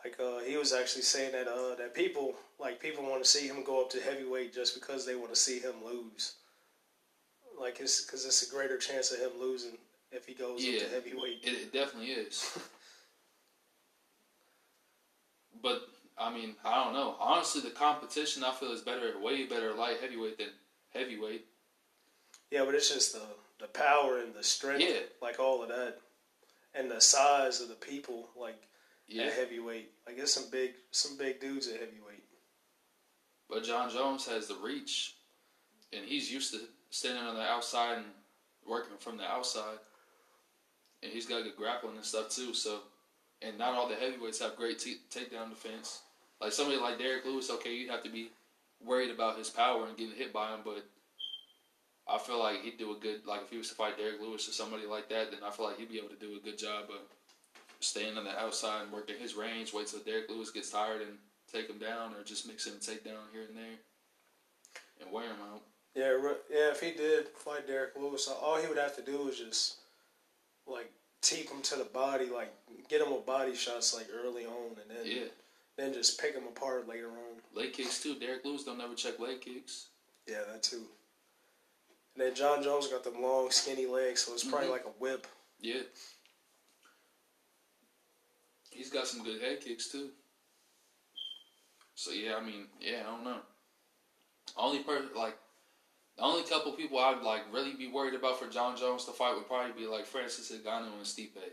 like 0.05 0.17
uh, 0.21 0.41
he 0.47 0.59
was 0.59 0.75
actually 0.75 1.03
saying 1.03 1.33
that 1.33 1.49
uh, 1.49 1.75
that 1.77 1.95
people 1.95 2.35
like 2.61 2.79
people 2.79 3.03
want 3.03 3.25
to 3.25 3.29
see 3.29 3.49
him 3.49 3.65
go 3.65 3.81
up 3.81 3.91
to 3.91 4.01
heavyweight 4.01 4.55
just 4.55 4.75
because 4.75 5.07
they 5.07 5.15
want 5.15 5.31
to 5.31 5.37
see 5.41 5.59
him 5.59 5.73
lose. 5.85 6.35
Like 7.59 7.81
it's 7.81 8.05
because 8.05 8.27
it's 8.27 8.47
a 8.47 8.55
greater 8.55 8.77
chance 8.77 9.11
of 9.11 9.19
him 9.19 9.31
losing 9.41 9.79
if 10.13 10.27
he 10.27 10.35
goes 10.35 10.63
Yeah. 10.63 10.83
up 10.83 10.89
to 10.89 10.95
heavyweight. 10.95 11.39
It, 11.43 11.53
it 11.53 11.73
definitely 11.73 12.11
is. 12.11 12.59
but 15.63 15.89
I 16.19 16.33
mean, 16.33 16.55
I 16.65 16.85
don't 16.85 16.93
know. 16.93 17.17
Honestly, 17.19 17.63
the 17.63 17.71
competition 17.71 18.45
I 18.45 18.53
feel 18.53 18.73
is 18.73 18.83
better, 18.83 19.19
way 19.19 19.47
better 19.47 19.73
light 19.73 19.97
heavyweight 20.03 20.37
than 20.37 20.49
heavyweight. 20.93 21.47
Yeah, 22.51 22.65
but 22.65 22.75
it's 22.75 22.93
just 22.93 23.13
the 23.13 23.23
the 23.59 23.67
power 23.69 24.19
and 24.19 24.35
the 24.35 24.43
strength, 24.45 24.83
Yeah. 24.83 25.01
like 25.23 25.41
all 25.41 25.63
of 25.63 25.69
that, 25.71 25.99
and 26.75 26.91
the 26.91 27.01
size 27.01 27.61
of 27.63 27.69
the 27.69 27.75
people, 27.75 28.29
like 28.37 28.61
Yeah. 29.07 29.25
at 29.25 29.33
heavyweight. 29.33 29.91
Like 30.07 30.19
it's 30.19 30.33
some 30.35 30.51
big 30.51 30.75
some 30.91 31.17
big 31.17 31.41
dudes 31.41 31.67
at 31.69 31.81
heavyweight. 31.81 32.23
But 33.49 33.65
Jon 33.65 33.91
Jones 33.91 34.27
has 34.27 34.47
the 34.49 34.57
reach, 34.57 35.15
and 35.93 36.05
he's 36.05 36.31
used 36.33 36.53
to 36.53 36.61
standing 36.91 37.25
on 37.25 37.35
the 37.37 37.43
outside 37.43 37.99
and 37.99 38.07
working 38.65 38.97
from 38.99 39.17
the 39.17 39.25
outside. 39.25 39.79
And 41.03 41.13
he's 41.13 41.27
got 41.27 41.45
good 41.45 41.57
grappling 41.57 41.97
and 41.97 42.05
stuff 42.05 42.31
too. 42.31 42.53
So, 42.55 42.81
and 43.43 43.57
not 43.59 43.75
all 43.75 43.89
the 43.89 43.95
heavyweights 43.97 44.41
have 44.41 44.57
great 44.57 44.79
t- 44.79 45.01
takedown 45.11 45.51
defense. 45.51 46.03
Like 46.41 46.53
somebody 46.53 46.79
like 46.79 46.99
Derrick 46.99 47.25
Lewis, 47.25 47.51
okay, 47.51 47.75
you 47.75 47.89
have 47.91 48.03
to 48.03 48.11
be 48.11 48.31
worried 48.81 49.11
about 49.11 49.39
his 49.39 49.49
power 49.51 49.87
and 49.87 49.97
getting 49.97 50.15
hit 50.17 50.33
by 50.33 50.53
him. 50.55 50.61
But 50.65 50.85
I 52.09 52.19
feel 52.19 52.39
like 52.39 52.63
he'd 52.63 52.79
do 52.79 52.93
a 52.93 52.99
good 52.99 53.27
like 53.27 53.43
if 53.43 53.51
he 53.51 53.59
was 53.59 53.69
to 53.71 53.75
fight 53.75 53.99
Derrick 53.99 54.21
Lewis 54.21 54.49
or 54.49 54.53
somebody 54.53 54.87
like 54.87 55.09
that, 55.09 55.31
then 55.33 55.41
I 55.45 55.51
feel 55.51 55.67
like 55.67 55.79
he'd 55.79 55.91
be 55.91 55.99
able 55.99 56.11
to 56.11 56.17
do 56.17 56.37
a 56.37 56.41
good 56.41 56.59
job 56.59 56.85
of 56.91 57.01
staying 57.81 58.17
on 58.17 58.25
the 58.25 58.39
outside 58.39 58.83
and 58.85 58.93
working 58.93 59.17
his 59.19 59.35
range. 59.35 59.73
Wait 59.75 59.87
till 59.89 60.01
Derrick 60.01 60.31
Lewis 60.31 60.51
gets 60.51 60.71
tired 60.71 61.03
and 61.03 61.19
take 61.53 61.69
him 61.69 61.79
down, 61.79 62.15
or 62.15 62.23
just 62.25 62.47
mix 62.47 62.67
him 62.67 62.75
and 62.75 62.83
take 62.83 63.05
down 63.05 63.23
here 63.33 63.43
and 63.49 63.57
there, 63.57 63.79
and 65.01 65.13
wear 65.13 65.25
him 65.25 65.37
out. 65.53 65.63
Yeah, 65.95 66.17
yeah. 66.51 66.71
If 66.71 66.81
he 66.81 66.93
did 66.93 67.29
fight 67.29 67.67
Derrick 67.67 67.93
Lewis, 67.99 68.29
all 68.29 68.57
he 68.61 68.69
would 68.69 68.79
have 68.79 68.95
to 68.97 69.03
do 69.03 69.29
is 69.29 69.39
just 69.39 69.77
like 70.67 70.91
teep 71.23 71.51
him 71.51 71.63
to 71.63 71.77
the 71.77 71.85
body, 71.85 72.27
like 72.27 72.53
get 72.89 73.01
him 73.01 73.11
with 73.13 73.27
body 73.27 73.55
shots 73.55 73.95
like 73.95 74.07
early 74.15 74.45
on, 74.45 74.77
and 74.81 74.91
then 74.91 75.05
Yeah, 75.07 75.29
then 75.77 75.93
just 75.93 76.21
pick 76.21 76.35
him 76.35 76.45
apart 76.45 76.87
later 76.89 77.09
on. 77.09 77.41
leg 77.55 77.73
kicks 77.73 78.01
too. 78.03 78.15
Derrick 78.19 78.45
Lewis 78.45 78.65
don't 78.65 78.79
never 78.79 78.95
check 78.95 79.19
leg 79.19 79.41
kicks. 79.41 79.87
Yeah, 80.29 80.43
that 80.53 80.63
too. 80.63 80.83
And 82.17 82.25
then 82.25 82.35
Jon 82.35 82.63
Jones 82.63 82.89
got 82.89 83.05
them 83.05 83.21
long, 83.23 83.51
skinny 83.51 83.85
legs, 83.85 84.23
so 84.23 84.33
it's 84.33 84.43
probably 84.43 84.69
Mhm. 84.69 84.73
like 84.73 84.87
a 84.87 84.91
whip. 84.91 85.27
Yeah. 85.61 85.83
He's 88.71 88.89
got 88.89 89.07
some 89.07 89.23
good 89.23 89.43
head 89.43 89.61
kicks 89.61 89.89
too. 89.89 90.15
So 91.95 92.13
yeah, 92.13 92.37
I 92.37 92.41
mean, 92.41 92.71
yeah, 92.81 93.01
I 93.01 93.03
don't 93.11 93.25
know. 93.25 93.43
Only 94.57 94.83
per 94.83 95.01
like 95.15 95.39
the 96.17 96.23
only 96.23 96.43
couple 96.45 96.73
people 96.73 96.99
I'd 96.99 97.23
like 97.23 97.53
really 97.53 97.75
be 97.75 97.89
worried 97.89 98.15
about 98.15 98.39
for 98.39 98.49
Jon 98.49 98.79
Jones 98.79 99.05
to 99.05 99.13
fight 99.13 99.35
would 99.35 99.47
probably 99.47 99.73
be 99.73 99.87
like 99.87 100.07
Francis 100.07 100.51
Ngannou 100.51 100.95
and 100.95 101.05
Stipe. 101.05 101.53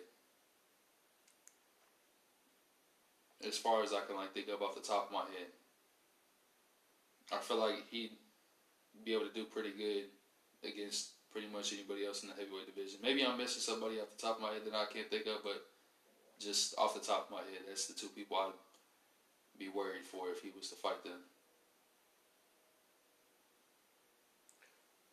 As 3.45 3.57
far 3.57 3.83
as 3.83 3.91
I 3.91 4.05
can 4.05 4.15
like 4.15 4.33
think 4.33 4.47
of 4.47 4.61
off 4.61 4.75
the 4.75 4.81
top 4.81 5.07
of 5.07 5.11
my 5.11 5.25
head. 5.25 5.51
I 7.33 7.39
feel 7.39 7.57
like 7.57 7.85
he'd 7.89 8.17
be 9.03 9.13
able 9.13 9.27
to 9.27 9.33
do 9.33 9.43
pretty 9.45 9.71
good 9.71 10.09
against 10.65 11.09
pretty 11.31 11.47
much 11.47 11.73
anybody 11.73 12.05
else 12.05 12.23
in 12.23 12.29
the 12.29 12.35
heavyweight 12.35 12.67
division. 12.73 12.99
Maybe 13.01 13.25
I'm 13.25 13.37
missing 13.37 13.61
somebody 13.61 13.99
off 13.99 14.09
the 14.15 14.21
top 14.21 14.37
of 14.37 14.41
my 14.41 14.49
head 14.49 14.61
that 14.65 14.75
I 14.75 14.85
can't 14.85 15.09
think 15.09 15.25
of, 15.25 15.43
but 15.43 15.65
just 16.39 16.75
off 16.77 16.93
the 16.93 16.99
top 16.99 17.25
of 17.25 17.31
my 17.31 17.39
head, 17.39 17.65
that's 17.67 17.87
the 17.87 17.93
two 17.93 18.07
people 18.09 18.37
I'd 18.37 18.53
be 19.59 19.69
worried 19.69 20.05
for 20.05 20.29
if 20.29 20.41
he 20.41 20.51
was 20.55 20.69
to 20.69 20.75
fight 20.75 21.03
them. 21.03 21.19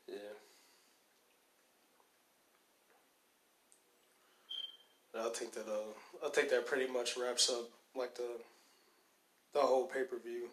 Yeah. 0.09 0.17
I 5.19 5.29
think 5.31 5.53
that 5.55 5.67
uh, 5.67 6.27
I 6.27 6.31
think 6.31 6.51
that 6.51 6.67
pretty 6.67 6.91
much 6.91 7.17
wraps 7.17 7.51
up 7.51 7.69
like 7.97 8.15
the 8.15 8.29
the 9.53 9.61
whole 9.61 9.87
pay 9.87 10.05
per 10.05 10.19
view. 10.19 10.49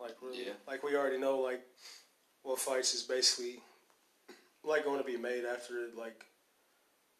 Like 0.00 0.16
really, 0.22 0.46
Yeah. 0.46 0.52
like 0.66 0.82
we 0.84 0.96
already 0.96 1.18
know 1.18 1.38
like 1.38 1.62
what 2.42 2.58
fights 2.58 2.94
is 2.94 3.02
basically 3.02 3.60
like 4.64 4.84
going 4.84 4.98
to 4.98 5.04
be 5.06 5.16
made 5.16 5.44
after 5.44 5.78
it. 5.84 5.96
Like 5.96 6.24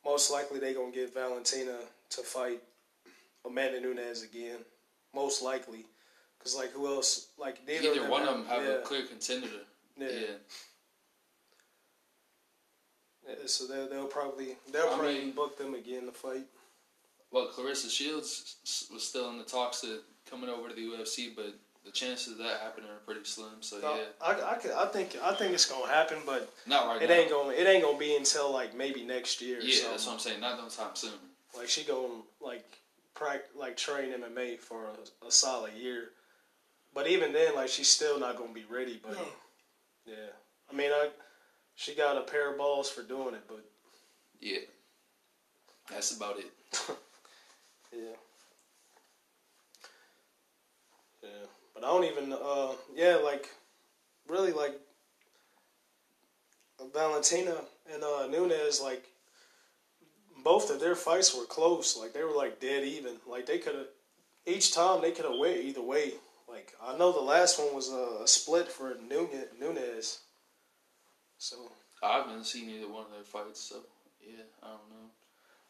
most 0.05 0.31
likely 0.31 0.59
they 0.61 0.75
gonna 0.75 0.93
get 0.93 1.13
Valentina 1.15 1.77
to 2.11 2.21
fight 2.23 2.61
Amanda 3.45 3.81
Nunes 3.81 4.23
again. 4.23 4.59
Most 5.15 5.43
likely, 5.43 5.87
because 6.39 6.55
like 6.55 6.71
who 6.73 6.87
else? 6.87 7.29
Like 7.39 7.67
neither 7.67 7.89
Either 7.93 8.05
of 8.05 8.11
one 8.11 8.23
of 8.23 8.29
them 8.37 8.47
have 8.47 8.63
yeah, 8.63 8.71
a 8.79 8.81
clear 8.83 9.05
contender. 9.07 9.49
yeah. 9.99 10.09
Yeah. 10.09 10.27
Yeah, 13.29 13.35
so 13.47 13.67
they'll, 13.67 13.89
they'll 13.89 14.07
probably 14.07 14.57
they'll 14.73 14.85
I 14.87 14.95
probably 14.95 15.19
mean- 15.19 15.33
book 15.33 15.59
them 15.59 15.75
again 15.75 16.07
to 16.07 16.13
fight. 16.13 16.45
Well, 17.31 17.49
Claressa 17.55 17.91
Shields 17.91 18.57
was 18.91 19.07
still 19.07 19.29
in 19.29 19.37
the 19.37 19.45
talks 19.45 19.83
to 19.83 19.99
coming 20.31 20.49
over 20.49 20.71
to 20.71 20.75
the 20.75 20.81
UFC, 20.81 21.29
but 21.37 21.53
the 21.89 21.93
chances 21.93 22.35
of 22.35 22.39
that 22.39 22.61
happening 22.61 22.91
are 22.91 23.01
pretty 23.07 23.25
slim. 23.25 23.49
So 23.61 23.79
No, 23.81 23.95
yeah, 23.95 24.03
I, 24.21 24.53
I, 24.53 24.55
could- 24.57 24.73
I 24.73 24.85
think 24.87 25.17
I 25.23 25.35
think 25.35 25.55
it's 25.55 25.65
gonna 25.65 25.91
happen, 25.91 26.19
but 26.27 26.53
not 26.67 26.87
right 26.87 27.01
it 27.01 27.09
now. 27.09 27.15
ain't 27.15 27.31
gonna 27.31 27.55
it 27.55 27.67
ain't 27.67 27.83
gonna 27.83 27.97
be 27.99 28.15
until 28.15 28.53
like 28.53 28.77
maybe 28.77 29.03
next 29.05 29.41
year. 29.41 29.59
or 29.59 29.63
yeah, 29.63 29.75
something. 29.75 29.91
that's 29.93 30.07
what 30.07 30.13
I'm 30.13 30.19
saying. 30.19 30.41
Not 30.41 30.59
no 30.59 30.69
time 30.69 30.95
soon. 30.95 31.13
Like 31.57 31.69
she 31.69 31.85
gonna 31.85 32.21
like 32.43 32.67
prac 33.15 33.45
like 33.59 33.79
train 33.79 34.13
MMA 34.13 34.59
for 34.59 34.85
a, 35.23 35.27
a 35.27 35.31
solid 35.31 35.73
year, 35.73 36.11
but 36.95 37.09
even 37.09 37.33
then, 37.33 37.55
like 37.55 37.69
she's 37.69 37.89
still 37.89 38.21
not 38.21 38.37
gonna 38.37 38.53
be 38.53 38.67
ready. 38.71 39.01
But 39.03 39.17
hmm. 39.17 39.31
yeah, 40.05 40.33
I 40.71 40.77
mean, 40.77 40.91
I 40.93 41.09
she 41.75 41.95
got 41.95 42.19
a 42.19 42.23
pair 42.23 42.53
of 42.53 42.59
balls 42.59 42.91
for 42.91 43.03
doing 43.03 43.35
it, 43.35 43.45
but 43.49 43.65
Yeah, 44.41 44.59
that's 45.91 46.15
about 46.15 46.39
it. 46.39 46.51
Yeah. 47.91 48.17
Yeah, 51.23 51.47
but 51.79 51.87
I 51.87 51.91
don't 51.91 52.05
even. 52.05 52.33
Uh, 52.33 52.73
yeah, 52.95 53.17
like 53.17 53.49
really, 54.29 54.53
like 54.53 54.79
Valentina 56.93 57.57
and 57.93 58.03
uh, 58.03 58.27
Nunes, 58.27 58.81
like 58.81 59.05
both 60.43 60.71
of 60.71 60.81
their 60.81 60.95
fights 60.95 61.37
were 61.37 61.45
close. 61.45 61.97
Like 61.97 62.13
they 62.13 62.23
were 62.23 62.37
like 62.37 62.61
dead 62.61 62.85
even. 62.85 63.15
Like 63.29 63.47
they 63.47 63.59
could 63.59 63.75
have 63.75 63.87
each 64.47 64.73
time 64.73 65.03
they 65.03 65.13
could 65.13 65.25
have 65.25 65.39
went 65.39 65.59
either 65.59 65.83
way. 65.83 66.13
Like 66.49 66.73
I 66.83 66.97
know 66.97 67.13
the 67.13 67.21
last 67.21 67.59
one 67.59 67.75
was 67.75 67.91
a, 67.91 68.23
a 68.23 68.27
split 68.27 68.69
for 68.69 68.97
Nunes. 69.09 69.47
Nunes. 69.61 70.21
So, 71.41 71.57
I 72.03 72.19
haven't 72.19 72.47
seen 72.47 72.69
either 72.69 72.89
one 72.89 73.05
of 73.05 73.13
their 73.13 73.23
fights, 73.23 73.61
so 73.61 73.77
yeah, 74.21 74.43
I 74.61 74.71
don't 74.71 74.91
know. 74.91 75.11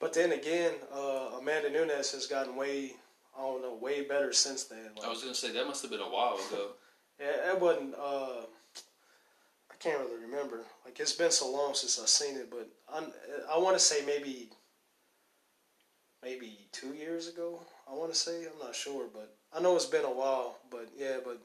but 0.01 0.15
then 0.15 0.33
again, 0.33 0.73
uh, 0.95 1.39
Amanda 1.39 1.71
Nunes 1.71 2.13
has 2.13 2.27
gotten 2.27 2.57
way. 2.57 2.93
I 3.39 3.43
don't 3.43 3.63
know, 3.63 3.75
way 3.81 4.03
better 4.03 4.33
since 4.33 4.65
then. 4.65 4.91
Like, 4.97 5.07
I 5.07 5.11
was 5.11 5.23
gonna 5.23 5.35
say 5.35 5.53
that 5.53 5.67
must 5.67 5.83
have 5.83 5.91
been 5.91 6.01
a 6.01 6.05
while 6.05 6.35
ago. 6.35 6.71
Yeah, 7.21 7.51
it 7.53 7.61
wasn't. 7.61 7.97
Uh, 7.97 8.43
I 9.73 9.75
can't 9.81 9.99
really 9.99 10.23
remember. 10.23 10.61
Like 10.85 11.01
it's 11.01 11.13
been 11.13 11.33
so 11.33 11.51
long 11.51 11.75
since 11.75 11.99
I've 11.99 12.09
seen 12.09 12.37
it, 12.37 12.49
but 12.49 12.69
I'm, 12.89 13.13
I 13.53 13.59
want 13.59 13.77
to 13.77 13.83
say 13.83 14.07
maybe, 14.07 14.51
maybe 16.23 16.69
two 16.71 16.95
years 16.95 17.27
ago. 17.27 17.59
I 17.91 17.95
want 17.95 18.13
to 18.13 18.17
say 18.17 18.47
I'm 18.47 18.59
not 18.65 18.77
sure, 18.77 19.07
but 19.13 19.35
I 19.53 19.61
know 19.61 19.75
it's 19.75 19.85
been 19.85 20.05
a 20.05 20.13
while. 20.13 20.59
But 20.71 20.91
yeah, 20.97 21.17
but 21.25 21.41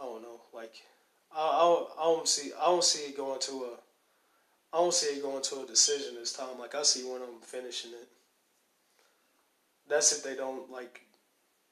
I 0.00 0.02
don't 0.02 0.22
know. 0.22 0.40
Like 0.54 0.74
I, 1.34 1.40
I, 1.40 1.86
I 2.00 2.04
don't 2.04 2.28
see. 2.28 2.52
I 2.60 2.66
don't 2.66 2.84
see 2.84 3.08
it 3.08 3.16
going 3.16 3.40
to 3.40 3.52
a. 3.52 4.76
I 4.76 4.78
don't 4.78 4.94
see 4.94 5.16
it 5.16 5.22
going 5.22 5.42
to 5.42 5.62
a 5.62 5.66
decision 5.66 6.14
this 6.14 6.32
time. 6.32 6.60
Like 6.60 6.76
I 6.76 6.82
see 6.82 7.02
one 7.02 7.22
of 7.22 7.26
them 7.26 7.40
finishing 7.42 7.90
it. 7.90 8.08
That's 9.92 10.10
if 10.10 10.24
they 10.24 10.34
don't 10.34 10.70
like, 10.70 11.02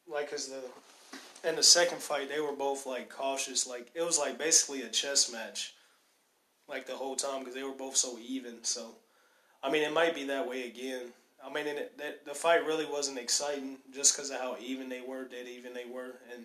like, 0.06 0.30
cause 0.30 0.48
the 0.50 1.48
in 1.48 1.56
the 1.56 1.62
second 1.62 2.02
fight, 2.02 2.28
they 2.28 2.38
were 2.38 2.52
both 2.52 2.84
like 2.84 3.08
cautious. 3.08 3.66
Like 3.66 3.90
it 3.94 4.02
was 4.02 4.18
like 4.18 4.36
basically 4.36 4.82
a 4.82 4.90
chess 4.90 5.32
match, 5.32 5.72
like 6.68 6.86
the 6.86 6.96
whole 6.96 7.16
time 7.16 7.38
because 7.38 7.54
they 7.54 7.62
were 7.62 7.70
both 7.70 7.96
so 7.96 8.18
even. 8.22 8.62
So, 8.62 8.90
I 9.62 9.70
mean, 9.70 9.82
it 9.82 9.94
might 9.94 10.14
be 10.14 10.24
that 10.24 10.46
way 10.46 10.66
again. 10.66 11.06
I 11.42 11.50
mean, 11.50 11.66
it, 11.66 11.96
that, 11.96 12.26
the 12.26 12.34
fight 12.34 12.66
really 12.66 12.84
wasn't 12.84 13.18
exciting 13.18 13.78
just 13.90 14.14
because 14.14 14.28
of 14.28 14.38
how 14.38 14.54
even 14.60 14.90
they 14.90 15.00
were, 15.00 15.24
dead 15.24 15.46
even 15.48 15.72
they 15.72 15.86
were, 15.86 16.16
and 16.34 16.44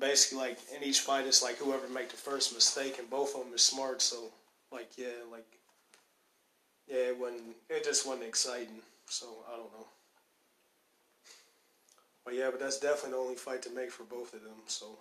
basically 0.00 0.38
like 0.38 0.56
in 0.74 0.82
each 0.82 1.00
fight, 1.00 1.26
it's 1.26 1.42
like 1.42 1.58
whoever 1.58 1.90
make 1.90 2.08
the 2.08 2.16
first 2.16 2.54
mistake, 2.54 2.98
and 2.98 3.10
both 3.10 3.34
of 3.34 3.44
them 3.44 3.52
are 3.52 3.58
smart. 3.58 4.00
So, 4.00 4.32
like, 4.72 4.92
yeah, 4.96 5.08
like, 5.30 5.58
yeah, 6.86 7.10
it 7.10 7.20
wasn't. 7.20 7.54
It 7.68 7.84
just 7.84 8.06
wasn't 8.06 8.26
exciting. 8.26 8.80
So 9.10 9.26
I 9.46 9.54
don't 9.54 9.72
know. 9.74 9.88
But 12.28 12.36
yeah, 12.36 12.50
but 12.50 12.60
that's 12.60 12.78
definitely 12.78 13.12
the 13.12 13.16
only 13.16 13.34
fight 13.36 13.62
to 13.62 13.70
make 13.70 13.90
for 13.90 14.02
both 14.02 14.34
of 14.34 14.42
them. 14.42 14.60
So 14.66 14.98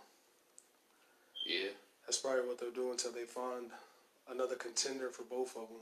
Yeah, 1.46 1.72
that's 2.06 2.18
probably 2.18 2.48
what 2.48 2.58
they'll 2.58 2.72
do 2.72 2.92
until 2.92 3.12
they 3.12 3.26
find 3.26 3.66
another 4.32 4.56
contender 4.56 5.10
for 5.10 5.24
both 5.24 5.58
of 5.58 5.68
them. 5.68 5.82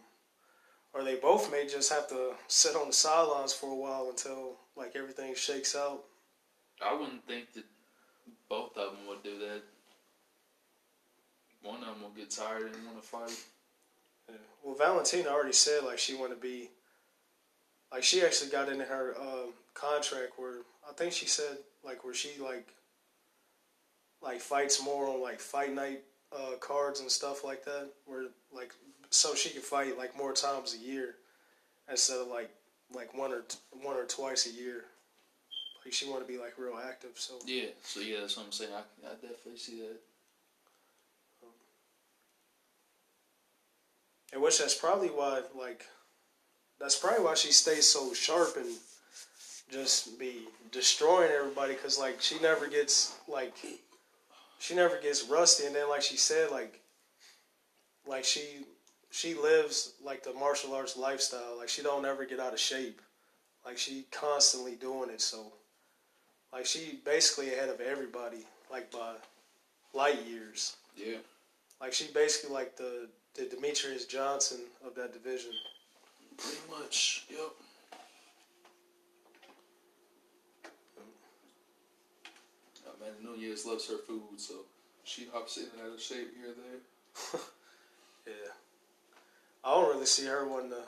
Or 0.92 1.04
they 1.04 1.18
both 1.18 1.52
may 1.52 1.68
just 1.68 1.94
have 1.94 2.08
to 2.10 2.32
sit 2.48 2.76
on 2.76 2.88
the 2.88 2.94
sidelines 2.94 3.54
for 3.54 3.72
a 3.72 3.76
while 3.76 4.08
until 4.10 4.56
like 4.76 4.96
everything 4.96 5.36
shakes 5.36 5.76
out. 5.76 6.06
I 6.84 6.96
wouldn't 6.96 7.28
think 7.28 7.54
that 7.54 7.66
both 8.50 8.76
of 8.76 8.94
them 8.94 9.08
would 9.08 9.22
do 9.22 9.38
that. 9.38 9.62
One 11.62 11.82
of 11.82 11.90
them 11.90 12.02
will 12.02 12.10
get 12.10 12.32
tired 12.32 12.74
and 12.74 12.86
want 12.88 13.00
to 13.00 13.08
fight. 13.08 13.40
Yeah. 14.30 14.38
Well, 14.64 14.74
Valentina 14.74 15.30
already 15.30 15.54
said 15.54 15.84
like 15.84 16.00
she 16.00 16.16
want 16.16 16.32
to 16.32 16.40
be. 16.40 16.72
Like 17.92 18.04
she 18.04 18.24
actually 18.24 18.50
got 18.50 18.68
into 18.68 18.86
her 18.86 19.14
um, 19.22 19.54
contract 19.76 20.32
where 20.38 20.62
I 20.88 20.94
think 20.94 21.14
she 21.14 21.26
said 21.26 21.58
like 21.84 22.04
where 22.04 22.14
she 22.14 22.32
like. 22.40 22.68
Like 24.22 24.40
fights 24.40 24.84
more 24.84 25.08
on 25.08 25.22
like 25.22 25.40
fight 25.40 25.72
night 25.72 26.02
uh, 26.36 26.56
cards 26.60 27.00
and 27.00 27.12
stuff 27.12 27.44
like 27.44 27.64
that, 27.66 27.90
where 28.06 28.24
like 28.52 28.74
so 29.12 29.36
she 29.36 29.50
can 29.50 29.62
fight 29.62 30.00
like 30.00 30.18
more 30.18 30.34
times 30.34 30.74
a 30.74 30.80
year, 30.84 31.16
instead 31.92 32.18
of 32.18 32.28
like 32.28 32.50
like 32.92 33.14
one 33.16 33.32
or 33.32 33.42
t- 33.42 33.60
one 33.84 33.96
or 33.96 34.06
twice 34.06 34.48
a 34.48 34.52
year. 34.52 34.86
Like 35.84 35.94
she 35.94 36.10
want 36.10 36.26
to 36.26 36.32
be 36.32 36.40
like 36.40 36.54
real 36.58 36.80
active, 36.84 37.12
so 37.16 37.36
Yeah, 37.46 37.66
so 37.84 38.00
yeah, 38.00 38.22
that's 38.22 38.36
what 38.36 38.48
I'm 38.48 38.52
saying. 38.52 38.72
I, 38.74 39.08
I 39.08 39.12
definitely 39.14 39.58
see 39.58 39.82
that. 39.82 40.00
And 44.34 44.42
which 44.42 44.58
that's 44.58 44.76
probably 44.76 45.10
why, 45.10 45.42
like, 45.58 45.86
that's 46.80 46.98
probably 46.98 47.24
why 47.24 47.36
she 47.36 47.52
stays 47.52 47.88
so 47.88 48.14
sharp 48.14 48.58
and 48.58 48.68
just 49.72 50.20
be 50.20 50.48
destroying 50.72 51.32
everybody. 51.32 51.74
Cause 51.76 52.00
like 52.00 52.22
she 52.22 52.40
never 52.40 52.68
gets 52.68 53.18
like, 53.28 53.54
she 54.60 54.76
never 54.76 55.00
gets 55.00 55.24
rusty, 55.26 55.66
and 55.66 55.76
then 55.76 55.90
like 55.90 56.02
she 56.02 56.18
said, 56.18 56.52
like 56.52 56.82
like 58.08 58.24
she 58.24 58.66
she 59.12 59.34
lives 59.34 59.94
like 60.04 60.24
the 60.24 60.34
martial 60.34 60.74
arts 60.74 60.98
lifestyle. 60.98 61.58
Like 61.58 61.70
she 61.70 61.82
don't 61.82 62.06
ever 62.06 62.26
get 62.26 62.40
out 62.40 62.54
of 62.54 62.60
shape. 62.60 63.02
Like 63.66 63.78
she 63.78 64.06
constantly 64.12 64.76
doing 64.76 65.10
it. 65.10 65.22
So 65.22 65.54
like 66.52 66.66
she 66.66 67.00
basically 67.06 67.54
ahead 67.54 67.70
of 67.70 67.82
everybody, 67.82 68.46
like 68.72 68.92
by 68.92 69.14
light 69.94 70.26
years. 70.28 70.76
Yeah. 70.96 71.18
Like 71.82 71.94
she 71.94 72.08
basically 72.14 72.54
like 72.54 72.78
the 72.78 73.08
the 73.36 73.44
Demetrious 73.44 74.08
Johnson 74.08 74.60
of 74.86 74.96
that 74.96 75.14
division. 75.14 75.52
Pretty 76.38 76.58
much. 76.70 77.26
Yep. 77.30 77.52
Amanda 83.06 83.40
Nunes 83.40 83.66
loves 83.66 83.88
her 83.90 83.98
food, 83.98 84.38
so 84.38 84.54
she 85.04 85.28
hops 85.32 85.58
in 85.58 85.66
and 85.74 85.88
out 85.88 85.94
of 85.94 86.02
shape 86.02 86.34
here 86.38 86.48
and 86.48 86.58
there. 86.58 87.42
Yeah. 88.28 88.54
I 89.64 89.76
don't 89.76 89.94
really 89.94 90.08
see 90.08 90.26
her 90.26 90.48
when 90.48 90.70
the 90.70 90.82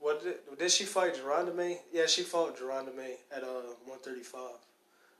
what 0.00 0.24
did, 0.24 0.38
did 0.58 0.72
she 0.72 0.82
fight 0.84 1.14
de 1.14 1.20
Randamie? 1.20 1.78
Yeah, 1.92 2.06
she 2.06 2.22
fought 2.22 2.56
de 2.56 2.64
Randamie 2.64 3.18
at 3.32 3.44
uh 3.44 3.74
one 3.84 4.00
thirty 4.00 4.22
five. 4.24 4.58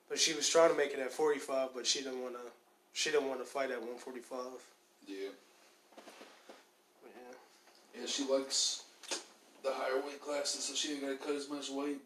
But 0.08 0.18
she 0.18 0.34
was 0.34 0.48
trying 0.48 0.70
to 0.70 0.76
make 0.76 0.92
it 0.92 0.98
at 0.98 1.12
forty 1.12 1.38
five, 1.38 1.68
but 1.72 1.86
she 1.86 2.00
didn't 2.00 2.22
wanna 2.22 2.38
she 2.92 3.12
didn't 3.12 3.28
want 3.28 3.38
to 3.38 3.46
fight 3.46 3.70
at 3.70 3.80
one 3.80 3.98
forty 3.98 4.18
five. 4.18 4.58
Yeah. 5.06 5.28
Yeah. 7.04 8.00
Yeah, 8.00 8.06
she 8.06 8.26
likes 8.26 8.82
the 9.62 9.70
higher 9.72 10.00
weight 10.04 10.20
classes, 10.20 10.64
so 10.64 10.74
she 10.74 10.94
ain't 10.94 11.02
gotta 11.02 11.16
cut 11.16 11.36
as 11.36 11.48
much 11.48 11.70
weight. 11.70 11.98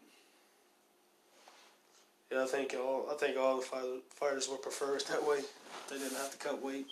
Yeah, 2.31 2.43
I 2.43 2.47
think 2.47 2.75
all 2.75 3.07
I 3.11 3.15
think 3.15 3.37
all 3.37 3.57
the 3.57 3.61
fighter, 3.61 3.99
fighters 4.09 4.49
would 4.49 4.61
prefer 4.61 4.95
it 4.95 5.05
that 5.11 5.25
way. 5.25 5.39
They 5.89 5.97
didn't 5.97 6.17
have 6.17 6.31
to 6.31 6.37
cut 6.37 6.63
weight. 6.63 6.87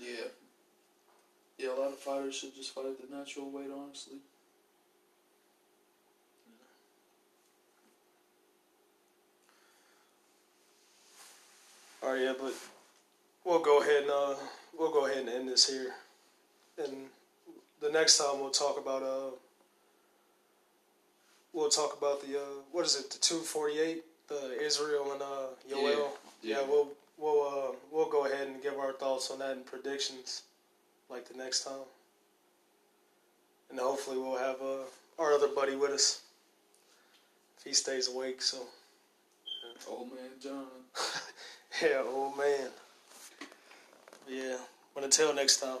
Yeah. 0.00 0.28
Yeah, 1.58 1.70
a 1.70 1.78
lot 1.80 1.92
of 1.92 1.98
fighters 1.98 2.34
should 2.36 2.54
just 2.54 2.74
fight 2.74 2.86
at 2.86 3.10
the 3.10 3.16
natural 3.16 3.50
weight, 3.50 3.70
honestly. 3.74 4.18
All 12.02 12.12
right, 12.12 12.22
yeah, 12.22 12.34
but 12.38 12.52
we'll 13.44 13.58
go 13.58 13.80
ahead 13.80 14.02
and 14.02 14.10
uh, 14.10 14.34
we'll 14.78 14.92
go 14.92 15.06
ahead 15.06 15.18
and 15.18 15.28
end 15.28 15.48
this 15.48 15.68
here, 15.68 15.94
and 16.78 17.06
the 17.80 17.90
next 17.90 18.18
time 18.18 18.38
we'll 18.38 18.50
talk 18.50 18.78
about 18.78 19.02
uh, 19.02 19.34
we'll 21.52 21.70
talk 21.70 21.96
about 21.98 22.20
the 22.20 22.38
uh, 22.38 22.62
what 22.70 22.84
is 22.84 22.94
it, 23.00 23.10
the 23.10 23.18
two 23.18 23.38
forty 23.38 23.80
eight, 23.80 24.04
the 24.28 24.60
Israel 24.62 25.12
and 25.12 25.22
uh, 25.22 25.26
Yoel. 25.70 25.82
Yeah, 25.82 25.90
Yeah, 26.42 26.60
yeah. 26.60 26.62
we'll 26.68 26.88
we'll 27.18 27.42
uh, 27.48 27.72
we'll 27.90 28.10
go 28.10 28.26
ahead 28.26 28.48
and 28.48 28.62
give 28.62 28.78
our 28.78 28.92
thoughts 28.92 29.30
on 29.30 29.38
that 29.40 29.52
and 29.52 29.64
predictions, 29.66 30.42
like 31.10 31.28
the 31.28 31.36
next 31.36 31.64
time, 31.64 31.86
and 33.70 33.78
hopefully 33.78 34.18
we'll 34.18 34.38
have 34.38 34.60
uh, 34.60 34.84
our 35.18 35.32
other 35.32 35.48
buddy 35.48 35.76
with 35.76 35.90
us 35.90 36.22
if 37.58 37.64
he 37.64 37.72
stays 37.72 38.08
awake. 38.08 38.42
So. 38.42 38.58
Old 39.88 40.08
man 40.08 40.30
John. 40.42 40.66
Yeah, 41.82 42.02
old 42.06 42.38
man. 42.38 42.70
Yeah. 44.26 44.56
But 44.94 45.04
until 45.04 45.34
next 45.34 45.58
time. 45.58 45.78